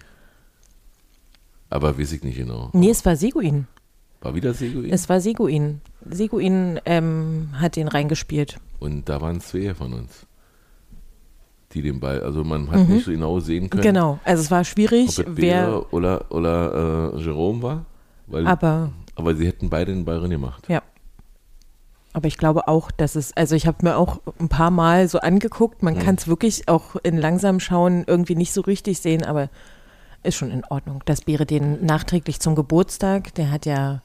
Aber 1.69 1.97
weiß 1.97 2.11
ich 2.11 2.23
nicht 2.23 2.37
genau. 2.37 2.69
Nee, 2.73 2.89
es 2.89 3.05
war 3.05 3.15
Seguin. 3.15 3.67
War 4.19 4.35
wieder 4.35 4.53
Seguin? 4.53 4.91
Es 4.91 5.07
war 5.07 5.21
Seguin. 5.21 5.81
Seguin 6.09 6.79
ähm, 6.85 7.49
hat 7.53 7.75
den 7.75 7.87
reingespielt. 7.87 8.57
Und 8.79 9.07
da 9.07 9.21
waren 9.21 9.39
zwei 9.39 9.73
von 9.73 9.93
uns, 9.93 10.25
die 11.71 11.81
den 11.81 11.99
Ball, 11.99 12.21
also 12.21 12.43
man 12.43 12.69
hat 12.69 12.89
nicht 12.89 13.05
so 13.05 13.11
genau 13.11 13.39
sehen 13.39 13.69
können, 13.69 13.83
Genau. 13.83 14.19
Also 14.25 14.43
es 14.43 14.51
war 14.51 14.59
ob 14.61 14.65
schwierig, 14.65 15.17
es 15.17 15.23
wer. 15.27 15.93
Oder, 15.93 16.29
oder 16.29 17.13
äh, 17.15 17.21
Jerome 17.21 17.61
war. 17.63 17.85
Weil, 18.27 18.45
Aber 18.47 18.91
aber 19.15 19.35
sie 19.35 19.45
hätten 19.47 19.69
beide 19.69 19.93
den 19.93 20.05
Ball 20.05 20.17
rein 20.19 20.29
gemacht. 20.29 20.65
ja. 20.67 20.81
Aber 22.13 22.27
ich 22.27 22.37
glaube 22.37 22.67
auch, 22.67 22.91
dass 22.91 23.15
es, 23.15 23.35
also 23.37 23.55
ich 23.55 23.67
habe 23.67 23.77
mir 23.83 23.97
auch 23.97 24.19
ein 24.39 24.49
paar 24.49 24.71
Mal 24.71 25.07
so 25.07 25.19
angeguckt, 25.19 25.81
man 25.81 25.97
kann 25.97 26.15
es 26.15 26.27
wirklich 26.27 26.67
auch 26.67 26.97
in 27.03 27.17
langsam 27.17 27.59
schauen 27.59 28.03
irgendwie 28.05 28.35
nicht 28.35 28.51
so 28.51 28.61
richtig 28.61 28.99
sehen, 28.99 29.23
aber 29.23 29.49
ist 30.23 30.35
schon 30.35 30.51
in 30.51 30.65
Ordnung. 30.65 31.01
Das 31.05 31.25
wäre 31.25 31.45
den 31.45 31.85
nachträglich 31.85 32.39
zum 32.39 32.55
Geburtstag, 32.55 33.33
der 33.35 33.49
hat 33.49 33.65
ja 33.65 34.01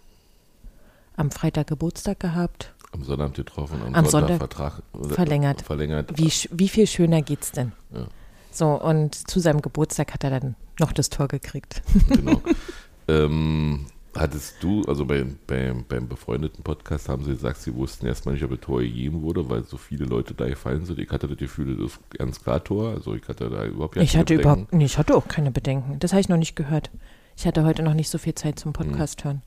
am 1.17 1.31
Freitag 1.31 1.67
Geburtstag 1.67 2.21
gehabt. 2.21 2.75
Am 2.93 3.03
Sonnabend 3.03 3.37
getroffen, 3.37 3.81
am, 3.85 3.95
Am 3.95 4.07
Sonntag, 4.07 4.39
Sonntag 4.39 4.39
Vertrag, 4.39 4.83
äh, 4.95 5.15
verlängert. 5.15 5.63
verlängert. 5.63 6.17
Wie, 6.17 6.31
wie 6.53 6.69
viel 6.69 6.87
schöner 6.87 7.23
geht's 7.23 7.53
denn? 7.53 7.73
Ja. 7.93 8.07
So, 8.53 8.81
und 8.81 9.15
zu 9.15 9.41
seinem 9.41 9.61
Geburtstag 9.61 10.15
hat 10.15 10.25
er 10.25 10.31
dann 10.31 10.55
noch 10.79 10.93
das 10.93 11.11
Tor 11.11 11.29
gekriegt. 11.29 11.83
Genau. 12.09 12.41
ähm, 13.09 13.87
hattest 14.19 14.63
du, 14.63 14.83
also 14.87 15.05
bei, 15.05 15.25
bei, 15.47 15.75
beim 15.89 16.09
befreundeten 16.09 16.63
Podcast 16.65 17.09
haben 17.09 17.25
sie 17.25 17.33
gesagt, 17.33 17.59
sie 17.61 17.75
wussten 17.75 18.07
erstmal 18.07 18.35
nicht, 18.35 18.45
ob 18.45 18.51
ein 18.53 18.61
Tor 18.61 18.81
gegeben 18.81 19.23
wurde, 19.23 19.49
weil 19.49 19.65
so 19.65 19.77
viele 19.77 20.05
Leute 20.05 20.35
da 20.35 20.47
gefallen 20.49 20.85
sind. 20.85 20.99
Ich 20.99 21.11
hatte 21.11 21.29
das 21.29 21.37
Gefühl, 21.37 21.77
das 21.77 21.93
ist 21.93 22.11
ganz 22.11 22.43
klar 22.43 22.63
Tor. 22.63 22.91
Also 22.91 23.15
ich 23.15 23.27
hatte 23.29 23.51
da 23.51 23.65
überhaupt 23.65 23.97
Ich 23.97 24.13
keine 24.13 24.21
hatte 24.21 24.35
Bedenken. 24.37 24.43
überhaupt, 24.43 24.73
nee, 24.75 24.85
ich 24.85 24.99
hatte 24.99 25.15
auch 25.17 25.29
keine 25.29 25.51
Bedenken. 25.51 25.99
Das 25.99 26.13
habe 26.13 26.21
ich 26.21 26.29
noch 26.29 26.37
nicht 26.37 26.57
gehört. 26.57 26.91
Ich 27.37 27.47
hatte 27.47 27.65
heute 27.65 27.83
noch 27.83 27.95
nicht 27.95 28.09
so 28.09 28.19
viel 28.19 28.35
Zeit 28.35 28.59
zum 28.59 28.73
Podcast 28.73 29.25
hören. 29.25 29.43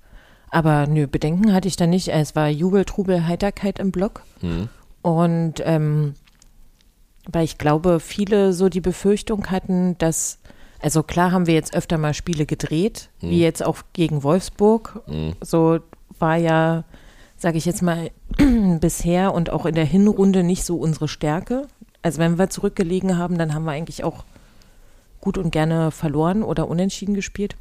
Aber 0.52 0.88
nö, 0.88 1.08
Bedenken 1.08 1.54
hatte 1.54 1.68
ich 1.68 1.76
da 1.76 1.88
nicht. 1.88 2.08
Es 2.10 2.36
war 2.36 2.50
Jubel, 2.50 2.86
Trubel, 2.86 3.28
Heiterkeit 3.28 3.80
im 3.80 3.92
Block. 3.92 4.24
Mhm. 4.42 4.70
Und 5.02 5.56
ähm, 5.64 6.14
weil 7.32 7.46
ich 7.46 7.58
glaube, 7.58 8.00
viele 8.00 8.54
so 8.54 8.70
die 8.70 8.82
Befürchtung 8.82 9.52
hatten, 9.52 9.98
dass 9.98 10.40
Also 10.82 11.04
klar 11.04 11.32
haben 11.32 11.46
wir 11.48 11.54
jetzt 11.54 11.74
öfter 11.76 11.98
mal 11.98 12.13
Spiele 12.13 12.46
gedreht, 12.46 13.10
Hm. 13.20 13.30
wie 13.32 13.39
jetzt 13.39 13.63
auch 13.65 13.78
gegen 13.94 14.24
Wolfsburg. 14.24 15.02
So 15.42 15.80
war 16.20 16.38
ja, 16.38 16.84
sage 17.38 17.58
ich 17.58 17.65
jetzt 17.65 17.82
mal, 17.82 18.12
bisher 18.80 19.34
und 19.34 19.50
auch 19.50 19.65
in 19.65 19.76
der 19.76 19.86
Hinrunde 19.86 20.44
nicht 20.44 20.63
so 20.63 20.78
unsere 20.78 21.08
Stärke. 21.08 21.68
Also 22.02 22.20
wenn 22.20 22.38
wir 22.38 22.50
zurückgelegen 22.50 23.18
haben, 23.18 23.38
dann 23.38 23.54
haben 23.54 23.65
wir 23.65 23.72
eigentlich 23.72 24.04
auch 24.06 24.24
gut 25.20 25.38
und 25.38 25.52
gerne 25.52 25.92
verloren 25.92 26.44
oder 26.44 26.70
unentschieden 26.70 27.13
gespielt. 27.13 27.58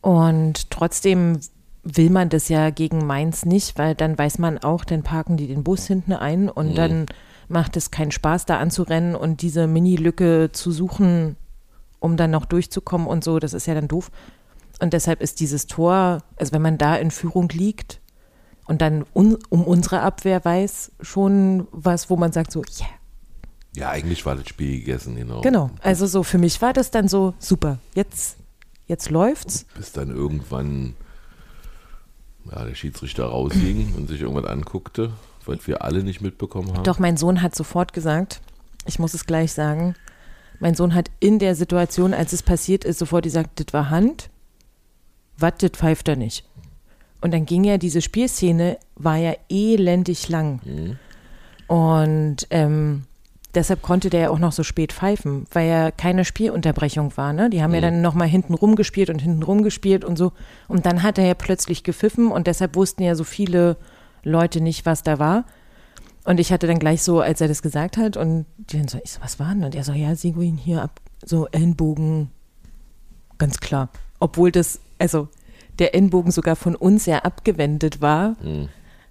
Und 0.00 0.70
trotzdem 0.70 1.38
will 1.84 2.10
man 2.10 2.28
das 2.28 2.48
ja 2.48 2.70
gegen 2.70 3.06
Mainz 3.06 3.44
nicht, 3.44 3.78
weil 3.78 3.94
dann 3.94 4.18
weiß 4.18 4.38
man 4.38 4.58
auch, 4.58 4.84
dann 4.84 5.02
parken 5.04 5.36
die 5.36 5.46
den 5.46 5.62
Bus 5.62 5.86
hinten 5.86 6.12
ein 6.12 6.48
und 6.48 6.76
dann 6.76 7.06
macht 7.48 7.76
es 7.76 7.92
keinen 7.92 8.10
Spaß, 8.10 8.44
da 8.44 8.58
anzurennen 8.58 9.14
und 9.14 9.40
diese 9.42 9.68
Mini-Lücke 9.68 10.50
zu 10.52 10.72
suchen, 10.72 11.36
um 11.98 12.16
dann 12.16 12.30
noch 12.30 12.44
durchzukommen 12.44 13.06
und 13.06 13.24
so. 13.24 13.38
Das 13.38 13.52
ist 13.52 13.66
ja 13.66 13.74
dann 13.74 13.88
doof. 13.88 14.10
Und 14.80 14.92
deshalb 14.92 15.22
ist 15.22 15.40
dieses 15.40 15.66
Tor, 15.66 16.22
also 16.36 16.52
wenn 16.52 16.62
man 16.62 16.78
da 16.78 16.96
in 16.96 17.10
Führung 17.10 17.48
liegt 17.48 18.00
und 18.66 18.82
dann 18.82 19.04
un, 19.14 19.38
um 19.48 19.64
unsere 19.64 20.00
Abwehr 20.00 20.44
weiß, 20.44 20.92
schon 21.00 21.66
was, 21.70 22.10
wo 22.10 22.16
man 22.16 22.32
sagt 22.32 22.52
so, 22.52 22.62
yeah. 22.78 22.88
Ja, 23.74 23.90
eigentlich 23.90 24.24
war 24.24 24.36
das 24.36 24.48
Spiel 24.48 24.78
gegessen, 24.78 25.16
genau. 25.16 25.42
Genau. 25.42 25.70
Also 25.82 26.06
so 26.06 26.22
für 26.22 26.38
mich 26.38 26.62
war 26.62 26.72
das 26.72 26.90
dann 26.90 27.08
so 27.08 27.34
super. 27.38 27.78
Jetzt, 27.94 28.38
jetzt 28.86 29.10
läuft's. 29.10 29.66
Bis 29.76 29.92
dann 29.92 30.10
irgendwann 30.10 30.94
ja, 32.50 32.64
der 32.64 32.74
Schiedsrichter 32.74 33.26
rausging 33.26 33.94
und 33.96 34.08
sich 34.08 34.22
irgendwas 34.22 34.46
anguckte, 34.46 35.12
was 35.44 35.66
wir 35.66 35.82
alle 35.82 36.02
nicht 36.02 36.20
mitbekommen 36.20 36.72
haben. 36.72 36.84
Doch 36.84 36.98
mein 36.98 37.16
Sohn 37.16 37.42
hat 37.42 37.54
sofort 37.54 37.92
gesagt, 37.92 38.40
ich 38.86 38.98
muss 38.98 39.14
es 39.14 39.26
gleich 39.26 39.52
sagen, 39.52 39.94
mein 40.60 40.74
Sohn 40.74 40.94
hat 40.94 41.10
in 41.20 41.38
der 41.38 41.54
Situation, 41.54 42.14
als 42.14 42.32
es 42.32 42.42
passiert 42.42 42.84
ist, 42.84 42.98
sofort 42.98 43.24
gesagt, 43.24 43.60
das 43.60 43.72
war 43.72 43.90
Hand, 43.90 44.30
was, 45.36 45.54
das 45.58 45.72
pfeift 45.72 46.08
er 46.08 46.16
nicht. 46.16 46.44
Und 47.20 47.32
dann 47.32 47.46
ging 47.46 47.64
ja 47.64 47.78
diese 47.78 48.02
Spielszene, 48.02 48.78
war 48.94 49.16
ja 49.16 49.34
elendig 49.48 50.28
lang. 50.28 50.60
Und 51.66 52.46
ähm, 52.50 53.04
deshalb 53.54 53.82
konnte 53.82 54.10
der 54.10 54.20
ja 54.20 54.30
auch 54.30 54.38
noch 54.38 54.52
so 54.52 54.62
spät 54.62 54.92
pfeifen, 54.92 55.46
weil 55.50 55.68
ja 55.68 55.90
keine 55.90 56.24
Spielunterbrechung 56.24 57.16
war. 57.16 57.32
Ne? 57.32 57.50
Die 57.50 57.62
haben 57.62 57.74
ja 57.74 57.80
dann 57.80 58.02
nochmal 58.02 58.28
hinten 58.28 58.54
rumgespielt 58.54 59.10
und 59.10 59.20
hinten 59.20 59.42
rumgespielt 59.42 60.04
und 60.04 60.16
so. 60.16 60.32
Und 60.68 60.86
dann 60.86 61.02
hat 61.02 61.18
er 61.18 61.26
ja 61.26 61.34
plötzlich 61.34 61.82
gepfiffen 61.82 62.30
und 62.30 62.46
deshalb 62.46 62.76
wussten 62.76 63.02
ja 63.02 63.14
so 63.14 63.24
viele 63.24 63.76
Leute 64.22 64.60
nicht, 64.60 64.86
was 64.86 65.02
da 65.02 65.18
war. 65.18 65.44
Und 66.26 66.40
ich 66.40 66.52
hatte 66.52 66.66
dann 66.66 66.80
gleich 66.80 67.02
so, 67.02 67.20
als 67.20 67.40
er 67.40 67.46
das 67.46 67.62
gesagt 67.62 67.96
hat, 67.96 68.16
und 68.16 68.46
die 68.58 68.78
dann 68.78 68.88
so, 68.88 68.98
ich 69.02 69.12
so, 69.12 69.20
was 69.22 69.38
war 69.38 69.54
denn? 69.54 69.62
Und 69.62 69.76
er 69.76 69.84
so, 69.84 69.92
ja, 69.92 70.14
Seguin 70.16 70.56
hier 70.56 70.82
ab, 70.82 71.00
so 71.24 71.46
Ellenbogen, 71.46 72.30
ganz 73.38 73.60
klar. 73.60 73.90
Obwohl 74.18 74.50
das, 74.50 74.80
also 74.98 75.28
der 75.78 75.94
Ellenbogen 75.94 76.32
sogar 76.32 76.56
von 76.56 76.74
uns 76.74 77.06
ja 77.06 77.20
abgewendet 77.20 78.00
war. 78.00 78.34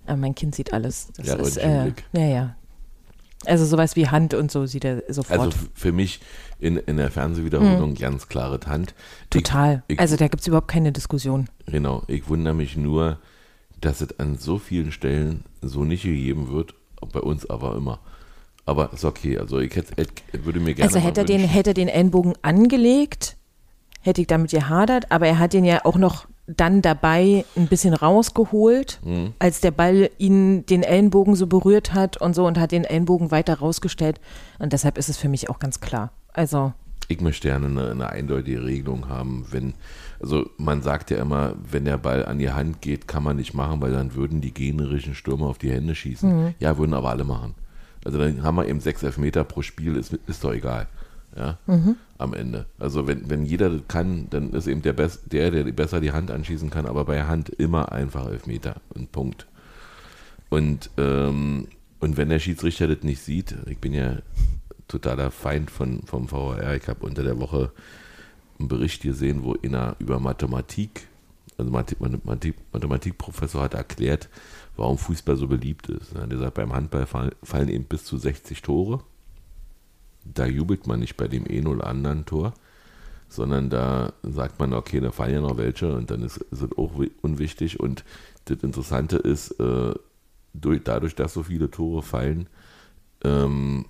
Aber 0.06 0.18
mein 0.18 0.36
Kind 0.36 0.56
sieht 0.56 0.74
alles. 0.74 1.08
Das 1.16 1.28
Ja, 1.28 1.36
ist, 1.36 1.58
äh, 1.58 1.94
ja, 2.12 2.26
ja. 2.28 2.56
Also 3.46 3.66
sowas 3.66 3.96
wie 3.96 4.08
Hand 4.10 4.34
und 4.34 4.52
so 4.52 4.66
sieht 4.66 4.84
er 4.84 5.04
sofort. 5.08 5.40
Also 5.40 5.58
für 5.74 5.92
mich 5.94 6.20
in, 6.60 6.78
in 6.78 6.98
der 6.98 7.12
Fernsehwiederholung 7.12 7.96
ganz 7.96 8.28
klare 8.28 8.60
Hand. 8.66 8.94
Total. 9.30 9.84
Ich, 9.88 9.94
ich, 9.94 10.00
also 10.00 10.18
da 10.18 10.28
gibt 10.28 10.42
es 10.42 10.48
überhaupt 10.48 10.68
keine 10.68 10.92
Diskussion. 10.92 11.48
Genau, 11.68 12.04
ich 12.08 12.28
wundere 12.28 12.56
mich 12.56 12.76
nur, 12.76 13.20
dass 13.80 14.02
es 14.02 14.20
an 14.20 14.38
so 14.38 14.58
vielen 14.58 14.92
Stellen 14.92 15.44
so 15.62 15.86
nicht 15.86 16.04
gegeben 16.04 16.50
wird, 16.52 16.74
bei 17.12 17.20
uns 17.20 17.50
aber 17.50 17.76
immer. 17.76 18.00
Aber 18.66 18.92
ist 18.94 19.06
okay, 19.06 19.38
also 19.38 19.60
ich 19.60 19.76
hätte, 19.76 19.94
hätte- 19.96 20.46
würde 20.46 20.60
mir 20.60 20.74
gerne 20.74 20.88
Also 20.88 21.00
hätte 21.00 21.22
er, 21.22 21.26
den, 21.26 21.42
hätte 21.42 21.72
er 21.72 21.74
den 21.76 21.88
Ellenbogen 21.88 22.34
angelegt, 22.42 23.38
hätte 24.02 24.22
ich 24.22 24.28
damit 24.28 24.52
gehadert, 24.52 25.12
aber 25.12 25.28
er 25.28 25.38
hat 25.40 25.54
den 25.54 25.66
ja 25.66 25.86
auch 25.86 25.98
noch 25.98 26.26
dann 26.48 26.82
dabei 26.84 27.44
ein 27.56 27.68
bisschen 27.68 27.94
rausgeholt, 27.96 29.00
Mhm. 29.04 29.34
als 29.40 29.62
der 29.62 29.72
Ball 29.72 30.10
ihn 30.20 30.66
den 30.66 30.84
Ellenbogen 30.84 31.36
so 31.36 31.48
berührt 31.48 31.94
hat 31.94 32.18
und 32.18 32.36
so 32.36 32.46
und 32.46 32.60
hat 32.60 32.72
den 32.72 32.84
Ellenbogen 32.84 33.32
weiter 33.32 33.60
rausgestellt. 33.60 34.20
Und 34.60 34.74
deshalb 34.74 34.98
ist 34.98 35.10
es 35.10 35.18
für 35.18 35.30
mich 35.30 35.50
auch 35.50 35.58
ganz 35.60 35.80
klar. 35.80 36.12
Also, 36.34 36.74
Ich 37.08 37.22
möchte 37.22 37.48
gerne 37.48 37.68
eine, 37.68 37.92
eine 37.92 38.10
eindeutige 38.10 38.64
Regelung 38.64 39.10
haben, 39.10 39.46
wenn, 39.52 39.74
also 40.20 40.50
man 40.58 40.82
sagt 40.82 41.12
ja 41.12 41.18
immer, 41.18 41.56
wenn 41.70 41.86
der 41.86 41.98
Ball 41.98 42.26
an 42.26 42.40
die 42.40 42.52
Hand 42.52 42.82
geht, 42.82 43.08
kann 43.08 43.24
man 43.24 43.36
nicht 43.36 43.54
machen, 43.54 43.82
weil 43.82 43.92
dann 43.92 44.16
würden 44.16 44.42
die 44.42 44.54
gegnerischen 44.54 45.16
Stürmer 45.16 45.48
auf 45.48 45.58
die 45.58 45.72
Hände 45.72 45.96
schießen. 45.96 46.56
Ja, 46.60 46.78
würden 46.78 46.94
aber 46.94 47.10
alle 47.10 47.24
machen. 47.24 47.56
Also 48.04 48.20
dann 48.20 48.44
haben 48.44 48.56
wir 48.56 48.68
eben 48.68 48.80
sechs 48.80 49.04
Elfmeter 49.04 49.44
pro 49.44 49.62
Spiel, 49.62 49.96
ist, 49.96 50.14
ist 50.28 50.44
doch 50.44 50.54
egal. 50.54 50.88
Ja, 51.36 51.58
am 52.18 52.34
Ende. 52.34 52.66
Also 52.80 53.08
wenn, 53.08 53.30
wenn 53.30 53.44
jeder 53.46 53.70
das 53.70 53.82
kann, 53.90 54.30
dann 54.30 54.54
ist 54.54 54.68
eben 54.68 54.82
der, 54.82 54.94
Bess, 54.94 55.22
der, 55.26 55.52
der 55.52 55.66
besser 55.74 56.00
die 56.00 56.14
Hand 56.14 56.32
anschießen 56.32 56.70
kann, 56.70 56.86
aber 56.86 57.04
bei 57.04 57.26
Hand 57.26 57.50
immer 57.50 57.92
einfach 57.92 58.28
Elfmeter 58.28 58.76
und 58.94 59.12
Punkt. 59.12 59.46
Und, 60.50 60.90
ähm, 60.98 61.68
und 62.00 62.16
wenn 62.16 62.30
der 62.30 62.40
Schiedsrichter 62.40 62.88
das 62.88 63.04
nicht 63.04 63.22
sieht, 63.22 63.54
ich 63.66 63.80
bin 63.80 63.94
ja 63.94 64.20
totaler 64.88 65.30
Feind 65.30 65.72
von, 65.72 66.04
vom 66.04 66.32
VAR, 66.32 66.76
ich 66.76 66.88
habe 66.88 67.06
unter 67.06 67.24
der 67.24 67.40
Woche 67.40 67.72
einen 68.60 68.68
Bericht 68.68 69.02
gesehen, 69.04 69.44
wo 69.44 69.56
einer 69.64 69.96
über 70.00 70.20
Mathematik, 70.20 71.08
also 71.58 71.72
Mathe- 71.72 71.96
Mathematik, 72.00 72.56
Mathematikprofessor 72.74 73.64
hat 73.64 73.74
erklärt, 73.74 74.30
warum 74.78 74.98
Fußball 74.98 75.38
so 75.38 75.48
beliebt 75.48 75.90
ist. 75.90 76.14
Er 76.14 76.24
hat 76.24 76.30
gesagt, 76.30 76.54
beim 76.56 76.74
Handball 76.74 77.06
fall- 77.06 77.36
fallen 77.44 77.70
eben 77.70 77.86
bis 77.86 78.06
zu 78.06 78.18
60 78.18 78.62
Tore. 78.62 79.02
Da 80.24 80.46
jubelt 80.46 80.88
man 80.88 81.00
nicht 81.00 81.18
bei 81.18 81.28
dem 81.28 81.46
einen 81.46 81.68
oder 81.68 81.88
anderen 81.88 82.26
Tor, 82.26 82.54
sondern 83.30 83.70
da 83.70 84.14
sagt 84.24 84.60
man, 84.60 84.74
okay, 84.74 85.00
da 85.00 85.12
fallen 85.12 85.34
ja 85.36 85.42
noch 85.42 85.58
welche 85.58 85.94
und 85.96 86.10
dann 86.12 86.22
ist, 86.24 86.44
es 86.52 86.64
auch 86.78 87.00
wi- 87.00 87.12
unwichtig. 87.22 87.80
Und 87.80 88.04
das 88.46 88.64
Interessante 88.64 89.18
ist, 89.18 89.52
äh, 89.60 89.94
durch, 90.54 90.82
dadurch, 90.84 91.16
dass 91.16 91.34
so 91.34 91.44
viele 91.44 91.70
Tore 91.70 92.02
fallen, 92.02 92.48
ähm, 93.24 93.86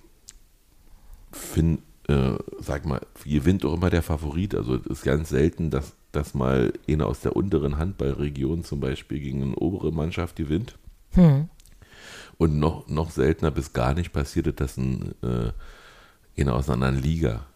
fin, 1.32 1.78
äh, 2.08 2.34
sag 2.60 2.86
mal, 2.86 3.00
gewinnt 3.24 3.64
auch 3.64 3.74
immer 3.74 3.90
der 3.90 4.02
Favorit. 4.02 4.54
Also 4.54 4.76
es 4.76 4.86
ist 4.86 5.02
ganz 5.02 5.30
selten, 5.30 5.70
dass, 5.70 5.94
dass 6.12 6.34
mal 6.34 6.72
einer 6.88 7.06
aus 7.06 7.20
der 7.20 7.36
unteren 7.36 7.78
Handballregion 7.78 8.64
zum 8.64 8.80
Beispiel 8.80 9.20
gegen 9.20 9.42
eine 9.42 9.56
obere 9.56 9.92
Mannschaft 9.92 10.36
gewinnt. 10.36 10.78
hm. 11.12 11.48
Und 12.38 12.58
noch, 12.58 12.86
noch 12.86 13.10
seltener 13.10 13.50
bis 13.50 13.72
gar 13.72 13.94
nicht 13.94 14.12
passiert, 14.12 14.60
dass 14.60 14.76
ein, 14.76 15.14
äh, 15.22 15.52
einer 16.38 16.54
aus 16.54 16.68
einer 16.68 16.86
anderen 16.86 17.02
Liga 17.02 17.46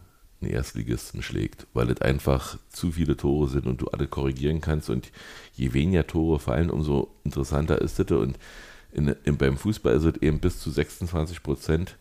einen 0.41 0.53
Erstligisten 0.53 1.23
schlägt, 1.23 1.67
weil 1.75 1.91
es 1.91 2.01
einfach 2.01 2.59
zu 2.71 2.93
viele 2.93 3.17
Tore 3.17 3.49
sind 3.49 3.67
und 3.67 3.83
du 3.83 3.89
alle 3.89 4.07
korrigieren 4.07 4.63
kannst. 4.63 4.89
Und 4.89 5.13
je 5.53 5.75
weniger 5.75 6.07
Tore 6.07 6.39
fallen, 6.39 6.71
umso 6.71 7.15
interessanter 7.25 7.81
ist 7.81 8.01
es. 8.01 8.11
Und 8.11 8.39
in, 8.93 9.15
in, 9.25 9.37
beim 9.37 9.59
Fußball 9.59 9.95
ist 9.95 10.05
es 10.05 10.23
eben 10.23 10.41
bis 10.41 10.59
zu 10.59 10.71
26 10.71 11.43
Prozent, 11.43 11.97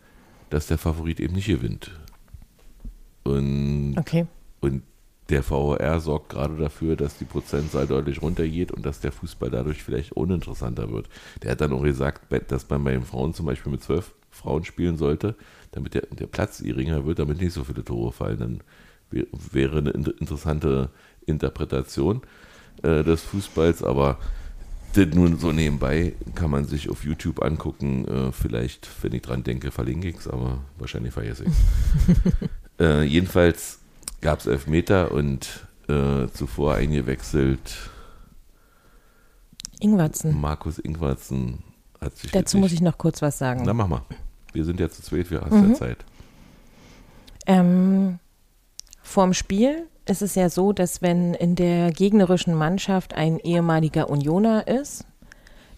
dass 0.48 0.66
der 0.66 0.78
Favorit 0.78 1.20
eben 1.20 1.34
nicht 1.34 1.48
gewinnt. 1.48 1.92
Und 3.24 3.96
okay. 3.98 4.26
und 4.60 4.82
der 5.30 5.42
VOR 5.42 6.00
sorgt 6.00 6.30
gerade 6.30 6.56
dafür, 6.56 6.96
dass 6.96 7.16
die 7.16 7.24
Prozentzahl 7.24 7.86
deutlich 7.86 8.20
runtergeht 8.20 8.72
und 8.72 8.84
dass 8.84 9.00
der 9.00 9.12
Fußball 9.12 9.50
dadurch 9.50 9.82
vielleicht 9.82 10.12
uninteressanter 10.12 10.90
wird. 10.90 11.08
Der 11.42 11.52
hat 11.52 11.60
dann 11.60 11.72
auch 11.72 11.82
gesagt, 11.82 12.32
dass 12.50 12.68
man 12.68 12.82
bei 12.82 12.92
den 12.92 13.04
Frauen 13.04 13.32
zum 13.32 13.46
Beispiel 13.46 13.70
mit 13.70 13.82
zwölf 13.82 14.12
Frauen 14.30 14.64
spielen 14.64 14.96
sollte, 14.96 15.36
damit 15.72 15.94
der, 15.94 16.02
der 16.10 16.26
Platz 16.26 16.62
geringer 16.62 17.04
wird, 17.06 17.20
damit 17.20 17.40
nicht 17.40 17.52
so 17.52 17.64
viele 17.64 17.84
Tore 17.84 18.12
fallen. 18.12 18.38
Dann 18.38 18.60
wär, 19.10 19.26
wäre 19.52 19.78
eine 19.78 19.90
inter- 19.90 20.20
interessante 20.20 20.90
Interpretation 21.26 22.22
äh, 22.82 23.04
des 23.04 23.22
Fußballs, 23.22 23.82
aber 23.82 24.18
das 24.94 25.06
nun 25.14 25.38
so 25.38 25.52
nebenbei 25.52 26.14
kann 26.34 26.50
man 26.50 26.64
sich 26.64 26.90
auf 26.90 27.04
YouTube 27.04 27.42
angucken. 27.42 28.08
Äh, 28.08 28.32
vielleicht, 28.32 28.88
wenn 29.02 29.12
ich 29.12 29.22
dran 29.22 29.44
denke, 29.44 29.70
verlinke 29.70 30.08
ich 30.08 30.16
es, 30.16 30.26
aber 30.28 30.58
wahrscheinlich 30.78 31.12
vergesse 31.12 31.44
ich 31.44 31.52
äh, 32.80 33.02
jedenfalls 33.02 33.78
gab 34.20 34.40
es 34.40 34.46
Elfmeter 34.46 35.12
und 35.12 35.66
äh, 35.88 36.26
zuvor 36.32 36.74
eingewechselt 36.74 37.90
Ingwarzen. 39.80 40.38
Markus 40.40 40.78
Ingwarzen 40.78 41.62
hat 42.00 42.16
sich 42.16 42.30
Dazu 42.30 42.58
muss 42.58 42.72
ich 42.72 42.80
noch 42.80 42.98
kurz 42.98 43.22
was 43.22 43.38
sagen. 43.38 43.62
Na, 43.64 43.72
mach 43.72 43.88
mal. 43.88 44.02
Wir 44.52 44.64
sind 44.64 44.80
ja 44.80 44.88
zu 44.90 45.02
zweit, 45.02 45.30
wir 45.30 45.40
hast 45.42 45.52
Mhm. 45.52 45.70
ja 45.70 45.74
Zeit. 45.74 45.98
Ähm, 47.46 48.18
vorm 49.02 49.32
Spiel 49.32 49.86
ist 50.06 50.22
es 50.22 50.34
ja 50.34 50.48
so, 50.50 50.72
dass 50.72 51.02
wenn 51.02 51.34
in 51.34 51.54
der 51.54 51.92
gegnerischen 51.92 52.54
Mannschaft 52.54 53.14
ein 53.14 53.38
ehemaliger 53.38 54.10
Unioner 54.10 54.66
ist, 54.66 55.04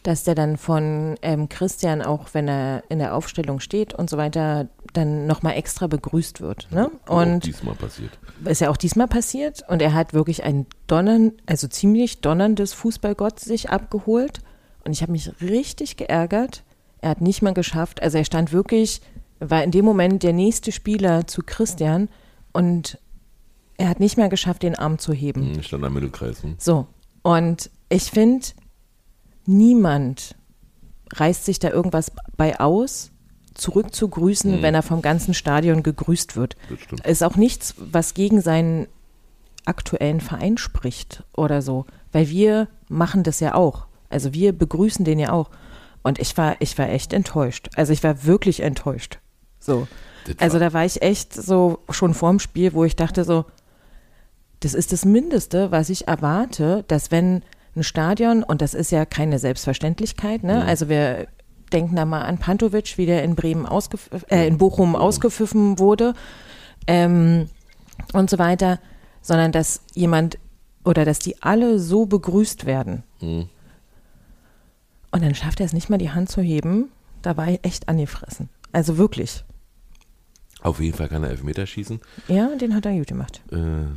dass 0.03 0.25
der 0.25 0.35
dann 0.35 0.57
von 0.57 1.17
ähm, 1.23 1.49
Christian, 1.49 2.03
auch 2.03 2.29
wenn 2.33 2.49
er 2.49 2.83
in 2.89 2.99
der 2.99 3.15
Aufstellung 3.15 3.61
steht 3.61 3.95
und 3.95 4.11
so 4.11 4.17
weiter, 4.17 4.69
dann 4.93 5.27
nochmal 5.27 5.55
extra 5.57 5.87
begrüßt 5.87 6.41
wird. 6.41 6.69
Ne? 6.71 6.91
Auch 7.07 7.23
Und 7.23 7.45
diesmal 7.47 7.75
passiert. 7.75 8.19
ist 8.45 8.61
ja 8.61 8.71
auch 8.71 8.77
diesmal 8.77 9.09
passiert 9.09 9.65
und 9.69 9.81
er 9.83 9.95
hat 9.95 10.13
wirklich 10.13 10.45
ein 10.45 10.67
donnern, 10.87 11.33
also 11.47 11.67
ziemlich 11.69 12.21
donnerndes 12.21 12.73
Fußballgott 12.75 13.41
sich 13.41 13.71
abgeholt 13.71 14.41
und 14.85 14.93
ich 14.93 15.03
habe 15.03 15.13
mich 15.13 15.41
richtig 15.41 15.97
geärgert. 15.97 16.63
Er 17.01 17.11
hat 17.11 17.21
nicht 17.21 17.43
mal 17.43 17.55
geschafft, 17.55 18.03
also 18.03 18.19
er 18.19 18.25
stand 18.25 18.53
wirklich, 18.53 19.01
war 19.41 19.65
in 19.65 19.71
dem 19.71 19.85
Moment 19.85 20.23
der 20.23 20.33
nächste 20.33 20.73
Spieler 20.73 21.27
zu 21.27 21.43
Christian 21.45 22.09
und 22.53 22.99
er 23.79 23.89
hat 23.89 24.01
nicht 24.01 24.17
mehr 24.17 24.29
geschafft, 24.29 24.63
den 24.63 24.77
Arm 24.77 24.99
zu 24.99 25.13
heben. 25.13 25.55
Hm, 25.55 25.63
Stand 25.63 25.85
am 25.85 25.95
Mittelkreis. 25.95 26.43
Hm? 26.43 26.57
So, 26.59 26.87
und 27.23 27.71
ich 27.89 28.11
finde, 28.11 28.47
niemand 29.47 30.37
reißt 31.15 31.45
sich 31.45 31.59
da 31.59 31.71
irgendwas 31.71 32.13
bei 32.37 32.61
aus, 32.61 33.12
zurückzugrüßen, 33.55 34.59
Mhm. 34.59 34.63
wenn 34.63 34.75
er 34.75 34.83
vom 34.83 35.03
ganzen 35.03 35.35
Stadion 35.35 35.83
gegrüßt 35.83 36.37
wird. 36.37 36.57
Das 36.71 36.81
stimmt. 36.81 37.07
Ist 37.07 37.23
auch 37.23 37.37
nichts, 37.37 37.75
was 37.79 38.15
gegen 38.15 38.41
seinen 38.41 38.87
aktuellen 39.65 40.21
Verein 40.21 40.59
spricht 40.59 41.23
oder 41.37 41.63
so, 41.63 41.87
weil 42.13 42.29
wir 42.29 42.69
machen 42.89 43.23
das 43.23 43.41
ja 43.41 43.55
auch. 43.55 43.87
Also 44.09 44.35
wir 44.35 44.53
begrüßen 44.53 45.05
den 45.05 45.19
ja 45.19 45.33
auch. 45.33 45.51
Und 46.03 46.19
ich 46.19 46.37
war, 46.37 46.57
ich 46.59 46.77
war 46.79 46.89
echt 46.89 47.13
enttäuscht. 47.13 47.69
Also 47.77 47.93
ich 47.93 48.03
war 48.03 48.25
wirklich 48.25 48.61
enttäuscht. 48.61 49.19
So. 49.61 49.87
Das 50.27 50.37
Also 50.39 50.59
da 50.59 50.73
war 50.73 50.85
ich 50.85 51.01
echt 51.03 51.33
so 51.33 51.79
schon 51.91 52.13
vorm 52.15 52.41
Spiel, 52.41 52.73
wo 52.73 52.85
ich 52.85 52.97
dachte 52.97 53.25
so, 53.25 53.45
das 54.61 54.75
ist 54.75 54.93
das 54.93 55.05
Mindeste, 55.05 55.71
was 55.71 55.89
ich 55.91 56.09
erwarte, 56.09 56.85
dass 56.89 57.11
wenn 57.11 57.43
ein 57.75 57.83
Stadion, 57.85 58.43
und 58.43 58.63
das 58.63 58.75
ist 58.75 58.91
ja 58.93 59.05
keine 59.07 59.39
Selbstverständlichkeit, 59.39 60.43
ne? 60.45 60.65
Also 60.65 60.89
wir 60.89 61.27
denken 61.73 61.97
da 61.97 62.05
mal 62.05 62.23
an 62.23 62.39
Pantovic, 62.39 62.99
wie 62.99 63.07
der 63.07 63.23
in 63.25 63.35
Bremen 63.35 63.67
äh, 64.29 64.47
in 64.47 64.59
Bochum 64.59 64.95
ausgepfiffen 64.97 65.79
wurde 65.79 66.15
ähm, 66.87 67.49
und 68.13 68.31
so 68.31 68.39
weiter, 68.39 68.79
sondern 69.21 69.53
dass 69.53 69.83
jemand 69.95 70.39
oder 70.85 71.05
dass 71.05 71.19
die 71.19 71.41
alle 71.43 71.79
so 71.79 72.07
begrüßt 72.07 72.67
werden. 72.67 73.03
Hm. 73.21 73.49
Und 75.11 75.23
dann 75.23 75.35
schafft 75.35 75.61
er 75.61 75.67
es 75.67 75.73
nicht 75.73 75.91
mal, 75.91 75.99
die 75.99 76.11
Hand 76.11 76.31
zu 76.31 76.41
heben. 76.41 76.91
Da 77.21 77.37
war 77.37 77.49
ich 77.49 77.61
echt 77.63 77.89
angefressen. 77.89 78.49
Also 78.73 78.99
wirklich. 78.99 79.45
Auf 80.63 80.81
jeden 80.81 80.97
Fall 80.97 81.09
kann 81.09 81.25
er 81.25 81.31
Elfmeter 81.31 81.67
schießen, 81.67 82.01
Ja, 82.29 82.55
den 82.55 82.75
hat 82.75 82.87
er 82.87 82.93
gut 82.93 83.09
gemacht. 83.09 83.41
äh, 83.51 83.57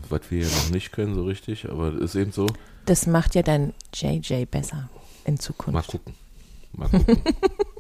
was 0.10 0.22
wir 0.30 0.42
ja 0.42 0.48
noch 0.48 0.72
nicht 0.72 0.92
können 0.92 1.14
so 1.14 1.24
richtig, 1.24 1.70
aber 1.70 1.94
ist 1.94 2.16
eben 2.16 2.32
so. 2.32 2.48
Das 2.86 3.06
macht 3.08 3.36
ja 3.36 3.44
dann 3.44 3.74
JJ 3.94 4.46
besser 4.46 4.90
in 5.26 5.40
Zukunft. 5.40 5.74
Mal 5.74 5.84
gucken. 5.84 6.14
Mal 6.78 6.90
gucken. 6.90 7.22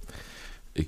ich 0.74 0.88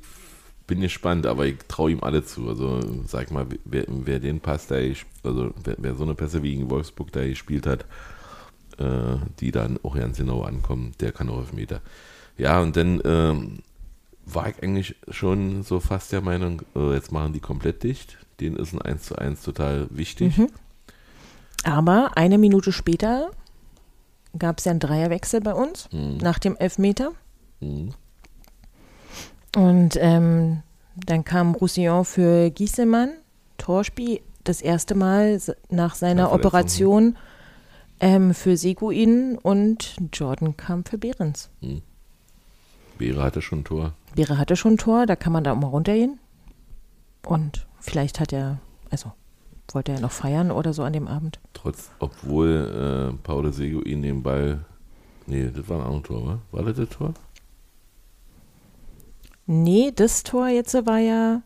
bin 0.67 0.81
gespannt, 0.81 1.25
aber 1.25 1.45
ich 1.45 1.57
traue 1.67 1.91
ihm 1.91 2.03
alle 2.03 2.23
zu. 2.23 2.47
Also 2.49 2.79
sag 3.05 3.31
mal, 3.31 3.47
wer, 3.65 3.85
wer 3.87 4.19
den 4.19 4.39
Pass 4.39 4.67
da, 4.67 4.75
also 4.75 5.53
wer, 5.63 5.75
wer 5.77 5.95
so 5.95 6.03
eine 6.03 6.15
Pässe 6.15 6.43
wie 6.43 6.55
gegen 6.55 6.69
Wolfsburg 6.69 7.11
da 7.11 7.25
gespielt 7.25 7.65
hat, 7.65 7.85
äh, 8.77 9.17
die 9.39 9.51
dann 9.51 9.79
auch 9.83 9.95
ganz 9.95 10.17
genau 10.17 10.43
ankommen, 10.43 10.93
der 10.99 11.11
kann 11.11 11.29
auch 11.29 11.39
Elfmeter. 11.39 11.81
Ja, 12.37 12.59
und 12.61 12.75
dann 12.75 13.01
ähm, 13.05 13.59
war 14.25 14.49
ich 14.49 14.61
eigentlich 14.61 14.95
schon 15.09 15.63
so 15.63 15.79
fast 15.79 16.11
der 16.11 16.21
Meinung, 16.21 16.61
äh, 16.75 16.93
jetzt 16.93 17.11
machen 17.11 17.33
die 17.33 17.39
komplett 17.39 17.83
dicht. 17.83 18.17
Denen 18.39 18.57
ist 18.57 18.73
ein 18.73 18.81
1 18.81 19.03
zu 19.03 19.15
1 19.17 19.41
total 19.41 19.87
wichtig. 19.89 20.37
Mhm. 20.37 20.49
Aber 21.63 22.11
eine 22.15 22.37
Minute 22.37 22.71
später 22.71 23.31
gab 24.37 24.59
es 24.59 24.65
ja 24.65 24.71
einen 24.71 24.79
Dreierwechsel 24.79 25.41
bei 25.41 25.53
uns 25.53 25.89
Mhm. 25.91 26.17
nach 26.17 26.37
dem 26.39 26.55
Elfmeter. 26.57 27.13
Mhm. 27.59 27.93
Und 29.55 29.97
ähm, 29.99 30.61
dann 30.95 31.23
kam 31.23 31.55
Roussillon 31.55 32.05
für 32.05 32.49
Giesemann, 32.51 33.09
Torspiel, 33.57 34.21
das 34.43 34.61
erste 34.61 34.95
Mal 34.95 35.41
nach 35.69 35.95
seiner 35.95 36.31
Operation 36.31 37.17
ähm, 37.99 38.33
für 38.33 38.57
Seguin 38.57 39.37
und 39.37 39.95
Jordan 40.13 40.55
kam 40.55 40.85
für 40.85 40.97
Behrens. 40.97 41.49
Beere 42.97 43.23
hatte 43.23 43.41
schon 43.41 43.59
ein 43.59 43.63
Tor. 43.65 43.93
Beere 44.15 44.37
hatte 44.37 44.55
schon 44.55 44.73
ein 44.73 44.77
Tor, 44.77 45.05
da 45.05 45.15
kann 45.15 45.33
man 45.33 45.43
da 45.43 45.53
auch 45.53 45.57
mal 45.57 45.67
runtergehen. 45.67 46.19
Und 47.25 47.67
vielleicht 47.79 48.19
hat 48.19 48.31
er, 48.31 48.59
also 48.89 49.11
wollte 49.71 49.91
er 49.91 49.99
noch 49.99 50.11
feiern 50.11 50.51
oder 50.51 50.73
so 50.73 50.83
an 50.83 50.93
dem 50.93 51.07
Abend. 51.07 51.39
Trotz, 51.53 51.89
obwohl 51.99 53.11
äh, 53.11 53.17
Paul 53.23 53.51
Seguin 53.51 54.01
den 54.01 54.23
Ball. 54.23 54.63
Nee, 55.25 55.51
das 55.53 55.67
war 55.67 55.79
ein 55.79 55.85
anderes 55.85 56.03
Tor, 56.03 56.25
wa? 56.25 56.39
War 56.51 56.63
das 56.63 56.77
das 56.77 56.89
Tor? 56.89 57.13
Nee, 59.47 59.91
das 59.95 60.23
Tor 60.23 60.49
jetzt 60.49 60.73
war 60.85 60.99
ja, 60.99 61.41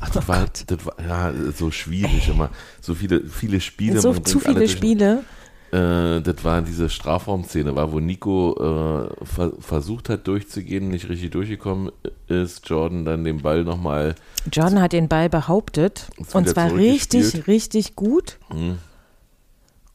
Ach, 0.00 0.10
das, 0.10 0.28
war, 0.28 0.46
das 0.66 0.86
war 0.86 0.94
ja 1.00 1.32
so 1.52 1.70
schwierig 1.70 2.28
immer. 2.28 2.50
So 2.80 2.94
viele, 2.94 3.22
viele 3.22 3.60
Spiele. 3.60 4.00
so 4.00 4.12
zu 4.14 4.38
alle 4.44 4.54
viele 4.54 4.68
Spiele. 4.68 5.24
Äh, 5.72 6.20
das 6.20 6.44
war 6.44 6.62
diese 6.62 6.88
Strafraumszene, 6.88 7.74
war, 7.74 7.90
wo 7.90 8.00
Nico 8.00 8.54
äh, 8.54 9.24
ver 9.24 9.52
versucht 9.58 10.08
hat 10.08 10.26
durchzugehen, 10.28 10.88
nicht 10.88 11.08
richtig 11.08 11.30
durchgekommen 11.30 11.90
ist. 12.28 12.68
Jordan 12.68 13.04
dann 13.04 13.24
den 13.24 13.42
Ball 13.42 13.64
nochmal. 13.64 14.14
Jordan 14.52 14.80
hat 14.80 14.92
den 14.92 15.08
Ball 15.08 15.28
behauptet 15.28 16.08
und 16.32 16.48
zwar 16.48 16.72
richtig, 16.74 17.46
richtig 17.46 17.96
gut. 17.96 18.38
Hm, 18.50 18.78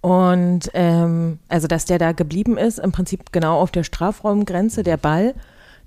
Und 0.02 0.70
ähm, 0.74 1.40
also, 1.48 1.68
dass 1.68 1.86
der 1.86 2.00
da 2.00 2.12
geblieben 2.14 2.58
ist, 2.58 2.80
im 2.80 2.92
Prinzip 2.92 3.32
genau 3.32 3.60
auf 3.60 3.72
der 3.72 3.84
Strafraumgrenze, 3.84 4.84
der 4.84 4.98
Ball, 4.98 5.36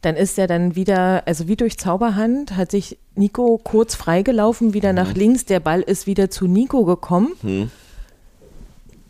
dann 0.02 0.16
ist 0.16 0.38
er 0.38 0.46
dann 0.46 0.76
wieder, 0.76 1.26
also 1.26 1.48
wie 1.48 1.56
durch 1.56 1.78
Zauberhand, 1.78 2.56
hat 2.56 2.70
sich 2.72 2.98
Nico 3.14 3.58
kurz 3.62 3.94
freigelaufen, 3.94 4.74
wieder 4.74 4.92
nach 4.92 5.14
links, 5.14 5.44
der 5.46 5.60
Ball 5.60 5.80
ist 5.80 6.06
wieder 6.06 6.30
zu 6.30 6.46
Nico 6.46 6.84
gekommen. 6.84 7.32
hm. 7.40 7.70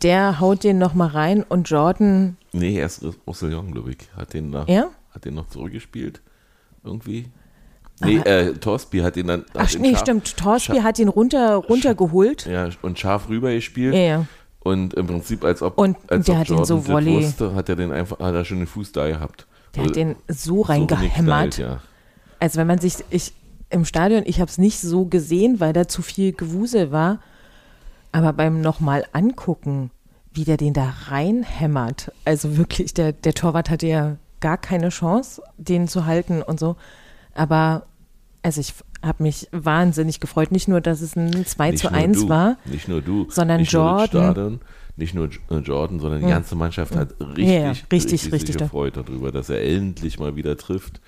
Der 0.01 0.39
haut 0.41 0.63
den 0.63 0.77
nochmal 0.79 1.09
rein 1.09 1.43
und 1.43 1.69
Jordan, 1.69 2.35
Nee, 2.51 2.75
erst 2.77 3.03
Roussillon, 3.25 3.71
glaube 3.71 3.91
ich, 3.91 3.97
hat 4.17 4.33
den, 4.33 4.49
nach, 4.51 4.67
ja? 4.67 4.89
hat 5.11 5.25
den 5.25 5.33
noch 5.33 5.47
zurückgespielt. 5.49 6.21
Irgendwie. 6.83 7.25
Nee, 8.01 8.17
äh, 8.17 8.53
Torsby 8.53 8.99
hat 8.99 9.15
den 9.15 9.27
dann. 9.27 9.45
Ach 9.55 9.73
nee, 9.79 9.91
scharf- 9.93 9.99
stimmt, 10.01 10.37
Torsby 10.37 10.73
scharf- 10.73 10.83
hat 10.83 10.99
ihn 10.99 11.07
runter, 11.07 11.55
runtergeholt. 11.55 12.45
Ja, 12.45 12.67
und 12.81 12.99
scharf 12.99 13.29
rüber 13.29 13.51
gespielt. 13.53 13.93
Ja, 13.95 13.99
ja. 14.01 14.25
Und 14.59 14.93
im 14.93 15.07
Prinzip, 15.07 15.43
als 15.45 15.61
ob, 15.61 15.77
Und 15.77 15.95
als 16.07 16.25
der 16.25 16.35
ob 16.35 16.41
hat 16.41 16.49
ihn 16.49 16.65
so 16.65 16.75
Jordan 16.75 16.77
das 16.83 16.87
Volley- 16.93 17.15
wusste, 17.23 17.55
hat 17.55 17.69
er 17.69 17.75
den 17.77 17.91
einfach, 17.93 18.19
hat 18.19 18.35
er 18.35 18.43
schon 18.45 18.57
den 18.59 18.67
Fuß 18.67 18.91
da 18.91 19.07
gehabt. 19.07 19.47
Der 19.75 19.85
hat 19.85 19.95
den 19.95 20.15
so 20.27 20.55
so 20.55 20.61
reingehämmert. 20.61 21.15
geknallt, 21.15 21.57
ja. 21.57 21.81
Also 22.39 22.59
wenn 22.59 22.67
man 22.67 22.79
sich, 22.79 22.95
ich 23.09 23.33
im 23.69 23.85
Stadion, 23.85 24.23
ich 24.25 24.39
habe 24.39 24.49
es 24.49 24.57
nicht 24.57 24.79
so 24.79 25.05
gesehen, 25.05 25.59
weil 25.59 25.73
da 25.73 25.87
zu 25.87 26.01
viel 26.01 26.31
Gewusel 26.33 26.91
war, 26.91 27.19
aber 28.11 28.33
beim 28.33 28.61
nochmal 28.61 29.05
angucken, 29.13 29.89
wie 30.31 30.43
der 30.43 30.57
den 30.57 30.73
da 30.73 30.93
reinhämmert, 31.07 32.11
also 32.25 32.57
wirklich, 32.57 32.93
der, 32.93 33.13
der 33.13 33.33
Torwart 33.33 33.69
hatte 33.69 33.87
ja 33.87 34.17
gar 34.39 34.57
keine 34.57 34.89
Chance, 34.89 35.41
den 35.57 35.87
zu 35.87 36.05
halten 36.05 36.41
und 36.41 36.59
so, 36.59 36.75
aber 37.33 37.87
also 38.43 38.61
ich 38.61 38.73
habe 39.01 39.23
mich 39.23 39.47
wahnsinnig 39.51 40.19
gefreut, 40.19 40.51
nicht 40.51 40.67
nur, 40.67 40.81
dass 40.81 41.01
es 41.01 41.15
ein 41.15 41.45
2 41.45 41.71
Nicht 41.71 41.79
zu 41.81 41.87
nur 41.89 41.95
1 41.97 42.21
du, 42.21 42.29
war, 42.29 42.57
Nicht 42.65 42.87
nur 42.87 43.01
du. 43.01 43.27
sondern 43.29 43.59
nicht 43.61 43.73
Nur 43.73 43.83
Jordan. 43.83 44.07
Stadion, 44.33 44.59
nicht 44.95 45.15
nur 45.15 45.29
äh, 45.49 45.57
Jordan, 45.57 45.99
sondern 45.99 46.21
die 46.21 46.27
ganze 46.27 46.55
Mannschaft 46.55 46.95
hat 46.95 47.13
richtig, 47.19 47.47
Ja, 47.47 47.53
ja, 47.53 47.73
richtig, 47.91 48.31
richtig 48.31 48.47
sich 48.47 48.57
da. 48.57 48.65
gefreut 48.65 48.95
darüber, 48.97 49.31
dass 49.31 49.49
er 49.49 49.63
endlich 49.63 50.19
mal 50.19 50.35
wieder 50.35 50.55
trifft. 50.57 51.01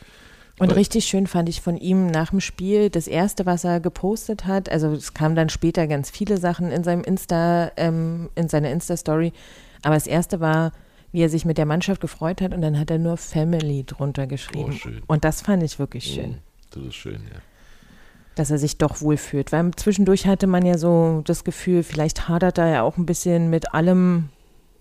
Und 0.58 0.70
Weil- 0.70 0.78
richtig 0.78 1.06
schön 1.06 1.28
fand 1.28 1.50
ich 1.50 1.62
von 1.62 1.78
ihm 1.78 2.08
nach 2.08 2.30
dem 2.30 2.40
Spiel 2.40 2.90
das 2.90 3.08
erste, 3.08 3.46
was 3.46 3.64
er 3.66 3.82
gepostet 3.82 4.46
hat. 4.46 4.70
Also 4.72 4.88
es 4.94 5.14
kamen 5.14 5.36
dann 5.36 5.50
später 5.50 5.86
ganz 5.88 6.10
viele 6.10 6.38
Sachen 6.38 6.72
in 6.72 6.84
seinem 6.86 7.04
Insta, 7.04 7.72
ähm, 7.76 8.30
in 8.36 8.48
seiner 8.48 8.72
Insta-Story. 8.72 9.34
Aber 9.84 9.96
das 9.96 10.08
erste 10.08 10.40
war, 10.40 10.72
wie 11.12 11.22
er 11.22 11.30
sich 11.30 11.44
mit 11.46 11.58
der 11.58 11.66
Mannschaft 11.66 12.00
gefreut 12.02 12.42
hat 12.42 12.54
und 12.54 12.62
dann 12.62 12.80
hat 12.80 12.90
er 12.90 12.98
nur 13.00 13.18
Family 13.18 13.84
drunter 13.86 14.28
geschrieben. 14.28 14.70
Oh, 14.70 14.78
schön. 14.78 15.02
Und 15.08 15.24
das 15.26 15.42
fand 15.42 15.62
ich 15.62 15.78
wirklich 15.78 16.06
schön, 16.06 16.30
Mhm, 16.32 16.38
Das 16.76 16.84
ist 16.84 16.96
schön, 16.96 17.22
ja. 17.32 17.40
dass 18.36 18.52
er 18.52 18.58
sich 18.58 18.78
doch 18.78 19.02
wohlfühlt. 19.02 19.52
Weil 19.52 19.72
zwischendurch 19.72 20.28
hatte 20.28 20.48
man 20.48 20.66
ja 20.66 20.78
so 20.78 21.22
das 21.26 21.44
Gefühl, 21.44 21.84
vielleicht 21.84 22.28
hadert 22.28 22.58
er 22.58 22.68
ja 22.68 22.82
auch 22.84 22.98
ein 22.98 23.06
bisschen 23.06 23.50
mit 23.50 23.74
allem 23.74 24.30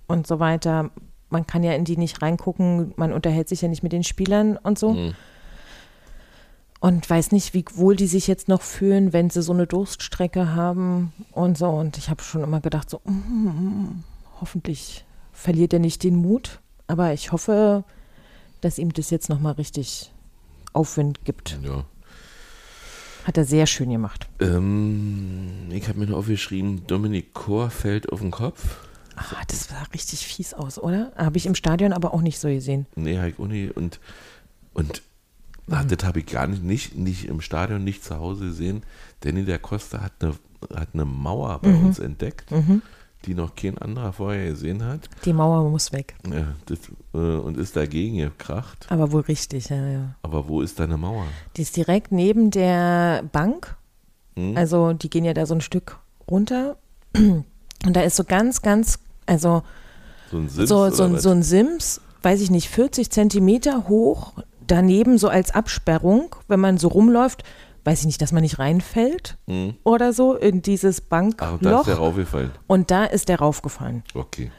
und 0.06 0.26
so 0.26 0.40
weiter. 0.40 0.90
Man 1.30 1.46
kann 1.46 1.62
ja 1.62 1.72
in 1.72 1.84
die 1.84 1.96
nicht 1.96 2.20
reingucken, 2.20 2.92
man 2.96 3.12
unterhält 3.12 3.48
sich 3.48 3.62
ja 3.62 3.68
nicht 3.68 3.82
mit 3.82 3.92
den 3.92 4.04
Spielern 4.04 4.56
und 4.56 4.78
so. 4.78 4.92
Mhm. 4.92 5.14
und 6.80 7.08
weiß 7.08 7.32
nicht, 7.32 7.54
wie 7.54 7.64
wohl 7.74 7.96
die 7.96 8.06
sich 8.06 8.26
jetzt 8.26 8.46
noch 8.46 8.60
fühlen, 8.60 9.14
wenn 9.14 9.30
sie 9.30 9.40
so 9.40 9.54
eine 9.54 9.66
Durststrecke 9.66 10.54
haben 10.54 11.14
und 11.32 11.56
so. 11.56 11.66
Und 11.68 11.96
ich 11.96 12.10
habe 12.10 12.22
schon 12.22 12.42
immer 12.42 12.60
gedacht, 12.60 12.90
so, 12.90 13.00
mm, 13.04 14.04
hoffentlich 14.38 15.06
verliert 15.32 15.72
er 15.72 15.78
nicht 15.78 16.02
den 16.02 16.16
Mut. 16.16 16.60
Aber 16.86 17.14
ich 17.14 17.32
hoffe, 17.32 17.84
dass 18.60 18.78
ihm 18.78 18.92
das 18.92 19.08
jetzt 19.08 19.30
nochmal 19.30 19.54
richtig 19.54 20.12
Aufwind 20.74 21.24
gibt. 21.24 21.58
ja. 21.62 21.84
Hat 23.24 23.38
er 23.38 23.46
sehr 23.46 23.66
schön 23.66 23.88
gemacht. 23.88 24.28
Ähm, 24.38 25.68
ich 25.70 25.88
habe 25.88 25.98
mir 25.98 26.06
noch 26.06 26.18
aufgeschrieben, 26.18 26.86
Dominik 26.86 27.32
Kor 27.32 27.70
fällt 27.70 28.12
auf 28.12 28.20
den 28.20 28.30
Kopf. 28.30 28.76
Ah, 29.16 29.42
das 29.48 29.68
sah 29.68 29.82
richtig 29.94 30.26
fies 30.26 30.52
aus, 30.52 30.78
oder? 30.78 31.10
Habe 31.16 31.38
ich 31.38 31.46
im 31.46 31.54
Stadion 31.54 31.94
aber 31.94 32.12
auch 32.12 32.20
nicht 32.20 32.38
so 32.38 32.48
gesehen. 32.48 32.84
Nee, 32.96 33.18
Heik 33.18 33.38
Uni 33.38 33.70
und, 33.74 33.98
und 34.74 35.00
ach, 35.70 35.84
das 35.86 36.04
habe 36.04 36.18
ich 36.18 36.26
gar 36.26 36.46
nicht, 36.46 36.62
nicht, 36.62 36.96
nicht 36.96 37.24
im 37.24 37.40
Stadion, 37.40 37.82
nicht 37.82 38.04
zu 38.04 38.18
Hause 38.18 38.46
gesehen. 38.48 38.82
Danny 39.20 39.44
der 39.46 39.58
Costa 39.58 40.02
hat 40.02 40.12
eine, 40.20 40.34
hat 40.74 40.88
eine 40.92 41.06
Mauer 41.06 41.60
bei 41.60 41.72
uns 41.74 41.98
entdeckt, 42.00 42.50
die 43.26 43.34
noch 43.34 43.54
kein 43.54 43.78
anderer 43.78 44.12
vorher 44.12 44.50
gesehen 44.50 44.84
hat. 44.84 45.00
Die 45.24 45.32
Mauer 45.32 45.68
muss 45.68 45.92
weg. 45.92 46.14
Ja, 46.30 46.54
das, 46.66 46.78
äh, 47.14 47.18
und 47.18 47.56
ist 47.56 47.76
dagegen 47.76 48.18
gekracht. 48.18 48.86
Aber 48.90 49.12
wohl 49.12 49.22
richtig, 49.22 49.68
ja, 49.68 49.86
ja. 49.88 50.14
Aber 50.22 50.48
wo 50.48 50.60
ist 50.60 50.78
deine 50.78 50.96
Mauer? 50.96 51.26
Die 51.56 51.62
ist 51.62 51.76
direkt 51.76 52.12
neben 52.12 52.50
der 52.50 53.24
Bank. 53.32 53.76
Hm? 54.36 54.56
Also 54.56 54.92
die 54.92 55.10
gehen 55.10 55.24
ja 55.24 55.34
da 55.34 55.46
so 55.46 55.54
ein 55.54 55.60
Stück 55.60 55.98
runter. 56.30 56.76
Und 57.14 57.44
da 57.84 58.02
ist 58.02 58.16
so 58.16 58.24
ganz, 58.24 58.62
ganz, 58.62 58.98
also 59.26 59.62
So 60.30 60.38
ein 60.38 60.48
Sims 60.48 60.68
so, 60.68 60.90
so, 60.90 61.16
so 61.16 61.30
ein 61.30 61.42
Sims, 61.42 62.00
weiß 62.22 62.40
ich 62.40 62.50
nicht, 62.50 62.68
40 62.68 63.10
Zentimeter 63.10 63.88
hoch, 63.88 64.32
daneben 64.66 65.18
so 65.18 65.28
als 65.28 65.54
Absperrung, 65.54 66.34
wenn 66.48 66.60
man 66.60 66.78
so 66.78 66.88
rumläuft, 66.88 67.44
weiß 67.84 68.00
ich 68.00 68.06
nicht, 68.06 68.22
dass 68.22 68.32
man 68.32 68.42
nicht 68.42 68.58
reinfällt 68.58 69.36
Mhm. 69.46 69.76
oder 69.84 70.12
so 70.12 70.34
in 70.34 70.62
dieses 70.62 71.02
Ach, 71.10 71.20
und 71.20 71.36
da 71.40 71.50
ist 71.50 71.62
der 71.62 71.70
Bankloch. 71.70 71.98
raufgefallen. 71.98 72.50
Und 72.66 72.90
da 72.90 73.04
ist 73.04 73.28
der 73.28 73.38
raufgefallen. 73.38 74.02
Okay. 74.14 74.50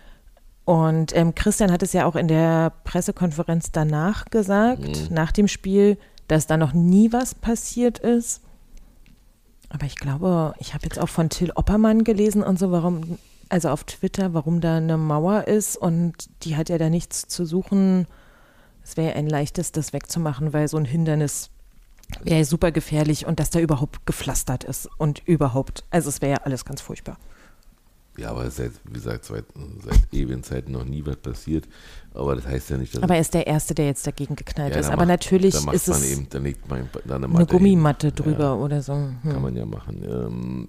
Und 0.65 1.15
ähm, 1.15 1.35
Christian 1.35 1.71
hat 1.71 1.83
es 1.83 1.93
ja 1.93 2.05
auch 2.05 2.15
in 2.15 2.27
der 2.27 2.71
Pressekonferenz 2.85 3.71
danach 3.71 4.25
gesagt, 4.25 5.11
nach 5.11 5.31
dem 5.31 5.47
Spiel, 5.47 5.97
dass 6.27 6.47
da 6.47 6.57
noch 6.57 6.73
nie 6.73 7.13
was 7.13 7.35
passiert 7.35 7.99
ist. 7.99 8.41
Aber 9.69 9.85
ich 9.85 9.95
glaube, 9.95 10.53
ich 10.59 10.73
habe 10.73 10.83
jetzt 10.85 10.99
auch 10.99 11.09
von 11.09 11.29
Till 11.29 11.51
Oppermann 11.55 12.03
gelesen 12.03 12.43
und 12.43 12.57
so, 12.57 12.71
warum, 12.71 13.17
also 13.49 13.69
auf 13.69 13.83
Twitter, 13.83 14.33
warum 14.33 14.61
da 14.61 14.77
eine 14.77 14.97
Mauer 14.97 15.47
ist 15.47 15.77
und 15.77 16.13
die 16.43 16.55
hat 16.55 16.69
ja 16.69 16.77
da 16.77 16.89
nichts 16.89 17.27
zu 17.27 17.45
suchen. 17.45 18.07
Es 18.83 18.97
wäre 18.97 19.09
ja 19.09 19.15
ein 19.15 19.27
leichtes, 19.27 19.71
das 19.71 19.93
wegzumachen, 19.93 20.53
weil 20.53 20.67
so 20.67 20.77
ein 20.77 20.85
Hindernis 20.85 21.49
wäre 22.23 22.37
ja 22.39 22.45
super 22.45 22.71
gefährlich 22.71 23.25
und 23.25 23.39
dass 23.39 23.49
da 23.49 23.59
überhaupt 23.59 24.05
gepflastert 24.05 24.63
ist 24.63 24.89
und 24.97 25.21
überhaupt, 25.25 25.83
also 25.89 26.09
es 26.09 26.21
wäre 26.21 26.33
ja 26.33 26.37
alles 26.43 26.65
ganz 26.65 26.81
furchtbar. 26.81 27.17
Ja, 28.17 28.29
aber 28.29 28.49
seit, 28.49 28.71
wie 28.85 28.93
gesagt, 28.93 29.25
seit, 29.25 29.43
seit 29.83 30.13
ewigen 30.13 30.41
Zeiten 30.41 30.71
noch 30.71 30.85
nie 30.85 31.05
was 31.05 31.17
passiert. 31.17 31.67
Aber 32.13 32.33
das 32.37 32.47
heißt 32.47 32.69
ja 32.69 32.77
nicht, 32.77 32.95
dass 32.95 33.03
Aber 33.03 33.15
er 33.15 33.19
ist 33.19 33.33
der 33.33 33.45
Erste, 33.45 33.75
der 33.75 33.87
jetzt 33.87 34.07
dagegen 34.07 34.37
geknallt 34.37 34.73
Ja, 34.73 34.79
ist. 34.79 34.87
Aber 34.87 34.99
macht- 34.99 35.07
natürlich 35.09 35.53
ist 35.53 35.65
man 35.65 35.75
es 35.75 36.11
eben, 36.11 36.29
dann 36.29 36.43
legt 36.43 36.69
man 36.69 36.89
da 37.03 37.15
eine, 37.15 37.25
eine 37.25 37.33
Matte 37.33 37.45
Gummimatte 37.57 38.07
hin. 38.07 38.15
drüber 38.15 38.39
Ja, 38.45 38.53
oder 38.53 38.81
so. 38.81 38.93
Hm. 38.93 39.19
kann 39.21 39.41
man 39.41 39.55
ja 39.57 39.65
machen. 39.65 40.01
Ähm, 40.05 40.67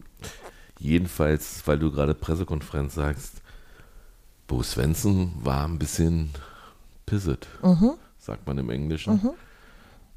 jedenfalls, 0.80 1.62
weil 1.66 1.78
du 1.78 1.92
gerade 1.92 2.14
Pressekonferenz 2.14 2.94
sagst, 2.94 3.34
Bo 4.48 4.62
Svensson 4.64 5.32
war 5.42 5.64
ein 5.68 5.78
bisschen 5.78 6.30
pisset, 7.04 7.46
Mhm. 7.62 7.92
sagt 8.18 8.44
man 8.46 8.58
im 8.58 8.70
Englischen, 8.70 9.20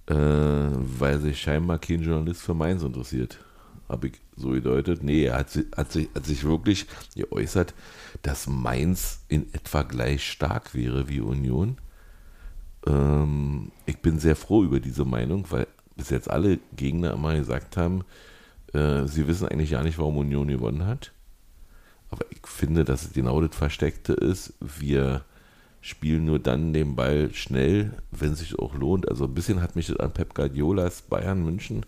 äh, 0.10 0.16
weil 0.16 1.20
sich 1.20 1.40
scheinbar 1.40 1.80
kein 1.80 2.02
Journalist 2.02 2.42
für 2.42 2.54
Mainz 2.54 2.82
interessiert. 2.84 3.40
Habe 3.88 4.08
ich 4.08 4.14
so 4.36 4.50
gedeutet. 4.50 5.04
Nee, 5.04 5.26
er 5.26 5.38
hat, 5.38 5.58
hat, 5.76 5.92
sich, 5.92 6.10
hat 6.14 6.26
sich 6.26 6.44
wirklich 6.44 6.86
geäußert, 7.16 7.74
dass 8.22 8.48
Mainz 8.48 9.22
in 9.28 9.54
etwa 9.54 9.84
gleich 9.84 10.30
stark 10.30 10.74
wäre 10.76 11.10
wie 11.10 11.22
Union. 11.22 11.78
Ähm, 12.88 13.72
ich 13.86 14.00
bin 14.00 14.20
sehr 14.20 14.36
froh 14.36 14.64
über 14.64 14.80
diese 14.80 15.06
Meinung, 15.06 15.46
weil 15.50 15.68
bis 15.96 16.10
jetzt 16.10 16.30
alle 16.30 16.60
Gegner 16.76 17.14
immer 17.14 17.36
gesagt 17.36 17.78
haben, 17.78 18.04
äh, 18.74 19.06
sie 19.06 19.28
wissen 19.28 19.48
eigentlich 19.48 19.72
gar 19.72 19.84
nicht, 19.84 19.98
warum 19.98 20.18
Union 20.18 20.48
gewonnen 20.48 20.86
hat. 20.86 21.12
Aber 22.10 22.26
ich 22.32 22.46
finde, 22.46 22.84
dass 22.84 23.04
es 23.04 23.14
genau 23.14 23.42
das 23.42 23.56
Versteckte 23.56 24.14
ist. 24.14 24.54
Wir 24.60 25.24
spielen 25.82 26.26
nur 26.26 26.40
dann 26.40 26.74
den 26.74 26.96
Ball 26.96 27.34
schnell, 27.34 27.94
wenn 28.12 28.34
es 28.34 28.40
sich 28.40 28.60
auch 28.60 28.74
lohnt. 28.74 29.08
Also 29.08 29.26
ein 29.26 29.34
bisschen 29.34 29.62
hat 29.62 29.76
mich 29.76 29.88
das 29.88 29.98
an 29.98 30.14
Pep 30.14 30.34
Guardiolas 30.34 31.02
Bayern 31.04 31.44
München 31.44 31.86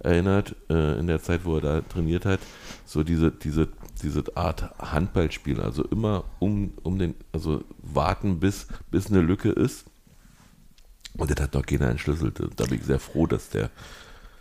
erinnert, 0.00 0.56
äh, 0.68 0.98
in 0.98 1.06
der 1.06 1.22
Zeit, 1.22 1.44
wo 1.44 1.56
er 1.56 1.60
da 1.60 1.80
trainiert 1.80 2.24
hat. 2.24 2.40
So 2.84 3.04
diese, 3.04 3.30
diese, 3.30 3.68
diese 4.02 4.24
Art 4.36 4.78
Handballspiel. 4.78 5.60
Also 5.60 5.84
immer 5.84 6.24
um, 6.40 6.74
um 6.82 6.98
den, 6.98 7.14
also 7.32 7.64
warten, 7.78 8.40
bis, 8.40 8.66
bis 8.90 9.06
eine 9.06 9.20
Lücke 9.20 9.50
ist. 9.50 9.84
Und 11.16 11.30
das 11.30 11.42
hat 11.42 11.54
noch 11.54 11.64
keiner 11.64 11.88
entschlüsselt. 11.88 12.40
Da 12.56 12.64
bin 12.64 12.78
ich 12.78 12.84
sehr 12.84 12.98
froh, 12.98 13.26
dass 13.26 13.50
der. 13.50 13.70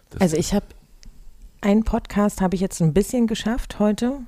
Dass 0.09 0.21
Also 0.21 0.37
ich 0.37 0.53
habe 0.53 0.65
einen 1.61 1.83
Podcast 1.83 2.41
habe 2.41 2.55
ich 2.55 2.61
jetzt 2.61 2.81
ein 2.81 2.93
bisschen 2.93 3.27
geschafft 3.27 3.79
heute. 3.79 4.21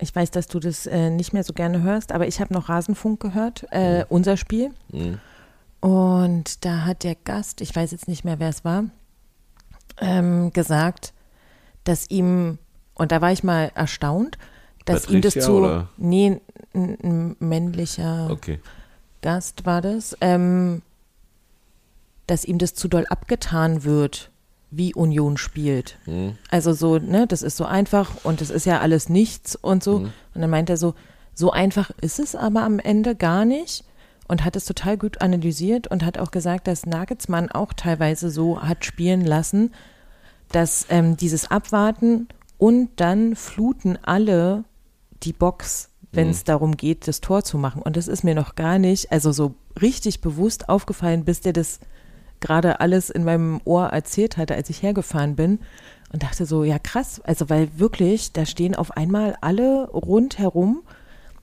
Ich 0.00 0.14
weiß, 0.14 0.30
dass 0.30 0.46
du 0.46 0.60
das 0.60 0.86
äh, 0.86 1.10
nicht 1.10 1.32
mehr 1.32 1.42
so 1.44 1.52
gerne 1.52 1.82
hörst, 1.82 2.12
aber 2.12 2.26
ich 2.26 2.40
habe 2.40 2.54
noch 2.54 2.68
Rasenfunk 2.68 3.20
gehört, 3.20 3.66
äh, 3.70 4.04
unser 4.08 4.36
Spiel. 4.36 4.70
Mhm. 4.92 5.18
Und 5.80 6.64
da 6.64 6.84
hat 6.84 7.04
der 7.04 7.14
Gast, 7.14 7.60
ich 7.60 7.74
weiß 7.74 7.90
jetzt 7.90 8.08
nicht 8.08 8.24
mehr, 8.24 8.38
wer 8.38 8.48
es 8.48 8.64
war, 8.64 8.84
ähm, 10.00 10.52
gesagt, 10.52 11.12
dass 11.84 12.10
ihm, 12.10 12.58
und 12.94 13.12
da 13.12 13.20
war 13.20 13.32
ich 13.32 13.42
mal 13.42 13.70
erstaunt, 13.74 14.38
dass 14.84 15.08
ihm 15.08 15.20
das 15.20 15.34
Patricia, 15.34 15.42
zu, 15.42 15.58
oder? 15.58 15.88
nee, 15.96 16.40
ein 16.74 17.36
männlicher 17.38 18.30
Okay. 18.30 18.60
Gast 19.20 19.66
war 19.66 19.80
das, 19.82 20.16
ähm, 20.20 20.82
dass 22.26 22.44
ihm 22.44 22.58
das 22.58 22.74
zu 22.74 22.88
doll 22.88 23.06
abgetan 23.08 23.84
wird, 23.84 24.30
wie 24.70 24.94
Union 24.94 25.36
spielt. 25.36 25.98
Mhm. 26.06 26.36
Also 26.50 26.72
so, 26.72 26.98
ne, 26.98 27.26
das 27.26 27.42
ist 27.42 27.56
so 27.56 27.64
einfach 27.64 28.24
und 28.24 28.40
das 28.40 28.50
ist 28.50 28.66
ja 28.66 28.80
alles 28.80 29.08
nichts 29.08 29.56
und 29.56 29.82
so. 29.82 30.00
Mhm. 30.00 30.12
Und 30.34 30.40
dann 30.40 30.50
meint 30.50 30.70
er 30.70 30.76
so, 30.76 30.94
so 31.34 31.50
einfach 31.50 31.90
ist 32.00 32.18
es 32.18 32.34
aber 32.34 32.62
am 32.62 32.78
Ende 32.78 33.14
gar 33.14 33.44
nicht 33.44 33.84
und 34.26 34.44
hat 34.44 34.56
es 34.56 34.66
total 34.66 34.98
gut 34.98 35.20
analysiert 35.22 35.86
und 35.86 36.04
hat 36.04 36.18
auch 36.18 36.30
gesagt, 36.30 36.66
dass 36.66 36.86
Nagelsmann 36.86 37.50
auch 37.50 37.72
teilweise 37.72 38.30
so 38.30 38.60
hat 38.60 38.84
spielen 38.84 39.24
lassen, 39.24 39.72
dass 40.52 40.86
ähm, 40.90 41.16
dieses 41.16 41.50
Abwarten 41.50 42.28
und 42.58 42.90
dann 42.96 43.36
fluten 43.36 43.98
alle 44.02 44.64
die 45.22 45.32
Box, 45.32 45.90
wenn 46.12 46.30
es 46.30 46.44
darum 46.44 46.76
geht, 46.76 47.06
das 47.06 47.20
Tor 47.20 47.44
zu 47.44 47.58
machen. 47.58 47.82
Und 47.82 47.96
das 47.96 48.08
ist 48.08 48.24
mir 48.24 48.34
noch 48.34 48.54
gar 48.54 48.78
nicht, 48.78 49.12
also 49.12 49.32
so 49.32 49.54
richtig 49.80 50.20
bewusst 50.20 50.68
aufgefallen, 50.68 51.24
bis 51.24 51.40
der 51.40 51.52
das 51.52 51.80
gerade 52.40 52.80
alles 52.80 53.10
in 53.10 53.24
meinem 53.24 53.60
Ohr 53.64 53.86
erzählt 53.86 54.36
hatte, 54.36 54.54
als 54.54 54.70
ich 54.70 54.82
hergefahren 54.82 55.36
bin 55.36 55.58
und 56.12 56.22
dachte 56.22 56.46
so, 56.46 56.64
ja 56.64 56.78
krass, 56.78 57.20
also 57.24 57.50
weil 57.50 57.68
wirklich, 57.78 58.32
da 58.32 58.46
stehen 58.46 58.74
auf 58.74 58.96
einmal 58.96 59.36
alle 59.40 59.88
rundherum 59.90 60.82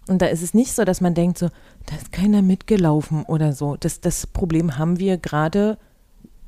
und 0.07 0.21
da 0.21 0.27
ist 0.27 0.41
es 0.41 0.53
nicht 0.53 0.73
so, 0.73 0.83
dass 0.85 1.01
man 1.01 1.13
denkt 1.13 1.37
so, 1.37 1.49
da 1.85 1.95
ist 1.95 2.11
keiner 2.11 2.41
mitgelaufen 2.41 3.23
oder 3.23 3.53
so. 3.53 3.75
Das, 3.79 4.01
das 4.01 4.27
Problem 4.27 4.77
haben 4.77 4.99
wir 4.99 5.17
gerade 5.17 5.77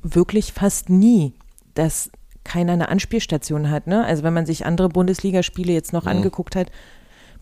wirklich 0.02 0.52
fast 0.52 0.90
nie, 0.90 1.32
dass 1.74 2.10
keiner 2.44 2.72
eine 2.72 2.88
Anspielstation 2.88 3.70
hat. 3.70 3.86
Ne? 3.86 4.04
Also 4.04 4.22
wenn 4.22 4.32
man 4.32 4.46
sich 4.46 4.64
andere 4.64 4.88
Bundesligaspiele 4.88 5.72
jetzt 5.72 5.92
noch 5.92 6.06
angeguckt 6.06 6.56
hat, 6.56 6.70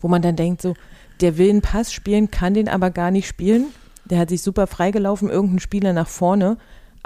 wo 0.01 0.07
man 0.07 0.21
dann 0.21 0.35
denkt 0.35 0.61
so, 0.61 0.75
der 1.21 1.37
will 1.37 1.49
einen 1.49 1.61
Pass 1.61 1.93
spielen, 1.93 2.29
kann 2.29 2.53
den 2.53 2.69
aber 2.69 2.91
gar 2.91 3.11
nicht 3.11 3.27
spielen. 3.27 3.67
Der 4.05 4.19
hat 4.19 4.29
sich 4.29 4.41
super 4.41 4.67
freigelaufen, 4.67 5.29
irgendein 5.29 5.59
Spieler 5.59 5.93
nach 5.93 6.07
vorne, 6.07 6.57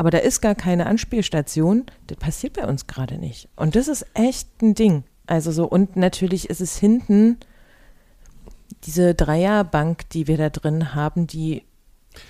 aber 0.01 0.09
da 0.09 0.17
ist 0.17 0.41
gar 0.41 0.55
keine 0.55 0.87
Anspielstation. 0.87 1.85
Das 2.07 2.17
passiert 2.17 2.53
bei 2.53 2.65
uns 2.67 2.87
gerade 2.87 3.19
nicht. 3.19 3.47
Und 3.55 3.75
das 3.75 3.87
ist 3.87 4.03
echt 4.15 4.47
ein 4.63 4.73
Ding. 4.73 5.03
Also 5.27 5.51
so, 5.51 5.65
und 5.65 5.95
natürlich 5.95 6.49
ist 6.49 6.59
es 6.59 6.75
hinten 6.75 7.37
diese 8.83 9.13
Dreierbank, 9.13 10.09
die 10.09 10.25
wir 10.25 10.37
da 10.37 10.49
drin 10.49 10.95
haben, 10.95 11.27
die 11.27 11.61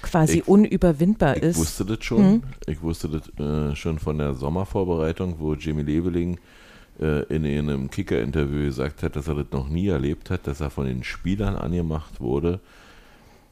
quasi 0.02 0.40
Ich- 0.40 0.48
unüberwindbar 0.50 1.38
Ich 1.38 1.44
ist. 1.44 1.58
wusste 1.60 1.86
das 1.86 2.04
schon. 2.04 2.44
Ich 2.68 2.82
wusste 2.82 3.08
das 3.08 3.30
äh, 3.40 3.74
schon 3.78 4.00
von 4.00 4.18
der 4.18 4.34
Sommervorbereitung, 4.34 5.36
wo 5.40 5.54
Jimmy 5.54 5.84
Leveling 5.84 6.40
äh, 7.00 7.24
in 7.34 7.46
einem 7.46 7.90
Kicker-Interview 7.90 8.66
gesagt 8.66 9.02
hat, 9.02 9.16
dass 9.16 9.30
er 9.30 9.36
das 9.36 9.48
noch 9.52 9.70
nie 9.70 9.88
erlebt 9.88 10.30
hat, 10.30 10.46
dass 10.46 10.60
er 10.60 10.72
von 10.72 10.86
den 10.88 11.06
Spielern 11.06 11.56
angemacht 11.56 12.20
wurde, 12.20 12.60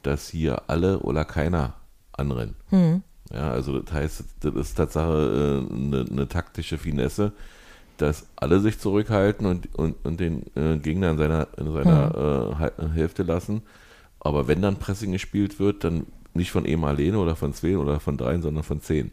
dass 0.04 0.28
hier 0.28 0.64
alle 0.68 1.00
oder 1.00 1.24
keiner 1.24 1.76
anrennen. 2.12 2.56
Hm. 2.70 3.02
Ja, 3.32 3.52
also 3.52 3.80
das 3.80 3.94
heißt, 3.94 4.24
das 4.40 4.56
ist 4.56 4.76
Tatsache 4.76 5.66
äh, 5.70 5.74
eine, 5.74 6.06
eine 6.10 6.28
taktische 6.28 6.78
Finesse, 6.78 7.32
dass 7.98 8.28
alle 8.36 8.60
sich 8.60 8.80
zurückhalten 8.80 9.46
und, 9.46 9.76
und, 9.76 9.96
und 10.04 10.20
den 10.20 10.44
äh, 10.56 10.78
Gegner 10.78 11.12
in 11.12 11.18
seiner, 11.18 11.48
in 11.58 11.74
seiner 11.74 12.16
äh, 12.16 12.56
Hal- 12.56 12.92
Hälfte 12.94 13.24
lassen. 13.24 13.62
Aber 14.20 14.48
wenn 14.48 14.62
dann 14.62 14.78
Pressing 14.78 15.12
gespielt 15.12 15.60
wird, 15.60 15.84
dann 15.84 16.08
nicht 16.34 16.52
von 16.52 16.66
ihm 16.66 16.84
alleine 16.84 17.20
oder 17.20 17.36
von 17.36 17.54
zwei 17.54 17.78
oder 17.78 18.00
von 18.00 18.18
dreien, 18.18 18.42
sondern 18.42 18.64
von 18.64 18.82
zehn. 18.82 19.12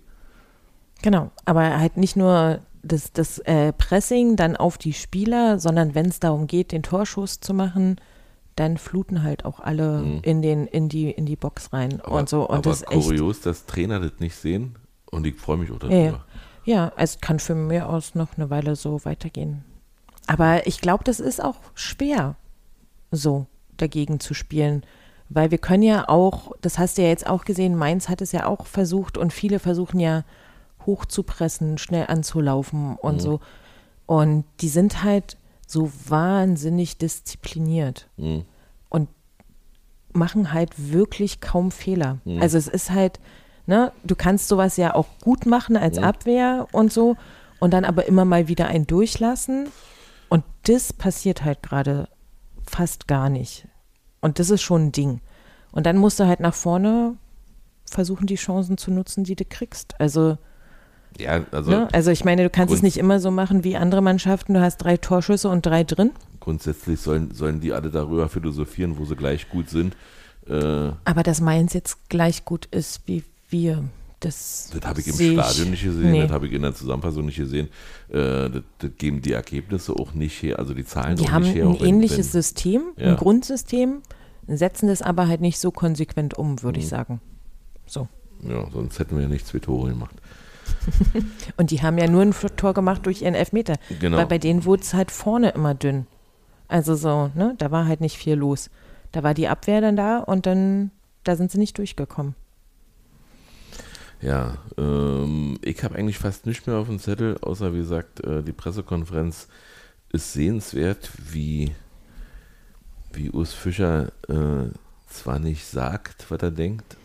Genau, 1.03 1.31
aber 1.45 1.79
halt 1.79 1.97
nicht 1.97 2.17
nur 2.17 2.61
das, 2.83 3.13
das 3.13 3.39
äh, 3.41 3.73
Pressing 3.73 4.37
dann 4.37 4.57
auf 4.57 4.79
die 4.79 4.93
Spieler, 4.93 5.59
sondern 5.59 5.95
wenn 5.95 6.07
es 6.07 6.21
darum 6.21 6.47
geht, 6.47 6.73
den 6.73 6.83
Torschuss 6.83 7.41
zu 7.41 7.53
machen, 7.53 7.97
dann 8.57 8.77
fluten 8.79 9.23
halt 9.23 9.45
auch 9.45 9.61
alle 9.61 9.99
Mhm. 10.03 10.19
in, 10.23 10.43
den, 10.43 10.67
in, 10.67 10.89
die, 10.89 11.11
in 11.11 11.25
die 11.27 11.37
Box 11.37 11.73
rein 11.73 12.01
Aber, 12.03 12.17
und 12.19 12.29
so. 12.29 12.43
Und 12.49 12.55
aber 12.57 12.63
das 12.63 12.83
ist 12.83 12.91
echt. 12.91 13.07
kurios, 13.07 13.41
dass 13.41 13.67
Trainer 13.67 14.01
das 14.01 14.13
nicht 14.19 14.35
sehen 14.35 14.77
und 15.11 15.27
ich 15.27 15.37
freue 15.37 15.57
mich 15.59 15.71
auch 15.71 15.79
darüber. 15.79 15.97
ja. 15.97 16.25
ja, 16.65 16.93
es 16.97 17.21
kann 17.21 17.39
für 17.39 17.55
mich 17.55 17.83
aus 17.83 18.15
noch 18.15 18.37
eine 18.37 18.51
Weile 18.51 18.75
so 18.77 19.05
weitergehen. 19.05 19.65
Aber 20.27 20.67
ich 20.67 20.81
glaube, 20.81 21.05
das 21.05 21.21
ist 21.21 21.43
auch 21.43 21.57
schwer, 21.75 22.35
so 23.13 23.47
dagegen 23.77 24.19
zu 24.21 24.35
spielen. 24.35 24.83
Weil 25.29 25.51
wir 25.51 25.59
können 25.59 25.83
ja 25.83 26.09
auch, 26.09 26.53
das 26.61 26.79
hast 26.79 26.99
du 26.99 27.03
ja 27.03 27.09
jetzt 27.09 27.27
auch 27.27 27.45
gesehen, 27.45 27.77
Mainz 27.77 28.09
hat 28.09 28.21
es 28.23 28.33
ja 28.33 28.47
auch 28.47 28.67
versucht 28.67 29.19
und 29.19 29.33
viele 29.33 29.59
versuchen 29.59 30.01
ja 30.01 30.25
hoch 30.87 31.05
zu 31.05 31.23
pressen, 31.25 31.79
schnell 31.79 32.07
anzulaufen 32.07 32.97
und 32.97 33.17
Mhm. 33.17 33.21
so. 33.21 33.41
Und 34.07 34.45
die 34.61 34.69
sind 34.69 35.03
halt 35.03 35.37
so 35.67 35.91
wahnsinnig 36.09 36.97
diszipliniert 36.99 38.09
Mhm. 38.17 38.45
und 38.89 39.09
machen 40.13 40.53
halt 40.53 40.71
wirklich 40.93 41.41
kaum 41.41 41.71
Fehler. 41.71 42.19
Mhm. 42.25 42.41
Also 42.41 42.57
es 42.59 42.69
ist 42.69 42.91
halt, 42.91 43.21
ne, 43.67 43.93
du 44.05 44.15
kannst 44.15 44.49
sowas 44.49 44.77
ja 44.77 44.95
auch 44.95 45.07
gut 45.23 45.45
machen 45.47 45.77
als. 45.77 45.99
Abwehr 45.99 46.69
und 46.73 46.93
so 46.93 47.17
und 47.59 47.73
dann 47.73 47.85
aber 47.85 48.07
immer 48.07 48.25
mal 48.25 48.49
wieder 48.49 48.69
ein 48.69 48.87
durchlassen 48.87 49.69
und 50.29 50.45
das 50.65 50.93
passiert 50.93 51.45
halt 51.45 51.63
gerade 51.63 52.09
fast 52.67 53.07
gar 53.09 53.29
nicht. 53.29 53.67
Und 54.21 54.39
das 54.39 54.51
ist 54.51 54.63
schon 54.63 54.87
ein 54.87 54.93
Ding. 54.93 55.21
Und 55.73 55.85
dann 55.87 55.99
musst 55.99 56.19
du 56.19 56.27
halt 56.27 56.41
nach 56.41 56.55
vorne 56.55 57.17
versuchen, 57.89 58.27
die 58.27 58.35
Chancen 58.37 58.77
zu 58.79 58.91
nutzen, 58.91 59.25
die 59.25 59.37
du 59.37 59.45
kriegst. 59.45 60.01
Also, 60.01 60.39
Ja, 61.19 61.45
also 61.51 61.71
ne? 61.71 61.89
also 61.93 62.11
ich 62.11 62.25
meine, 62.25 62.43
du 62.43 62.51
kannst 62.51 62.75
es 62.75 62.83
nicht 62.83 62.99
immer 62.99 63.21
so 63.21 63.31
machen 63.31 63.65
wie 63.65 63.77
andere 63.77 64.03
Mannschaften. 64.03 64.55
Du 64.55 64.61
hast 64.61 64.79
drei 64.79 64.97
Torschüsse 64.99 65.49
und 65.49 65.65
drei 65.65 65.83
drin. 65.85 66.11
grundsätzlich 66.41 67.01
sollen, 67.01 67.33
sollen 67.33 67.61
die 67.61 67.73
alle 67.73 67.91
darüber 67.91 68.29
philosophieren, 68.29 68.99
wo 68.99 69.05
sie 69.05 69.17
gleich 69.17 69.49
gut 69.49 69.71
sind. 69.71 69.97
Äh, 70.49 70.93
Aber 71.05 71.23
dass 71.25 71.41
Mainz 71.41 71.73
jetzt 71.73 72.09
gleich 72.09 72.45
gut 72.45 72.67
ist 72.67 73.01
wie 73.07 73.25
wir, 73.49 73.83
das, 74.21 74.71
Das 74.73 74.89
habe 74.89 75.01
ich 75.01 75.07
im 75.09 75.15
Stadion 75.15 75.71
nicht 75.71 75.83
gesehen, 75.85 76.11
nee. 76.13 76.23
das 76.23 76.31
habe 76.31 76.47
ich 76.47 76.53
in 76.53 76.63
der 76.63 76.75
Zusammenfassung 76.75 77.27
nicht 77.27 77.37
gesehen. 77.37 77.69
Äh, 78.09 78.51
das, 78.51 78.63
das 78.79 78.91
geben 78.99 79.23
die 79.23 79.33
Ergebnisse 79.33 79.93
auch 79.95 80.15
nicht 80.15 80.43
her, 80.43 80.59
also 80.59 80.73
die 80.75 80.85
Zahlen 80.85 81.17
Die 81.17 81.25
auch 81.27 81.31
haben 81.33 81.43
nicht 81.45 81.55
her. 81.55 81.65
ein 81.67 81.73
auch 81.73 81.81
wenn- 81.81 81.89
ähnliches 81.89 82.19
wenn, 82.19 82.43
System, 82.43 82.83
Ja. 82.97 83.11
ein 83.11 83.17
Grundsystem, 83.17 84.03
setzen 84.47 84.89
das 84.89 85.03
aber 85.03 85.27
halt 85.29 85.41
nicht 85.41 85.59
so 85.59 85.71
konsequent 85.71 86.35
um, 86.35 86.63
würde 86.63 86.79
Mhm. 86.79 86.83
ich 86.85 86.89
sagen. 86.89 87.21
So. 87.87 88.07
Ja, 88.49 88.67
sonst 88.73 88.99
hätten 88.99 89.17
wir 89.17 89.23
ja 89.25 89.29
nicht 89.29 89.47
zwei 89.47 89.59
Tore 89.59 89.89
gemacht. 89.91 90.15
Und 91.57 91.71
die 91.71 91.83
haben 91.83 91.99
ja 91.99 92.09
nur 92.09 92.23
ein 92.23 92.35
Tor 92.57 92.75
gemacht 92.75 93.07
durch 93.07 93.23
ihren 93.23 93.35
Elfmeter. 93.35 93.77
Genau. 94.01 94.17
Weil 94.17 94.27
bei 94.27 94.39
denen 94.39 94.65
wurde 94.65 94.83
es 94.83 94.95
halt 94.95 95.11
vorne 95.11 95.51
immer 95.51 95.75
dünn. 95.75 96.07
Also 96.69 96.95
so, 96.95 97.31
ne, 97.35 97.55
da 97.59 97.71
war 97.71 97.87
halt 97.87 98.01
nicht 98.01 98.17
viel 98.17 98.35
los. 98.35 98.71
Da 99.13 99.23
war 99.23 99.35
die 99.35 99.49
Abwehr 99.49 99.81
dann 99.81 99.97
da 99.97 100.19
und 100.19 100.47
dann, 100.47 100.91
da 101.25 101.37
sind 101.37 101.51
sie 101.51 101.59
nicht 101.59 101.79
durchgekommen. 101.79 102.35
Ja, 104.21 104.59
ähm, 104.79 105.59
ich 105.63 105.85
habe 105.85 105.95
eigentlich 105.95 106.19
fast 106.19 106.47
nichts 106.47 106.67
mehr 106.67 106.77
auf 106.77 106.89
dem 106.89 106.99
Zettel, 106.99 107.39
außer 107.41 107.73
wie 107.73 107.79
gesagt, 107.79 108.25
äh, 108.25 108.43
die 108.43 108.53
Pressekonferenz 108.53 109.49
ist 110.13 110.33
sehenswert, 110.33 111.11
wie, 111.31 111.73
wie 113.13 113.31
Urs 113.31 113.53
Fischer 113.53 114.13
äh, 114.29 114.71
zwar 115.09 115.39
nicht 115.39 115.67
sagt, 115.67 116.31
was 116.31 116.41
er 116.41 116.51
denkt, 116.51 116.97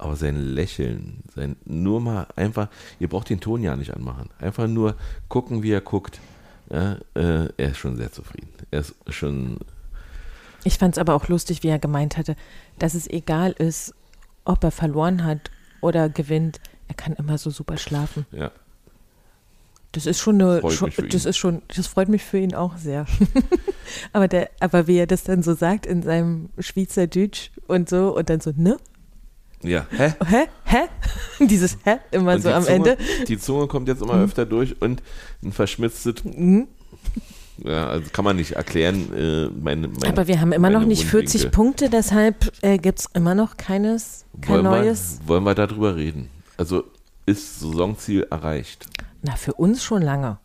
aber 0.00 0.16
sein 0.16 0.36
Lächeln, 0.36 1.22
sein 1.34 1.56
nur 1.64 2.00
mal 2.00 2.26
einfach, 2.36 2.68
ihr 2.98 3.08
braucht 3.08 3.28
den 3.30 3.40
Ton 3.40 3.62
ja 3.62 3.76
nicht 3.76 3.94
anmachen, 3.94 4.30
einfach 4.38 4.66
nur 4.66 4.96
gucken, 5.28 5.62
wie 5.62 5.70
er 5.72 5.80
guckt. 5.80 6.20
Ja, 6.70 6.98
äh, 7.14 7.48
er 7.56 7.70
ist 7.70 7.78
schon 7.78 7.96
sehr 7.96 8.12
zufrieden. 8.12 8.48
Er 8.70 8.80
ist 8.80 8.94
schon, 9.08 9.58
Ich 10.64 10.78
fand 10.78 10.94
es 10.94 10.98
aber 10.98 11.14
auch 11.14 11.28
lustig, 11.28 11.62
wie 11.62 11.68
er 11.68 11.78
gemeint 11.80 12.16
hatte, 12.16 12.36
dass 12.78 12.94
es 12.94 13.08
egal 13.08 13.52
ist, 13.52 13.94
ob 14.44 14.62
er 14.64 14.70
verloren 14.70 15.24
hat 15.24 15.50
oder 15.80 16.08
gewinnt. 16.08 16.60
Er 16.88 16.94
kann 16.94 17.14
immer 17.14 17.38
so 17.38 17.50
super 17.50 17.76
schlafen. 17.76 18.24
ja, 18.30 18.50
Das 19.92 20.06
ist 20.06 20.18
schon 20.20 20.40
eine, 20.40 20.60
schon, 20.70 20.92
das 21.10 21.24
ihn. 21.24 21.30
ist 21.30 21.36
schon, 21.36 21.62
das 21.74 21.86
freut 21.88 22.08
mich 22.08 22.22
für 22.22 22.38
ihn 22.38 22.54
auch 22.54 22.76
sehr. 22.76 23.06
aber 24.12 24.28
der, 24.28 24.50
aber 24.60 24.86
wie 24.86 24.98
er 24.98 25.06
das 25.08 25.24
dann 25.24 25.42
so 25.42 25.54
sagt 25.54 25.86
in 25.86 26.02
seinem 26.02 26.50
Schweizerdeutsch 26.58 27.50
und 27.66 27.88
so 27.88 28.16
und 28.16 28.30
dann 28.30 28.40
so, 28.40 28.52
ne? 28.56 28.76
Ja, 29.62 29.86
hä? 29.90 30.14
Hä? 30.26 30.46
Hä? 30.64 30.88
Dieses 31.46 31.76
Hä 31.84 31.98
immer 32.10 32.34
Und 32.34 32.42
so 32.42 32.50
am 32.50 32.62
Zunge, 32.64 32.74
Ende. 32.76 32.96
Die 33.28 33.38
Zunge 33.38 33.66
kommt 33.66 33.88
jetzt 33.88 34.02
immer 34.02 34.14
öfter 34.14 34.46
durch 34.46 34.80
und 34.80 35.02
ein 35.42 35.52
verschmitztes. 35.52 36.24
Mhm. 36.24 36.68
Ja, 37.62 37.88
also 37.88 38.08
kann 38.10 38.24
man 38.24 38.36
nicht 38.36 38.52
erklären. 38.52 39.12
Äh, 39.14 39.48
meine, 39.60 39.88
meine, 39.88 40.06
Aber 40.08 40.26
wir 40.26 40.40
haben 40.40 40.52
immer 40.52 40.70
noch 40.70 40.86
nicht 40.86 41.04
40 41.04 41.12
Mundwinkel. 41.42 41.50
Punkte, 41.50 41.90
deshalb 41.90 42.52
äh, 42.62 42.78
gibt 42.78 43.00
es 43.00 43.06
immer 43.12 43.34
noch 43.34 43.56
keines, 43.58 44.24
kein 44.40 44.54
wollen 44.54 44.64
neues. 44.64 45.18
Wir, 45.22 45.28
wollen 45.28 45.44
wir 45.44 45.54
darüber 45.54 45.94
reden? 45.96 46.30
Also 46.56 46.84
ist 47.26 47.60
Saisonziel 47.60 48.26
erreicht? 48.30 48.86
Na, 49.22 49.36
für 49.36 49.52
uns 49.54 49.84
schon 49.84 50.00
lange. 50.00 50.38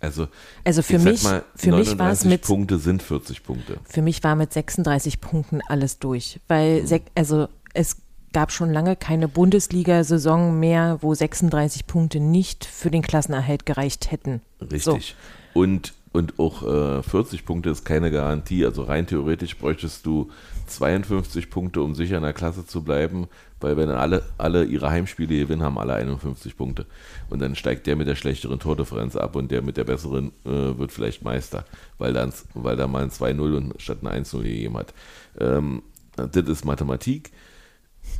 Also 0.00 0.28
Also 0.64 0.82
für 0.82 0.98
mich, 1.00 1.22
mal, 1.24 1.42
für 1.56 1.72
mich 1.72 1.98
war 1.98 2.12
es 2.12 2.24
39 2.24 2.30
mit, 2.30 2.42
Punkte 2.42 2.78
sind 2.78 3.02
40 3.02 3.42
Punkte. 3.42 3.78
für 3.84 4.02
mich 4.02 4.22
war 4.22 4.36
mit 4.36 4.52
36 4.52 5.20
Punkten 5.20 5.60
alles 5.68 5.98
durch, 5.98 6.40
weil 6.46 6.82
Mhm. 6.82 7.00
also 7.16 7.48
es 7.72 7.96
gab 8.34 8.52
schon 8.52 8.70
lange 8.70 8.96
keine 8.96 9.28
Bundesliga-Saison 9.28 10.58
mehr, 10.60 10.98
wo 11.00 11.14
36 11.14 11.86
Punkte 11.86 12.20
nicht 12.20 12.66
für 12.66 12.90
den 12.90 13.00
Klassenerhalt 13.00 13.64
gereicht 13.64 14.10
hätten. 14.10 14.42
Richtig. 14.60 15.16
Und, 15.54 15.94
und 16.12 16.38
auch 16.38 16.98
äh, 16.98 17.02
40 17.02 17.46
Punkte 17.46 17.70
ist 17.70 17.84
keine 17.84 18.10
Garantie. 18.10 18.66
Also 18.66 18.82
rein 18.82 19.06
theoretisch 19.06 19.56
bräuchtest 19.56 20.04
du 20.04 20.30
52 20.66 21.48
Punkte, 21.48 21.80
um 21.80 21.94
sicher 21.94 22.16
in 22.16 22.24
der 22.24 22.32
Klasse 22.32 22.66
zu 22.66 22.82
bleiben, 22.82 23.28
weil 23.60 23.76
wenn 23.76 23.88
alle, 23.88 24.24
alle 24.36 24.64
ihre 24.64 24.90
Heimspiele 24.90 25.38
gewinnen, 25.38 25.62
haben 25.62 25.78
alle 25.78 25.94
51 25.94 26.56
Punkte. 26.56 26.86
Und 27.30 27.40
dann 27.40 27.54
steigt 27.54 27.86
der 27.86 27.94
mit 27.94 28.08
der 28.08 28.16
schlechteren 28.16 28.58
Tordifferenz 28.58 29.14
ab 29.14 29.36
und 29.36 29.50
der 29.52 29.62
mit 29.62 29.76
der 29.76 29.84
besseren 29.84 30.32
äh, 30.44 30.76
wird 30.76 30.90
vielleicht 30.90 31.22
Meister, 31.22 31.64
weil, 31.98 32.12
dann, 32.12 32.32
weil 32.54 32.76
da 32.76 32.88
mal 32.88 33.04
ein 33.04 33.10
2-0 33.10 33.56
und 33.56 33.74
statt 33.78 33.98
ein 34.02 34.24
1-0 34.24 34.42
gegeben 34.42 34.76
hat. 34.76 34.92
Ähm, 35.38 35.82
das 36.16 36.48
ist 36.48 36.64
Mathematik. 36.64 37.30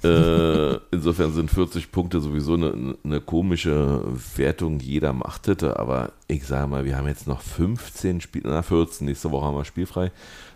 Äh, 0.05 0.75
insofern 0.91 1.33
sind 1.33 1.51
40 1.51 1.91
Punkte 1.91 2.21
sowieso 2.21 2.55
eine, 2.55 2.97
eine 3.03 3.21
komische 3.21 4.03
Wertung. 4.37 4.79
Jeder 4.81 5.15
macht 5.15 5.49
das, 5.49 5.63
aber 5.63 6.13
ich 6.29 6.47
sage 6.47 6.67
mal, 6.67 6.85
wir 6.85 6.99
haben 6.99 7.09
jetzt 7.09 7.27
noch 7.27 7.41
15 7.41 8.21
Spiele, 8.21 8.51
na 8.51 8.63
14, 8.63 9.07
nächste 9.07 9.31
Woche 9.31 9.47
haben 9.47 9.57
wir 9.57 9.65
spielfrei 9.65 10.11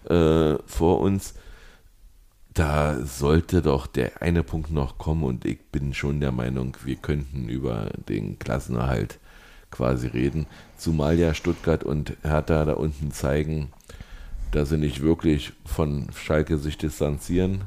äh, 0.04 0.58
vor 0.66 1.00
uns. 1.00 1.34
Da 2.52 3.04
sollte 3.06 3.62
doch 3.62 3.86
der 3.86 4.20
eine 4.20 4.42
Punkt 4.42 4.70
noch 4.70 4.98
kommen 4.98 5.22
und 5.22 5.44
ich 5.46 5.60
bin 5.70 5.94
schon 5.94 6.20
der 6.20 6.32
Meinung, 6.32 6.76
wir 6.84 6.96
könnten 6.96 7.48
über 7.48 7.88
den 8.08 8.38
Klassenerhalt 8.38 9.18
quasi 9.70 10.08
reden. 10.08 10.46
Zumal 10.76 11.18
ja 11.18 11.34
Stuttgart 11.34 11.84
und 11.84 12.16
Hertha 12.22 12.64
da 12.64 12.74
unten 12.74 13.12
zeigen, 13.12 13.70
dass 14.50 14.70
sie 14.70 14.76
nicht 14.76 15.02
wirklich 15.02 15.52
von 15.64 16.08
Schalke 16.14 16.58
sich 16.58 16.76
distanzieren. 16.76 17.62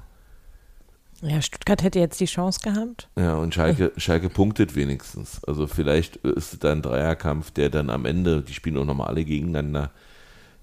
Ja, 1.22 1.42
Stuttgart 1.42 1.84
hätte 1.84 2.00
jetzt 2.00 2.20
die 2.20 2.26
Chance 2.26 2.60
gehabt. 2.64 3.08
Ja, 3.16 3.36
und 3.36 3.54
Schalke, 3.54 3.92
Schalke 3.98 4.30
punktet 4.30 4.76
wenigstens. 4.76 5.44
Also 5.44 5.68
vielleicht 5.68 6.16
ist 6.18 6.54
es 6.54 6.60
dann 6.60 6.80
ein 6.80 6.82
Dreierkampf, 6.82 7.52
der 7.52 7.70
dann 7.70 7.90
am 7.92 8.06
Ende, 8.06 8.42
die 8.42 8.54
spielen 8.54 8.78
auch 8.78 8.86
nochmal 8.86 9.08
alle 9.08 9.24
gegeneinander, 9.24 9.92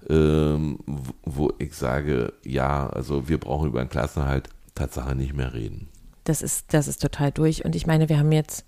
ähm, 0.09 0.79
wo- 1.23 1.53
ich 1.59 1.73
sage, 1.75 2.33
ja, 2.43 2.87
also 2.87 3.27
wir 3.29 3.37
brauchen 3.39 3.69
über 3.69 3.79
den 3.83 3.89
Klassenerhalt 3.89 4.49
Tatsache 4.75 5.15
nicht 5.15 5.33
mehr 5.33 5.53
reden. 5.53 5.87
Das 6.25 6.41
ist, 6.41 6.73
das 6.73 6.87
ist 6.87 7.01
total 7.01 7.31
durch. 7.31 7.63
Und 7.65 7.75
ich 7.75 7.87
meine, 7.87 8.07
wir 8.09 8.19
haben 8.19 8.31
jetzt 8.31 8.65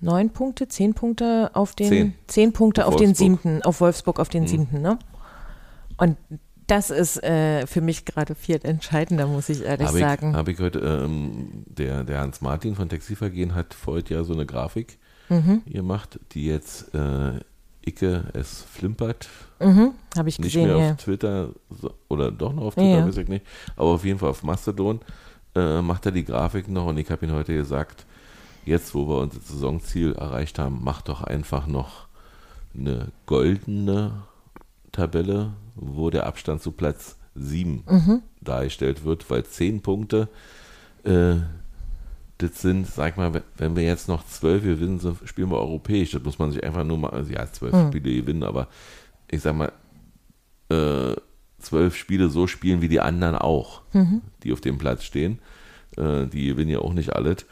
neun 0.00 0.30
Punkte, 0.30 0.68
zehn 0.68 0.94
Punkte 0.94 1.50
auf 1.54 1.74
den, 1.74 1.88
Zehn. 1.88 2.14
zehn 2.26 2.52
Punkte 2.52 2.86
Auf 2.86 2.94
auf, 2.94 3.00
den 3.00 3.14
siebten, 3.14 3.62
auf 3.62 3.80
Wolfsburg 3.80 4.20
auf 4.20 4.28
den 4.28 4.42
Mhm. 4.42 4.48
siebten, 4.48 4.82
ne? 4.82 4.98
Und 5.96 6.16
das 6.66 6.90
ist 6.90 7.22
äh, 7.22 7.66
für 7.66 7.80
mich 7.80 8.04
gerade 8.04 8.34
viel 8.34 8.58
entscheidender, 8.62 9.26
muss 9.26 9.48
ich 9.48 9.62
ehrlich 9.62 9.86
Habe 9.86 9.98
ich, 9.98 10.04
sagen. 10.04 10.36
hab 10.36 10.48
ich 10.48 10.58
heute, 10.58 10.78
ähm, 10.80 11.64
der, 11.66 12.04
der 12.04 12.20
Hans 12.20 12.40
Martin 12.40 12.74
von 12.74 12.88
Textilvergehen 12.88 13.54
hat 13.54 13.76
heute 13.86 14.14
ja 14.14 14.24
so 14.24 14.32
eine 14.32 14.46
Grafik 14.46 14.98
Mhm. 15.28 15.62
gemacht, 15.66 16.20
die 16.32 16.46
jetzt 16.46 16.94
äh, 16.94 17.40
Icke 17.84 18.24
es 18.32 18.62
flimpert, 18.70 19.28
Mhm, 19.60 19.92
Habe 20.16 20.28
ich 20.28 20.38
nicht 20.38 20.52
gesehen, 20.52 20.68
mehr 20.68 20.76
ja. 20.78 20.90
auf 20.92 20.96
Twitter 20.98 21.48
oder 22.08 22.30
doch 22.30 22.52
noch 22.52 22.62
auf 22.64 22.74
Twitter, 22.74 22.98
Ja. 22.98 23.06
weiß 23.06 23.16
ich 23.16 23.28
nicht, 23.28 23.44
aber 23.74 23.90
auf 23.90 24.04
jeden 24.04 24.18
Fall 24.20 24.28
auf 24.30 24.42
Mastodon 24.44 25.00
äh, 25.56 25.80
macht 25.82 26.06
er 26.06 26.12
die 26.12 26.24
Grafik 26.24 26.68
noch 26.68 26.86
und 26.86 26.98
ich 26.98 27.10
habe 27.10 27.26
ihn 27.26 27.32
heute 27.32 27.54
gesagt, 27.54 28.06
jetzt 28.64 28.94
wo 28.94 29.08
wir 29.08 29.18
unser 29.18 29.40
Saisonziel 29.40 30.12
erreicht 30.14 30.58
haben, 30.60 30.80
mach 30.84 31.02
doch 31.02 31.22
einfach 31.22 31.66
noch 31.66 32.06
eine 32.78 33.08
goldene 33.26 34.12
Tabelle, 34.96 35.52
wo 35.74 36.10
der 36.10 36.26
Abstand 36.26 36.62
zu 36.62 36.72
Platz 36.72 37.16
7 37.34 37.84
Mhm. 37.88 38.22
dargestellt 38.40 39.04
wird, 39.04 39.28
weil 39.30 39.44
10 39.44 39.82
Punkte, 39.82 40.28
äh, 41.04 41.34
das 42.38 42.60
sind, 42.60 42.86
sag 42.86 43.16
mal, 43.16 43.42
wenn- 43.56 43.76
wir 43.76 43.82
jetzt 43.82 44.08
noch 44.08 44.26
12 44.26 44.62
gewinnen, 44.64 44.98
so 45.00 45.16
spielen 45.24 45.50
wir 45.50 45.58
europäisch. 45.58 46.10
Das 46.12 46.22
muss 46.22 46.38
man 46.38 46.50
sich 46.52 46.62
einfach 46.64 46.84
nur 46.84 46.98
mal, 46.98 47.10
also 47.10 47.32
ja, 47.32 47.50
12 47.50 47.72
Mhm. 47.74 47.88
Spiele 47.88 48.14
gewinnen, 48.22 48.42
aber 48.42 48.68
ich 49.30 49.40
sag 49.42 49.54
mal, 49.56 49.72
äh, 50.70 51.14
12 51.58 51.96
Spiele 51.96 52.28
so 52.28 52.46
spielen 52.46 52.80
wie 52.82 52.88
die 52.88 53.00
anderen 53.00 53.36
auch, 53.36 53.82
Mhm. 53.92 54.20
die 54.42 54.52
auf 54.52 54.60
dem 54.60 54.78
Platz 54.78 55.04
stehen. 55.04 55.38
Äh, 55.96 56.26
die 56.26 56.46
gewinnen 56.48 56.70
ja 56.70 56.78
auch 56.80 56.92
nicht 56.92 57.14
alles. 57.14 57.46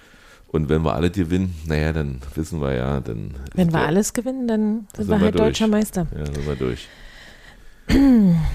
Und 0.49 0.69
wenn 0.69 0.83
wir 0.85 0.95
alle 0.95 1.11
gewinnen, 1.11 1.55
naja, 1.67 1.93
dann 1.93 2.21
wissen 2.35 2.61
wir 2.61 2.75
ja, 2.75 3.01
dann 3.01 3.35
Wenn 3.55 3.69
wir 3.69 3.79
der- 3.81 3.87
alles 3.87 4.13
gewinnen, 4.13 4.47
dann 4.47 4.87
sind, 4.95 4.97
sind 4.97 5.09
wir 5.09 5.17
wir 5.17 5.25
halt 5.25 5.35
durch. 5.35 5.45
deutscher 5.47 5.67
Meister. 5.69 6.07
Ja, 6.17 6.27
sind 6.27 6.47
wir 6.47 6.55
durch. 6.57 6.89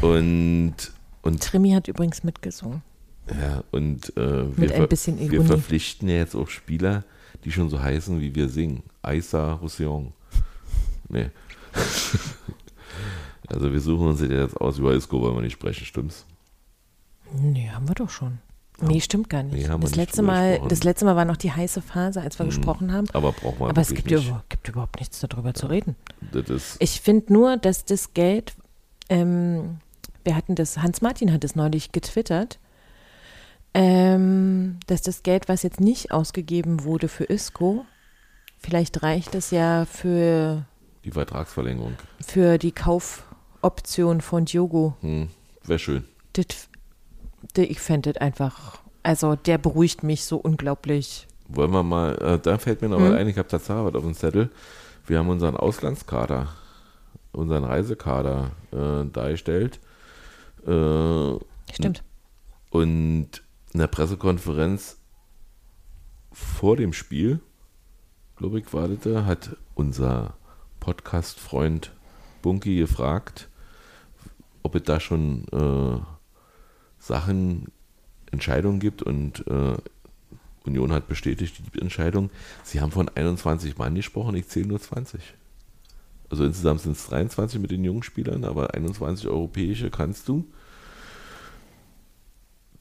Und, 0.02 0.76
und 1.22 1.44
Trimi 1.44 1.72
hat 1.72 1.88
übrigens 1.88 2.24
mitgesungen. 2.24 2.82
Ja, 3.30 3.64
und 3.72 4.12
äh, 4.18 4.44
Mit 4.44 4.58
wir, 4.58 4.76
ein 4.76 4.88
ver- 4.90 5.32
wir 5.32 5.46
verpflichten 5.46 6.10
ja 6.10 6.16
jetzt 6.16 6.36
auch 6.36 6.50
Spieler, 6.50 7.04
die 7.46 7.52
schon 7.52 7.70
so 7.70 7.80
heißen, 7.82 8.20
wie 8.22 8.34
wir 8.34 8.50
singen. 8.50 8.84
Aissa 9.04 9.54
Roussillon. 9.54 10.14
Nee. 11.10 11.30
also 13.48 13.72
wir 13.72 13.80
suchen 13.80 14.08
uns 14.08 14.22
jetzt 14.22 14.60
aus, 14.60 14.80
über 14.80 14.94
Isco 14.94 15.22
wollen 15.22 15.36
wir 15.36 15.42
nicht 15.42 15.54
sprechen, 15.54 15.86
stimmt's? 15.86 16.26
Nee, 17.40 17.70
haben 17.70 17.88
wir 17.88 17.96
doch 17.96 18.10
schon. 18.10 18.40
Nee, 18.82 19.02
stimmt 19.02 19.30
gar 19.30 19.44
nicht. 19.44 19.68
Nee, 19.68 19.78
das, 19.82 19.96
letzte 19.96 20.22
Mal, 20.22 20.52
gesprochen. 20.52 20.70
das 20.70 20.84
letzte 20.84 21.06
Mal 21.06 21.16
war 21.18 21.26
noch 21.26 21.36
die 21.38 21.52
heiße 21.52 21.82
Phase, 21.82 22.22
als 22.22 22.40
wir 22.40 22.46
Mhm. 22.46 22.50
gesprochen 22.50 22.94
haben. 22.94 23.08
Aber 23.14 23.34
brauchen 23.34 23.60
wir 23.60 23.68
Aber 23.68 23.82
es 23.82 23.94
gibt, 23.94 24.10
nicht. 24.10 24.28
über, 24.28 24.44
gibt 24.50 24.68
überhaupt 24.70 25.00
nichts 25.00 25.20
darüber 25.20 25.54
zu 25.54 25.68
reden. 25.68 25.96
Ich 26.80 27.02
finde 27.02 27.32
nur, 27.34 27.58
dass 27.58 27.84
das 27.86 28.14
Geld 28.14 28.54
ähm, 29.10 29.80
wir 30.24 30.36
hatten 30.36 30.56
das, 30.56 30.78
Hans 30.78 31.02
Martin 31.02 31.32
hat 31.34 31.44
es 31.44 31.56
neulich 31.56 31.92
getwittert, 31.92 32.60
ähm, 33.74 34.80
dass 34.88 35.02
das 35.02 35.24
Geld, 35.24 35.48
was 35.48 35.64
jetzt 35.64 35.80
nicht 35.80 36.12
ausgegeben 36.12 36.84
wurde 36.84 37.08
für 37.08 37.26
Isco, 37.26 37.86
vielleicht 38.58 39.04
reicht 39.04 39.36
es 39.36 39.52
ja 39.52 39.86
für, 39.86 40.66
Die 41.06 41.12
Vertragsverlängerung. 41.12 41.94
für 42.26 42.58
die 42.58 42.72
Kaufoption 42.72 44.22
von 44.22 44.46
Diogo. 44.46 44.96
Hm, 45.02 45.30
Wäre 45.64 45.80
schön. 45.80 46.06
Das, 46.34 46.46
das, 47.54 47.66
ich 47.66 47.80
fände 47.80 48.12
das 48.14 48.22
einfach, 48.22 48.80
also 49.04 49.36
der 49.36 49.58
beruhigt 49.58 50.04
mich 50.04 50.26
so 50.26 50.38
unglaublich. 50.38 51.28
Wollen 51.48 51.72
wir 51.72 51.84
mal, 51.84 52.16
äh, 52.22 52.40
da 52.40 52.58
fällt 52.58 52.82
mir 52.82 52.90
noch 52.90 52.98
Hm? 53.00 53.10
mal 53.10 53.18
ein, 53.18 53.28
ich 53.28 53.38
habe 53.38 53.48
Tatsache 53.48 53.86
was 53.86 53.96
auf 53.96 54.04
dem 54.04 54.14
Zettel. 54.14 54.50
Wir 55.06 55.20
haben 55.20 55.30
unseren 55.30 55.56
Auslandskader, 55.58 56.48
unseren 57.32 57.64
Reisekader 57.64 58.52
äh, 58.72 59.06
dargestellt. 59.12 59.80
Äh, 60.66 61.36
Stimmt. 61.72 62.04
Und 62.70 63.42
in 63.74 63.80
der 63.80 63.88
Pressekonferenz 63.88 64.98
vor 66.32 66.76
dem 66.76 66.94
Spiel, 66.94 67.40
glaube 68.36 68.60
ich, 68.60 68.74
war 68.74 68.88
das, 68.88 69.00
da, 69.02 69.26
hat 69.26 69.56
unser 69.76 70.36
Podcast-Freund 70.80 71.92
Bunky 72.42 72.78
gefragt, 72.78 73.50
ob 74.64 74.76
es 74.76 74.84
da 74.84 75.00
schon 75.00 75.46
äh, 75.52 76.00
Sachen, 77.00 77.72
Entscheidungen 78.32 78.80
gibt 78.80 79.02
und 79.02 79.46
äh, 79.48 79.76
Union 80.66 80.92
hat 80.92 81.08
bestätigt 81.08 81.62
die 81.74 81.82
Entscheidung. 81.82 82.30
Sie 82.64 82.80
haben 82.80 82.92
von 82.92 83.10
21 83.10 83.78
Mann 83.78 83.96
gesprochen, 83.96 84.36
ich 84.36 84.48
zähle 84.48 84.68
nur 84.68 84.80
20. 84.80 85.22
Also 86.30 86.46
insgesamt 86.46 86.82
sind 86.82 86.92
es 86.94 87.08
23 87.08 87.60
mit 87.60 87.72
den 87.72 87.84
jungen 87.84 88.04
Spielern, 88.04 88.44
aber 88.44 88.74
21 88.74 89.28
europäische 89.28 89.90
kannst 89.90 90.28
du 90.28 90.46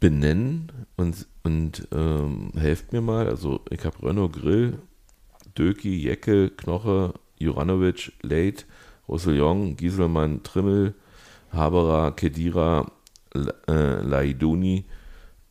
benennen 0.01 0.71
und, 0.97 1.27
und 1.43 1.89
ähm, 1.93 2.53
helft 2.57 2.93
mir 2.93 3.01
mal. 3.01 3.29
Also 3.29 3.61
ich 3.71 3.85
habe 3.85 4.07
Renault 4.07 4.35
Grill, 4.35 4.79
Döki, 5.57 5.97
Jeckel, 5.97 6.51
Knoche, 6.51 7.15
Juranovic, 7.39 8.13
Leit, 8.23 8.67
Roussillon, 9.09 9.77
Gieselmann, 9.77 10.43
Trimmel, 10.43 10.95
Haberer, 11.53 12.13
Kedira, 12.13 12.91
äh, 13.35 14.03
Laiduni, 14.03 14.85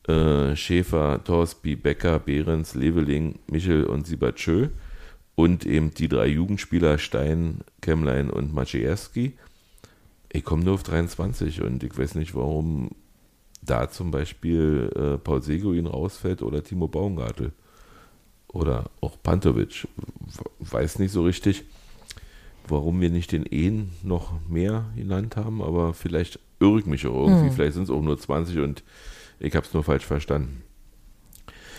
äh, 0.06 0.54
Schäfer, 0.54 1.22
Torsby, 1.24 1.76
Becker, 1.76 2.20
Behrens, 2.20 2.74
Leveling, 2.74 3.40
Michel 3.48 3.84
und 3.84 4.06
Sibachö 4.06 4.68
und 5.38 5.64
eben 5.66 5.94
die 5.94 6.08
drei 6.08 6.26
Jugendspieler 6.26 6.98
Stein, 6.98 7.60
Kemlein 7.80 8.28
und 8.28 8.52
Maciejewski. 8.52 9.34
Ich 10.32 10.44
komme 10.44 10.64
nur 10.64 10.74
auf 10.74 10.82
23 10.82 11.62
und 11.62 11.84
ich 11.84 11.96
weiß 11.96 12.16
nicht, 12.16 12.34
warum 12.34 12.90
da 13.62 13.88
zum 13.88 14.10
Beispiel 14.10 14.90
äh, 14.96 15.16
Paul 15.16 15.40
Seguin 15.40 15.86
rausfällt 15.86 16.42
oder 16.42 16.64
Timo 16.64 16.88
Baumgartel 16.88 17.52
oder 18.48 18.90
auch 19.00 19.16
Pantovic. 19.22 19.86
Weiß 20.58 20.98
nicht 20.98 21.12
so 21.12 21.22
richtig, 21.22 21.62
warum 22.66 23.00
wir 23.00 23.10
nicht 23.10 23.30
den 23.30 23.46
Ehen 23.46 23.92
noch 24.02 24.32
mehr 24.48 24.86
genannt 24.96 25.36
haben, 25.36 25.62
aber 25.62 25.94
vielleicht 25.94 26.40
irre 26.58 26.80
ich 26.80 26.86
mich 26.86 27.06
auch 27.06 27.28
irgendwie. 27.28 27.50
Hm. 27.50 27.52
Vielleicht 27.52 27.74
sind 27.74 27.84
es 27.84 27.90
auch 27.90 28.02
nur 28.02 28.18
20 28.18 28.58
und 28.58 28.82
ich 29.38 29.54
habe 29.54 29.64
es 29.64 29.72
nur 29.72 29.84
falsch 29.84 30.04
verstanden. 30.04 30.64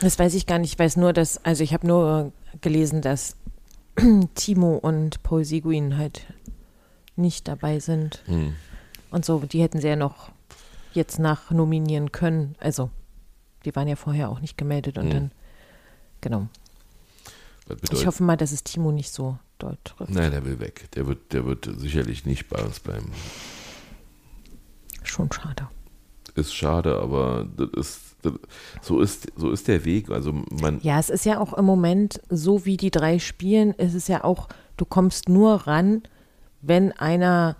Das 0.01 0.17
weiß 0.17 0.33
ich 0.33 0.45
gar 0.45 0.59
nicht. 0.59 0.73
Ich 0.73 0.79
weiß 0.79 0.97
nur, 0.97 1.13
dass, 1.13 1.43
also 1.43 1.63
ich 1.63 1.73
habe 1.73 1.85
nur 1.87 2.31
gelesen, 2.61 3.01
dass 3.01 3.35
Timo 4.35 4.75
und 4.77 5.21
Paul 5.23 5.43
Seguin 5.43 5.97
halt 5.97 6.25
nicht 7.15 7.47
dabei 7.47 7.79
sind. 7.79 8.23
Hm. 8.25 8.53
Und 9.11 9.25
so, 9.25 9.39
die 9.39 9.61
hätten 9.61 9.81
sie 9.81 9.87
ja 9.87 9.95
noch 9.95 10.31
jetzt 10.93 11.19
nach 11.19 11.51
nominieren 11.51 12.11
können. 12.11 12.55
Also, 12.59 12.89
die 13.65 13.75
waren 13.75 13.87
ja 13.87 13.95
vorher 13.95 14.29
auch 14.29 14.39
nicht 14.39 14.57
gemeldet 14.57 14.97
und 14.97 15.07
Mhm. 15.07 15.11
dann, 15.11 15.31
genau. 16.21 16.47
Ich 17.91 18.07
hoffe 18.07 18.23
mal, 18.23 18.37
dass 18.37 18.51
es 18.51 18.63
Timo 18.63 18.91
nicht 18.91 19.11
so 19.11 19.37
dort 19.59 19.83
trifft. 19.85 20.11
nein, 20.11 20.31
der 20.31 20.43
will 20.45 20.59
weg. 20.59 20.89
Der 20.95 21.05
wird, 21.05 21.33
der 21.33 21.45
wird 21.45 21.69
sicherlich 21.77 22.25
nicht 22.25 22.47
bei 22.49 22.59
uns 22.63 22.79
bleiben. 22.79 23.11
Schon 25.03 25.31
schade. 25.31 25.67
Ist 26.35 26.53
schade, 26.55 26.97
aber 26.99 27.47
das 27.57 27.69
ist, 27.75 28.08
so, 28.81 28.99
ist, 28.99 29.27
so 29.35 29.51
ist 29.51 29.67
der 29.67 29.85
Weg. 29.85 30.09
Also 30.09 30.33
man, 30.61 30.79
Ja, 30.81 30.99
es 30.99 31.09
ist 31.09 31.25
ja 31.25 31.39
auch 31.39 31.53
im 31.53 31.65
Moment, 31.65 32.21
so 32.29 32.65
wie 32.65 32.77
die 32.77 32.91
drei 32.91 33.19
spielen, 33.19 33.71
ist 33.73 33.93
es 33.93 34.07
ja 34.07 34.23
auch, 34.23 34.47
du 34.77 34.85
kommst 34.85 35.29
nur 35.29 35.53
ran, 35.67 36.03
wenn 36.61 36.91
einer 36.91 37.55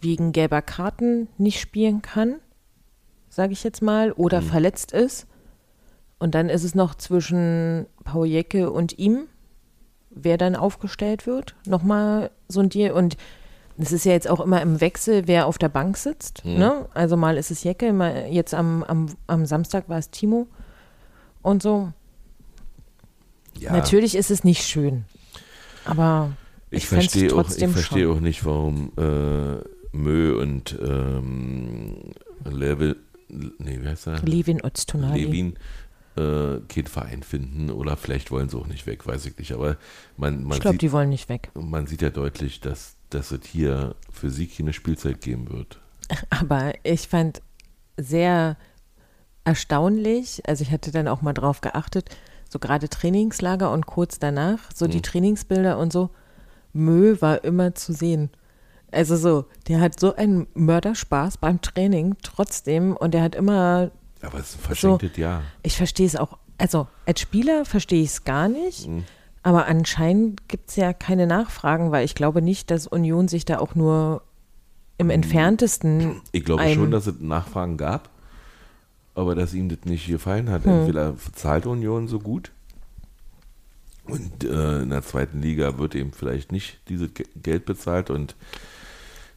wegen 0.00 0.32
gelber 0.32 0.62
Karten 0.62 1.28
nicht 1.38 1.60
spielen 1.60 2.02
kann, 2.02 2.36
sage 3.28 3.52
ich 3.52 3.62
jetzt 3.64 3.82
mal, 3.82 4.12
oder 4.12 4.40
Mhm. 4.40 4.46
verletzt 4.46 4.92
ist. 4.92 5.26
Und 6.18 6.34
dann 6.34 6.48
ist 6.48 6.64
es 6.64 6.74
noch 6.74 6.94
zwischen 6.94 7.86
Paul 8.04 8.26
Jecke 8.26 8.70
und 8.70 8.98
ihm, 8.98 9.26
wer 10.10 10.38
dann 10.38 10.56
aufgestellt 10.56 11.26
wird. 11.26 11.54
Nochmal 11.66 12.30
so 12.48 12.60
ein 12.60 12.68
Deal. 12.68 12.92
Und 12.92 13.16
es 13.82 13.92
ist 13.92 14.04
ja 14.04 14.12
jetzt 14.12 14.28
auch 14.28 14.40
immer 14.40 14.60
im 14.62 14.80
Wechsel, 14.80 15.26
wer 15.26 15.46
auf 15.46 15.58
der 15.58 15.68
Bank 15.68 15.96
sitzt. 15.96 16.44
Mhm. 16.44 16.58
Ne? 16.58 16.88
Also 16.94 17.16
mal 17.16 17.36
ist 17.36 17.50
es 17.50 17.64
Jecke, 17.64 17.92
mal 17.92 18.26
jetzt 18.30 18.54
am, 18.54 18.82
am, 18.84 19.06
am 19.26 19.46
Samstag 19.46 19.88
war 19.88 19.98
es 19.98 20.10
Timo 20.10 20.46
und 21.42 21.62
so. 21.62 21.92
ja, 23.58 23.72
Natürlich 23.72 24.14
ist 24.14 24.30
es 24.30 24.44
nicht 24.44 24.62
schön. 24.64 25.04
Aber 25.84 26.32
ich, 26.70 26.84
ich 26.84 26.88
verstehe 26.88 27.22
auch, 27.24 27.26
ich 27.26 27.32
trotzdem 27.32 27.72
verstehe 27.72 28.04
schon. 28.04 28.16
auch 28.16 28.20
nicht, 28.20 28.44
warum 28.44 28.92
äh, 28.96 29.56
Mö 29.92 30.40
und 30.40 30.78
ähm, 30.82 31.96
Level, 32.44 32.96
nee, 33.28 33.78
wie 33.80 33.88
heißt 33.88 34.06
er? 34.06 34.18
Levin 34.22 34.60
Öztunali. 34.64 35.24
Levin 35.24 35.54
äh, 36.16 36.60
keinen 36.68 36.86
Verein 36.86 37.22
finden 37.22 37.70
oder 37.70 37.96
vielleicht 37.96 38.30
wollen 38.30 38.48
sie 38.48 38.56
auch 38.56 38.66
nicht 38.66 38.86
weg, 38.86 39.06
weiß 39.06 39.26
ich 39.26 39.36
nicht. 39.38 39.52
Aber 39.52 39.76
man, 40.16 40.44
man, 40.44 40.56
Ich 40.56 40.60
glaube, 40.60 40.78
die 40.78 40.92
wollen 40.92 41.08
nicht 41.08 41.28
weg. 41.28 41.50
man 41.54 41.86
sieht 41.86 42.02
ja 42.02 42.10
deutlich, 42.10 42.60
dass, 42.60 42.96
dass 43.14 43.30
es 43.30 43.40
hier 43.46 43.94
für 44.10 44.30
sie 44.30 44.46
keine 44.46 44.72
Spielzeit 44.72 45.20
geben 45.20 45.50
wird. 45.50 45.80
Aber 46.30 46.72
ich 46.84 47.08
fand 47.08 47.40
sehr 47.96 48.56
erstaunlich, 49.44 50.42
also 50.46 50.62
ich 50.62 50.70
hatte 50.70 50.90
dann 50.92 51.08
auch 51.08 51.22
mal 51.22 51.32
drauf 51.32 51.60
geachtet, 51.60 52.10
so 52.48 52.58
gerade 52.58 52.88
Trainingslager 52.88 53.72
und 53.72 53.86
kurz 53.86 54.18
danach, 54.18 54.58
so 54.74 54.86
die 54.86 54.98
Mhm. 54.98 55.02
Trainingsbilder 55.02 55.78
und 55.78 55.92
so, 55.92 56.10
Mö 56.72 57.16
war 57.20 57.42
immer 57.44 57.74
zu 57.74 57.92
sehen. 57.92 58.30
Also 58.92 59.16
so, 59.16 59.46
der 59.68 59.80
hat 59.80 59.98
so 59.98 60.14
einen 60.14 60.46
Mörderspaß 60.54 61.38
beim 61.38 61.60
Training 61.62 62.16
trotzdem 62.22 62.94
und 62.96 63.14
der 63.14 63.22
hat 63.22 63.34
immer, 63.34 63.90
Aber 64.20 64.38
es 64.38 64.50
ist 64.50 64.56
ein 64.56 64.62
verschenktes 64.64 65.16
Jahr. 65.16 65.42
ich 65.62 65.76
verstehe 65.76 66.06
es 66.06 66.14
auch, 66.16 66.38
also 66.58 66.86
als 67.06 67.20
Spieler 67.20 67.64
verstehe 67.64 68.02
ich 68.02 68.10
es 68.10 68.24
gar 68.24 68.48
nicht, 68.48 68.86
Mhm. 68.88 69.04
Aber 69.42 69.66
anscheinend 69.66 70.48
gibt 70.48 70.70
es 70.70 70.76
ja 70.76 70.92
keine 70.92 71.26
Nachfragen, 71.26 71.90
weil 71.90 72.04
ich 72.04 72.14
glaube 72.14 72.42
nicht, 72.42 72.70
dass 72.70 72.86
Union 72.86 73.28
sich 73.28 73.44
da 73.44 73.58
auch 73.58 73.74
nur 73.74 74.22
im 74.98 75.10
entferntesten 75.10 76.20
Ich 76.30 76.44
glaube 76.44 76.68
schon, 76.74 76.90
dass 76.90 77.06
es 77.06 77.18
Nachfragen 77.18 77.76
gab, 77.76 78.10
aber 79.14 79.34
dass 79.34 79.52
ihm 79.52 79.68
das 79.68 79.80
nicht 79.84 80.06
gefallen 80.06 80.48
hat. 80.48 80.64
Hm. 80.64 80.72
Entweder 80.72 81.14
zahlt 81.34 81.66
Union 81.66 82.06
so 82.08 82.20
gut 82.20 82.52
und 84.04 84.44
äh, 84.44 84.82
in 84.82 84.90
der 84.90 85.02
zweiten 85.02 85.42
Liga 85.42 85.78
wird 85.78 85.94
eben 85.94 86.12
vielleicht 86.12 86.52
nicht 86.52 86.78
dieses 86.88 87.12
Ge- 87.14 87.26
Geld 87.40 87.64
bezahlt 87.64 88.10
und, 88.10 88.36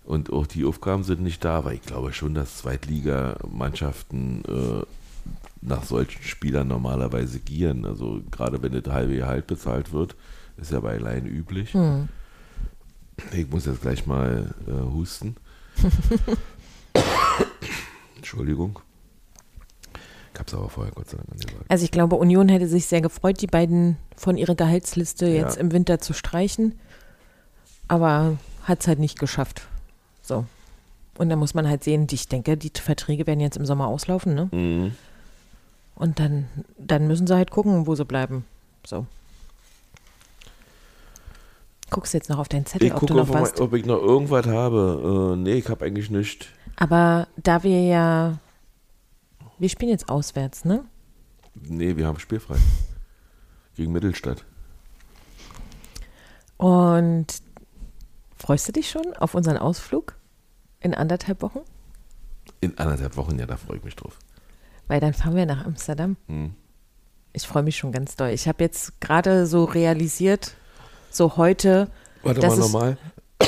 und 0.05 0.31
auch 0.31 0.45
die 0.45 0.65
Aufgaben 0.65 1.03
sind 1.03 1.21
nicht 1.21 1.43
da, 1.43 1.57
aber 1.57 1.73
ich 1.73 1.81
glaube 1.81 2.13
schon, 2.13 2.33
dass 2.35 2.57
Zweitligamannschaften 2.57 4.43
äh, 4.45 4.85
nach 5.67 5.83
solchen 5.83 6.21
Spielern 6.23 6.67
normalerweise 6.67 7.39
gieren. 7.39 7.85
Also 7.85 8.21
gerade 8.31 8.61
wenn 8.61 8.71
das 8.79 8.93
halbe 8.93 9.15
Gehalt 9.15 9.47
bezahlt 9.47 9.91
wird, 9.91 10.15
ist 10.57 10.71
ja 10.71 10.79
bei 10.79 10.97
Laien 10.97 11.25
üblich. 11.25 11.73
Hm. 11.73 12.07
Ich 13.31 13.49
muss 13.49 13.65
jetzt 13.65 13.81
gleich 13.81 14.05
mal 14.05 14.53
äh, 14.67 14.71
husten. 14.93 15.35
Entschuldigung. 18.15 18.79
Ich 20.33 20.39
hab's 20.39 20.53
aber 20.53 20.69
vorher 20.69 20.91
Gott 20.93 21.09
sei 21.09 21.17
Dank 21.17 21.29
angesagt. 21.31 21.65
Also 21.69 21.85
ich 21.85 21.91
glaube, 21.91 22.17
Union 22.17 22.49
hätte 22.49 22.67
sich 22.67 22.87
sehr 22.87 23.01
gefreut, 23.01 23.41
die 23.41 23.47
beiden 23.47 23.97
von 24.17 24.37
ihrer 24.37 24.55
Gehaltsliste 24.55 25.27
Ja. 25.27 25.43
jetzt 25.43 25.57
im 25.57 25.71
Winter 25.71 25.99
zu 25.99 26.13
streichen. 26.13 26.77
Aber 27.87 28.37
hat 28.63 28.81
es 28.81 28.87
halt 28.87 28.99
nicht 28.99 29.17
geschafft. 29.19 29.67
So. 30.21 30.45
Und 31.17 31.29
da 31.29 31.35
muss 31.37 31.53
man 31.53 31.69
halt 31.69 31.83
sehen, 31.83 32.07
ich 32.11 32.27
denke, 32.27 32.57
die 32.57 32.71
Verträge 32.73 33.25
werden 33.27 33.39
jetzt 33.39 33.55
im 33.57 33.65
Sommer 33.65 33.87
auslaufen, 33.87 34.33
ne? 34.35 34.49
Mhm. 34.51 34.91
Und 35.95 36.19
dann, 36.19 36.47
dann 36.77 37.07
müssen 37.07 37.25
sie 37.25 37.35
halt 37.35 37.51
gucken, 37.51 37.87
wo 37.87 37.95
sie 37.95 38.05
bleiben. 38.05 38.45
So. 38.85 39.05
Guckst 41.89 42.13
du 42.13 42.17
jetzt 42.17 42.29
noch 42.29 42.39
auf 42.39 42.49
deinen 42.49 42.65
Zettel, 42.65 42.87
Ich 42.87 42.93
ob 42.93 42.99
du 43.01 43.07
gucke, 43.07 43.19
noch 43.19 43.29
ob, 43.29 43.35
was. 43.41 43.59
ob 43.61 43.73
ich 43.73 43.85
noch 43.85 44.01
irgendwas 44.01 44.45
habe. 44.47 45.33
Äh, 45.35 45.37
nee, 45.37 45.53
ich 45.53 45.69
habe 45.69 45.85
eigentlich 45.85 46.09
nichts. 46.09 46.47
Aber 46.75 47.27
da 47.37 47.63
wir 47.63 47.81
ja. 47.81 48.37
Wir 49.57 49.69
spielen 49.69 49.91
jetzt 49.91 50.09
auswärts, 50.09 50.65
ne? 50.65 50.83
Nee, 51.53 51.95
wir 51.95 52.07
haben 52.07 52.19
spielfrei. 52.19 52.57
Gegen 53.75 53.93
Mittelstadt. 53.93 54.43
Und 56.57 57.27
freust 58.37 58.67
du 58.67 58.71
dich 58.73 58.89
schon 58.89 59.13
auf 59.17 59.33
unseren 59.35 59.57
Ausflug 59.57 60.15
in 60.81 60.93
anderthalb 60.93 61.41
Wochen? 61.41 61.59
In 62.59 62.77
anderthalb 62.77 63.15
Wochen, 63.15 63.39
ja, 63.39 63.45
da 63.45 63.55
freue 63.55 63.77
ich 63.77 63.83
mich 63.83 63.95
drauf. 63.95 64.17
Weil 64.87 64.99
dann 64.99 65.13
fahren 65.13 65.35
wir 65.35 65.45
nach 65.45 65.65
Amsterdam. 65.65 66.17
Hm. 66.27 66.53
Ich 67.33 67.45
freue 67.47 67.63
mich 67.63 67.75
schon 67.77 67.91
ganz 67.91 68.15
doll. 68.15 68.29
Ich 68.29 68.47
habe 68.47 68.63
jetzt 68.63 69.01
gerade 69.01 69.45
so 69.45 69.65
realisiert, 69.65 70.55
so 71.09 71.37
heute, 71.37 71.89
Warte 72.23 72.39
Das 72.39 72.55
mal 72.55 72.59
nochmal. 72.59 72.97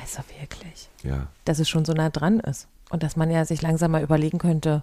also 0.00 0.22
wirklich, 0.40 0.88
Ja, 1.02 1.28
dass 1.44 1.58
es 1.58 1.68
schon 1.68 1.84
so 1.84 1.92
nah 1.92 2.10
dran 2.10 2.40
ist. 2.40 2.66
Und 2.90 3.02
dass 3.02 3.16
man 3.16 3.30
ja 3.30 3.44
sich 3.44 3.60
langsam 3.62 3.90
mal 3.90 4.02
überlegen 4.02 4.38
könnte, 4.38 4.82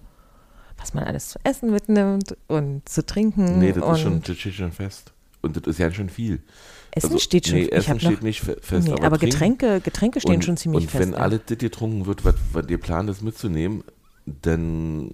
was 0.78 0.94
man 0.94 1.04
alles 1.04 1.30
zu 1.30 1.38
essen 1.42 1.72
mitnimmt 1.72 2.36
und 2.46 2.88
zu 2.88 3.04
trinken. 3.04 3.58
nee, 3.58 3.72
das 3.72 3.82
und 3.82 3.94
ist 3.94 4.00
schon, 4.00 4.22
das 4.22 4.36
steht 4.36 4.54
schon 4.54 4.72
fest. 4.72 5.12
Und 5.42 5.56
das 5.56 5.64
ist 5.66 5.78
ja 5.78 5.92
schon 5.92 6.08
viel. 6.08 6.42
Essen 6.92 7.06
Also, 7.08 7.18
steht 7.18 7.46
schon. 7.48 7.56
Nee, 7.58 7.64
ich 7.64 7.72
Essen 7.72 7.88
hab 7.90 8.02
noch, 8.02 8.10
steht 8.10 8.22
nicht 8.22 8.40
fe- 8.40 8.56
fest, 8.60 8.86
nee, 8.86 8.94
aber, 8.94 9.04
aber, 9.06 9.18
Getränke, 9.18 9.80
Getränke 9.80 10.20
stehen 10.20 10.36
und, 10.36 10.44
schon 10.44 10.56
ziemlich 10.56 10.82
und 10.84 10.90
fest. 10.90 11.02
wenn 11.02 11.12
ja. 11.12 11.18
alles 11.18 11.40
das 11.46 11.58
getrunken 11.58 12.06
wird, 12.06 12.24
was, 12.24 12.36
was 12.52 12.66
ihr 12.68 12.78
plant 12.78 13.10
ist 13.10 13.22
mitzunehmen, 13.22 13.82
dann 14.24 15.12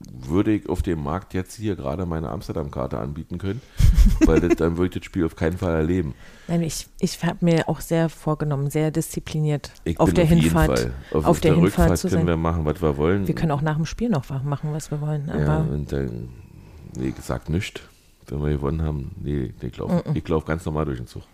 würde 0.00 0.52
ich 0.52 0.68
auf 0.68 0.82
dem 0.82 1.02
Markt 1.02 1.34
jetzt 1.34 1.54
hier 1.54 1.76
gerade 1.76 2.06
meine 2.06 2.28
Amsterdam-Karte 2.30 2.98
anbieten 2.98 3.38
können, 3.38 3.60
weil 4.26 4.40
das, 4.40 4.56
dann 4.56 4.76
würde 4.76 4.88
ich 4.88 4.94
das 5.00 5.04
Spiel 5.04 5.24
auf 5.24 5.36
keinen 5.36 5.56
Fall 5.58 5.74
erleben. 5.74 6.14
Nein, 6.48 6.62
ich, 6.62 6.88
ich 6.98 7.22
habe 7.24 7.44
mir 7.44 7.68
auch 7.68 7.80
sehr 7.80 8.08
vorgenommen, 8.08 8.70
sehr 8.70 8.90
diszipliniert 8.90 9.72
Ich 9.84 9.98
auf 9.98 10.12
der 10.12 10.24
auf 10.24 10.30
jeden 10.30 10.42
Hinfahrt. 10.42 10.78
Fall. 10.78 10.92
Auf, 11.12 11.24
auf 11.24 11.40
der 11.40 11.52
der 11.52 11.60
Hinfahrt 11.60 11.90
Rückfahrt 11.90 11.98
zu 11.98 12.08
können 12.08 12.20
sein. 12.20 12.26
wir 12.26 12.36
machen, 12.36 12.64
was 12.64 12.82
wir 12.82 12.96
wollen. 12.96 13.26
Wir 13.26 13.34
können 13.34 13.52
auch 13.52 13.62
nach 13.62 13.76
dem 13.76 13.86
Spiel 13.86 14.08
noch 14.08 14.28
machen, 14.44 14.72
was 14.72 14.90
wir 14.90 15.00
wollen. 15.00 15.30
Aber 15.30 15.40
ja, 15.40 15.58
und 15.58 15.90
dann, 15.92 16.28
nee, 16.96 17.10
gesagt 17.10 17.48
nichts. 17.48 17.80
Wenn 18.26 18.42
wir 18.42 18.50
gewonnen 18.50 18.82
haben, 18.82 19.14
nee, 19.22 19.52
ich 19.60 19.76
laufe 19.76 20.02
ich 20.14 20.26
lauf 20.28 20.44
ganz 20.46 20.64
normal 20.64 20.86
durch 20.86 20.98
den 20.98 21.06
Zug. 21.06 21.24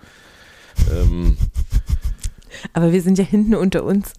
Ähm, 0.90 1.36
Aber 2.72 2.92
wir 2.92 3.02
sind 3.02 3.18
ja 3.18 3.24
hinten 3.24 3.54
unter 3.54 3.84
uns. 3.84 4.12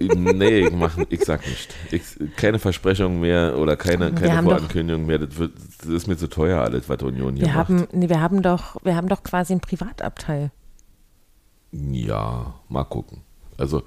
Nee, 0.00 0.66
ich, 0.66 0.72
mach, 0.72 0.98
ich 1.08 1.24
sag 1.24 1.46
nicht. 1.46 1.74
Ich, 1.90 2.02
keine 2.36 2.58
Versprechung 2.58 3.20
mehr 3.20 3.56
oder 3.58 3.76
keine, 3.76 4.12
keine 4.12 4.36
doch- 4.36 4.42
Vorankündigung 4.44 5.06
mehr. 5.06 5.18
Das, 5.18 5.36
wird, 5.38 5.52
das 5.78 5.86
ist 5.88 6.06
mir 6.06 6.16
zu 6.16 6.28
teuer, 6.28 6.60
alles, 6.60 6.88
was 6.88 7.02
Union 7.02 7.36
hier 7.36 7.46
Wir 7.46 7.52
macht. 7.54 7.68
haben, 7.68 7.86
nee, 7.92 8.08
wir 8.08 8.20
haben 8.20 8.42
doch, 8.42 8.76
wir 8.84 8.96
haben 8.96 9.08
doch 9.08 9.22
quasi 9.22 9.52
einen 9.52 9.60
Privatabteil 9.60 10.50
Ja, 11.72 12.54
mal 12.68 12.84
gucken. 12.84 13.22
Also, 13.58 13.82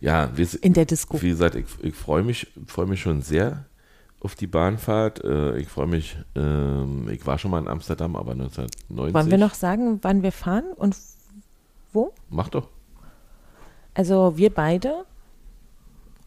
ja, 0.00 0.30
wir, 0.36 0.46
in 0.62 0.72
der 0.72 0.84
Disco. 0.84 1.20
wie 1.22 1.28
gesagt, 1.30 1.54
ich, 1.54 1.66
ich 1.82 1.94
freue 1.94 2.22
mich, 2.22 2.52
freue 2.66 2.86
mich 2.86 3.00
schon 3.00 3.22
sehr 3.22 3.64
auf 4.20 4.34
die 4.34 4.46
Bahnfahrt. 4.46 5.22
Äh, 5.24 5.58
Ich 5.58 5.68
freue 5.68 5.86
mich, 5.86 6.16
ähm, 6.34 7.08
ich 7.10 7.26
war 7.26 7.38
schon 7.38 7.50
mal 7.50 7.58
in 7.60 7.68
Amsterdam, 7.68 8.16
aber 8.16 8.32
1990. 8.32 9.14
Wollen 9.14 9.30
wir 9.30 9.38
noch 9.38 9.54
sagen, 9.54 9.98
wann 10.02 10.22
wir 10.22 10.32
fahren 10.32 10.64
und 10.76 10.96
wo? 11.92 12.12
Mach 12.30 12.48
doch. 12.48 12.68
Also 13.94 14.36
wir 14.36 14.50
beide 14.50 15.04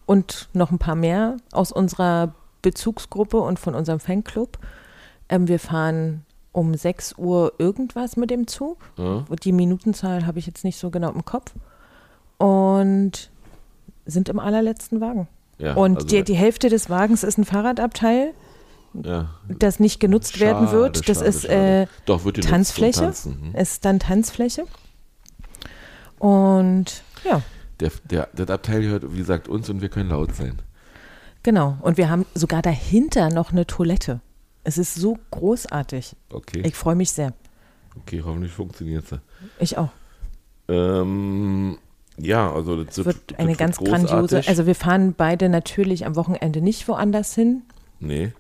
und 0.06 0.50
noch 0.54 0.72
ein 0.72 0.80
paar 0.80 0.96
mehr 0.96 1.38
aus 1.52 1.72
unserer 1.72 2.34
Bezugsgruppe 2.62 3.38
und 3.38 3.60
von 3.60 3.76
unserem 3.76 4.00
Fanclub. 4.00 4.58
Ähm, 5.30 5.48
wir 5.48 5.60
fahren 5.60 6.26
um 6.52 6.74
6 6.74 7.16
Uhr 7.18 7.54
irgendwas 7.58 8.16
mit 8.18 8.32
dem 8.32 8.48
Zug. 8.48 8.78
Ja? 8.98 9.26
Die 9.44 9.52
Minutenzahl 9.52 10.26
habe 10.26 10.40
ich 10.40 10.48
jetzt 10.48 10.64
nicht 10.64 10.80
so 10.80 10.90
genau 10.90 11.12
im 11.12 11.26
Kopf. 11.26 11.54
Und 12.38 13.30
sind 14.06 14.30
im 14.30 14.40
allerletzten 14.40 15.02
Wagen. 15.02 15.28
Ja, 15.58 15.74
und 15.76 15.96
also, 15.96 16.08
die, 16.08 16.24
die 16.24 16.36
Hälfte 16.36 16.70
des 16.70 16.90
Wagens 16.90 17.24
ist 17.24 17.38
ein 17.38 17.46
Fahrradabteil, 17.46 18.34
ja, 19.04 19.30
das 19.48 19.80
nicht 19.80 20.00
genutzt 20.00 20.40
werden 20.40 20.68
Schade, 20.68 20.78
wird. 20.78 21.10
Das 21.10 21.18
schade, 21.18 21.30
ist 21.30 21.46
äh, 21.46 21.88
doch, 22.06 22.24
wird 22.24 22.44
Tanzfläche. 22.44 23.14
Hm. 23.24 23.56
ist 23.56 23.86
dann 23.86 24.00
Tanzfläche. 24.00 24.66
Und 26.20 27.04
ja, 27.24 27.42
Der, 27.80 27.92
der, 28.10 28.30
das 28.34 28.50
Abteil 28.50 28.82
gehört, 28.82 29.14
wie 29.14 29.18
gesagt, 29.18 29.48
uns 29.48 29.70
und 29.70 29.82
wir 29.82 29.90
können 29.90 30.10
laut 30.10 30.34
sein. 30.36 30.62
genau. 31.44 31.78
Und 31.82 31.98
wir 31.98 32.10
haben 32.10 32.26
sogar 32.34 32.62
dahinter 32.62 33.30
noch 33.30 33.52
eine 33.52 33.68
Toilette. 33.68 34.22
Es 34.64 34.78
ist 34.78 34.96
so 34.96 35.18
großartig. 35.32 36.16
Okay, 36.32 36.62
Ich 36.66 36.76
freue 36.76 36.96
mich 36.96 37.12
sehr. 37.12 37.34
okay 37.98 38.22
hoffentlich 38.26 38.52
funktioniert 38.54 39.06
es. 39.12 39.20
Ich 39.60 39.78
auch. 39.78 39.90
Ähm, 40.68 41.78
ja, 42.18 42.52
also 42.52 42.84
das 42.84 42.98
Es 42.98 43.06
wird 43.06 43.18
das 43.32 43.40
eine 43.40 43.56
ganz 43.56 43.78
grandiose. 43.78 44.16
großartig. 44.20 44.50
Also 44.50 44.66
wir 44.66 44.76
fahren 44.76 45.14
beide 45.16 45.50
natürlich 45.50 46.06
am 46.06 46.16
Wochenende 46.16 46.62
nicht 46.62 46.88
woanders 46.88 47.36
hin, 47.36 47.64
nee, 48.00 48.34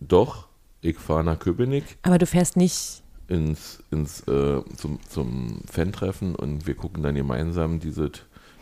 doch, 0.00 0.48
ich 0.80 0.96
fahre 0.98 1.24
nach 1.24 1.38
Köpenick 1.38 1.98
aber 2.02 2.16
du 2.18 2.26
fährst 2.26 2.56
nicht. 2.56 3.02
ins, 3.28 3.82
ins, 3.90 4.20
äh, 4.28 4.62
zum, 4.76 4.98
zum 5.06 5.60
Fan-Treffen 5.70 6.34
und 6.34 6.66
wir 6.66 6.74
gucken 6.74 7.02
dann 7.02 7.14
gemeinsam 7.14 7.80
dieses 7.80 8.10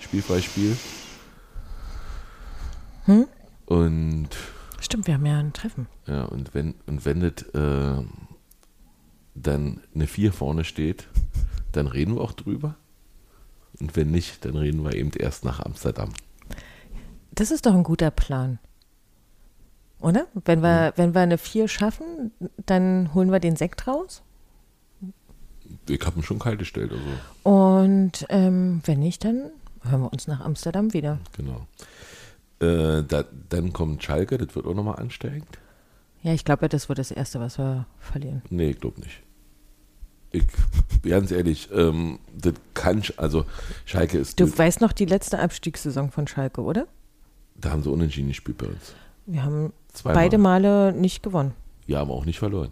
Spielfreispiel. 0.01 0.77
Hm? 3.05 3.27
Und 3.67 4.29
Stimmt, 4.81 5.07
wir 5.07 5.15
haben 5.15 5.27
ja 5.27 5.39
ein 5.39 5.53
Treffen. 5.53 5.87
ja, 6.07 6.25
und 6.25 6.55
wenn, 6.55 6.75
und 6.87 7.05
wenn 7.05 7.21
das 7.21 7.43
äh, 7.55 8.03
dann 9.35 9.81
eine 9.95 10.07
4 10.07 10.33
vorne 10.33 10.65
steht, 10.65 11.09
dann 11.73 11.87
reden 11.87 12.15
wir 12.15 12.23
auch 12.23 12.33
drüber. 12.33 12.77
Und 13.81 13.97
wenn 13.97 14.11
nicht, 14.11 14.45
dann 14.45 14.57
reden 14.57 14.83
wir 14.85 14.95
eben 14.95 15.11
erst 15.17 15.45
nach 15.45 15.61
Amsterdam. 15.61 16.11
Das 17.33 17.51
ist 17.51 17.67
doch 17.67 17.75
ein 17.75 17.85
guter 17.85 18.11
Plan. 18.11 18.59
Oder? 20.01 20.27
Wenn 20.45 20.63
wir, 20.63 20.93
wenn 20.97 21.15
wir 21.15 21.21
eine 21.21 21.39
4 21.39 21.69
schaffen, 21.69 22.33
dann 22.67 23.13
holen 23.15 23.31
wir 23.31 23.41
den 23.41 23.57
Sekt 23.57 23.87
raus. 23.87 24.23
Ich 25.89 26.01
habe 26.07 26.19
ihn 26.19 26.23
schon 26.23 26.39
kalt 26.39 26.59
gestellt, 26.59 26.93
also 26.93 27.51
Und 27.51 28.27
ähm, 28.31 28.81
wenn 28.85 29.01
nicht, 29.01 29.25
dann 29.25 29.51
hören 29.85 30.03
wir 30.03 30.13
uns 30.13 30.27
nach 30.27 30.41
Amsterdam 30.41 30.93
wieder. 30.93 31.19
genau. 31.37 31.67
Äh, 32.61 33.05
da, 33.05 33.25
dann 33.49 33.73
kommt 33.73 34.03
Schalke, 34.03 34.37
das 34.37 34.55
wird 34.57 34.67
auch 34.67 34.75
nochmal 34.75 34.97
ansteigend. 34.97 35.47
Ja, 36.25 36.33
ich 36.35 36.45
glaube, 36.45 36.69
das 36.69 36.89
wird 36.89 36.99
das 36.99 37.13
Erste, 37.13 37.39
was 37.39 37.57
wir 37.59 37.87
verlieren. 38.01 38.43
Nee, 38.51 38.71
ich 38.71 38.81
glaube 38.81 39.01
nicht. 39.01 39.23
Ich, 40.33 40.43
ganz 41.09 41.31
ehrlich, 41.31 41.69
ähm, 41.73 42.19
das 42.37 42.55
kann, 42.75 43.03
also 43.17 43.45
Schalke 43.85 44.19
ist, 44.19 44.41
Du 44.41 44.59
weißt 44.59 44.81
noch 44.81 44.93
die 44.93 45.05
letzte 45.07 45.39
Abstiegssaison 45.39 46.11
von 46.11 46.27
Schalke, 46.27 46.61
oder? 46.63 46.87
da 47.61 47.71
haben 47.71 47.83
sie 47.83 47.91
unentschieden 47.91 48.29
gespielt 48.29 48.59
bei 48.59 48.67
uns. 48.67 48.95
Wir 49.27 49.43
haben 49.45 49.73
Zweimal. 49.93 50.23
beide 50.25 50.39
Male 50.39 50.93
nicht 50.93 51.23
gewonnen. 51.23 51.55
Ja, 51.87 52.01
aber 52.01 52.15
auch 52.15 52.25
nicht 52.25 52.39
verloren. 52.41 52.71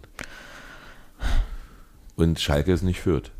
Und 2.15 2.39
Schalke 2.39 2.71
ist 2.73 2.83
nicht 2.83 2.99
Fürth. 3.01 3.31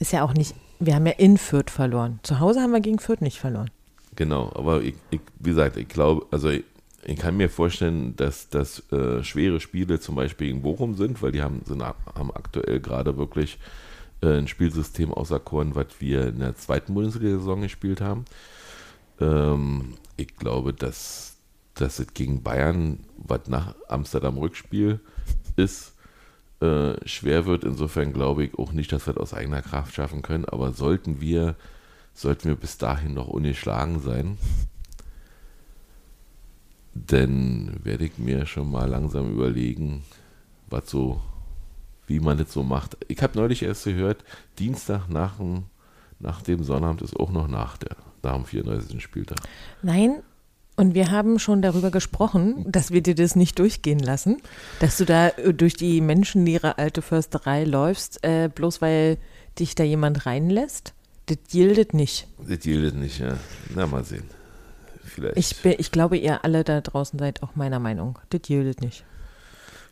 Ist 0.00 0.12
ja 0.12 0.24
auch 0.24 0.32
nicht, 0.32 0.54
wir 0.78 0.94
haben 0.94 1.06
ja 1.06 1.12
in 1.12 1.36
Fürth 1.36 1.70
verloren. 1.70 2.20
Zu 2.22 2.40
Hause 2.40 2.60
haben 2.62 2.72
wir 2.72 2.80
gegen 2.80 2.98
Fürth 2.98 3.20
nicht 3.20 3.38
verloren. 3.38 3.70
Genau, 4.16 4.50
aber 4.54 4.82
ich, 4.82 4.94
ich, 5.10 5.20
wie 5.38 5.50
gesagt, 5.50 5.76
ich 5.76 5.88
glaube, 5.88 6.26
also 6.30 6.48
ich, 6.48 6.64
ich 7.04 7.18
kann 7.18 7.36
mir 7.36 7.50
vorstellen, 7.50 8.16
dass 8.16 8.48
das 8.48 8.90
äh, 8.92 9.22
schwere 9.22 9.60
Spiele 9.60 10.00
zum 10.00 10.14
Beispiel 10.14 10.48
gegen 10.48 10.62
Bochum 10.62 10.94
sind, 10.94 11.22
weil 11.22 11.32
die 11.32 11.42
haben, 11.42 11.60
sind, 11.66 11.82
haben 11.82 12.34
aktuell 12.34 12.80
gerade 12.80 13.18
wirklich 13.18 13.58
äh, 14.22 14.38
ein 14.38 14.48
Spielsystem 14.48 15.12
auserkoren, 15.12 15.74
was 15.74 15.86
wir 15.98 16.28
in 16.28 16.40
der 16.40 16.56
zweiten 16.56 16.94
Bundesliga-Saison 16.94 17.60
gespielt 17.60 18.00
haben. 18.00 18.24
Ähm, 19.20 19.98
ich 20.16 20.34
glaube, 20.36 20.72
dass, 20.72 21.36
dass 21.74 21.98
es 21.98 22.14
gegen 22.14 22.42
Bayern, 22.42 23.00
was 23.18 23.48
nach 23.48 23.74
Amsterdam 23.88 24.38
Rückspiel 24.38 25.00
ist, 25.56 25.92
äh, 26.60 26.94
schwer 27.08 27.46
wird. 27.46 27.64
Insofern 27.64 28.12
glaube 28.12 28.44
ich 28.44 28.58
auch 28.58 28.72
nicht, 28.72 28.92
dass 28.92 29.06
wir 29.06 29.14
das 29.14 29.22
aus 29.22 29.34
eigener 29.34 29.62
Kraft 29.62 29.94
schaffen 29.94 30.22
können. 30.22 30.44
Aber 30.44 30.72
sollten 30.72 31.20
wir, 31.20 31.56
sollten 32.14 32.48
wir 32.48 32.56
bis 32.56 32.78
dahin 32.78 33.14
noch 33.14 33.28
ungeschlagen 33.28 34.00
sein, 34.00 34.38
dann 36.94 37.80
werde 37.82 38.04
ich 38.04 38.18
mir 38.18 38.46
schon 38.46 38.70
mal 38.70 38.88
langsam 38.88 39.30
überlegen, 39.30 40.02
was 40.68 40.90
so, 40.90 41.20
wie 42.06 42.20
man 42.20 42.38
das 42.38 42.52
so 42.52 42.62
macht. 42.62 42.96
Ich 43.08 43.22
habe 43.22 43.38
neulich 43.38 43.62
erst 43.62 43.84
gehört, 43.84 44.24
Dienstag 44.58 45.08
nach 45.08 45.36
dem, 45.36 45.64
nach 46.18 46.42
dem 46.42 46.62
Sonnabend 46.62 47.02
ist 47.02 47.16
auch 47.16 47.30
noch 47.30 47.48
nach, 47.48 47.78
der, 47.78 47.96
nach 48.22 48.34
dem 48.34 48.44
34. 48.44 49.02
Spieltag. 49.02 49.38
Nein, 49.82 50.22
und 50.80 50.94
wir 50.94 51.10
haben 51.10 51.38
schon 51.38 51.60
darüber 51.60 51.90
gesprochen, 51.90 52.64
dass 52.66 52.90
wir 52.90 53.02
dir 53.02 53.14
das 53.14 53.36
nicht 53.36 53.58
durchgehen 53.58 53.98
lassen, 53.98 54.38
dass 54.78 54.96
du 54.96 55.04
da 55.04 55.28
äh, 55.28 55.52
durch 55.52 55.74
die 55.74 56.00
menschenleere 56.00 56.78
alte 56.78 57.02
Försterei 57.02 57.64
läufst, 57.64 58.24
äh, 58.24 58.48
bloß 58.48 58.80
weil 58.80 59.18
dich 59.58 59.74
da 59.74 59.84
jemand 59.84 60.24
reinlässt. 60.24 60.94
Das 61.26 61.36
gildet 61.50 61.92
nicht. 61.92 62.28
Das 62.48 62.60
gilt 62.60 62.94
nicht, 62.94 63.18
ja. 63.18 63.36
Na, 63.74 63.86
mal 63.86 64.04
sehen. 64.04 64.24
Vielleicht. 65.04 65.36
Ich, 65.36 65.60
bin, 65.60 65.74
ich 65.76 65.92
glaube, 65.92 66.16
ihr 66.16 66.44
alle 66.44 66.64
da 66.64 66.80
draußen 66.80 67.18
seid 67.18 67.42
auch 67.42 67.56
meiner 67.56 67.78
Meinung. 67.78 68.18
Das 68.30 68.40
gildet 68.40 68.80
nicht. 68.80 69.04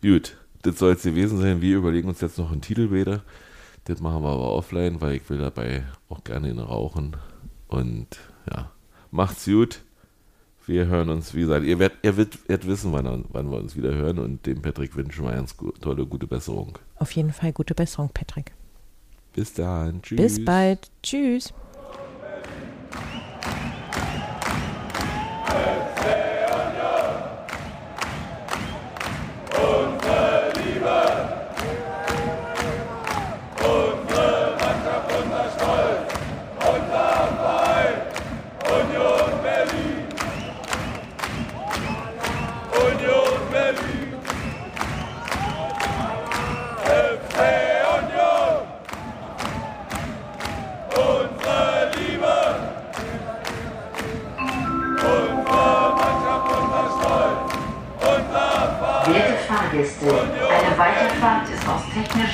Gut, 0.01 0.39
das 0.63 0.79
soll 0.79 0.95
es 0.95 1.03
gewesen 1.03 1.39
sein. 1.39 1.61
Wir 1.61 1.77
überlegen 1.77 2.09
uns 2.09 2.23
jetzt 2.23 2.39
noch 2.39 2.51
einen 2.51 2.63
Titelbilder. 2.63 3.23
Das 3.85 4.01
machen 4.01 4.23
wir 4.23 4.31
aber 4.31 4.53
offline, 4.53 5.03
weil 5.03 5.17
ich 5.17 5.29
will 5.29 5.39
dabei 5.39 5.85
auch 6.09 6.25
gerne 6.25 6.49
ihn 6.49 6.59
rauchen. 6.59 7.15
Und 7.67 8.07
ja, 8.51 8.71
macht's 9.11 9.45
gut. 9.45 9.83
Wir 10.69 10.87
hören 10.87 11.09
uns, 11.09 11.35
wie 11.35 11.41
gesagt, 11.41 11.65
ihr 11.65 11.79
werdet, 11.79 11.97
ihr 12.03 12.19
werdet 12.19 12.67
wissen, 12.67 12.93
wann, 12.93 13.25
wann, 13.31 13.51
wir 13.51 13.57
uns 13.57 13.75
wieder 13.75 13.95
hören 13.95 14.19
und 14.19 14.45
dem 14.45 14.61
Patrick 14.61 14.95
wünschen 14.97 15.25
wir 15.25 15.33
eine 15.33 15.47
tolle, 15.81 16.05
gute 16.05 16.27
Besserung. 16.27 16.77
Auf 16.97 17.11
jeden 17.13 17.33
Fall 17.33 17.55
gute 17.55 17.75
Besserung, 17.75 18.11
Patrick. 18.13 18.53
Bis 19.33 19.55
dann. 19.55 20.03
Tschüss. 20.03 20.19
Bis 20.19 20.45
bald. 20.45 20.91
Tschüss. 21.03 21.55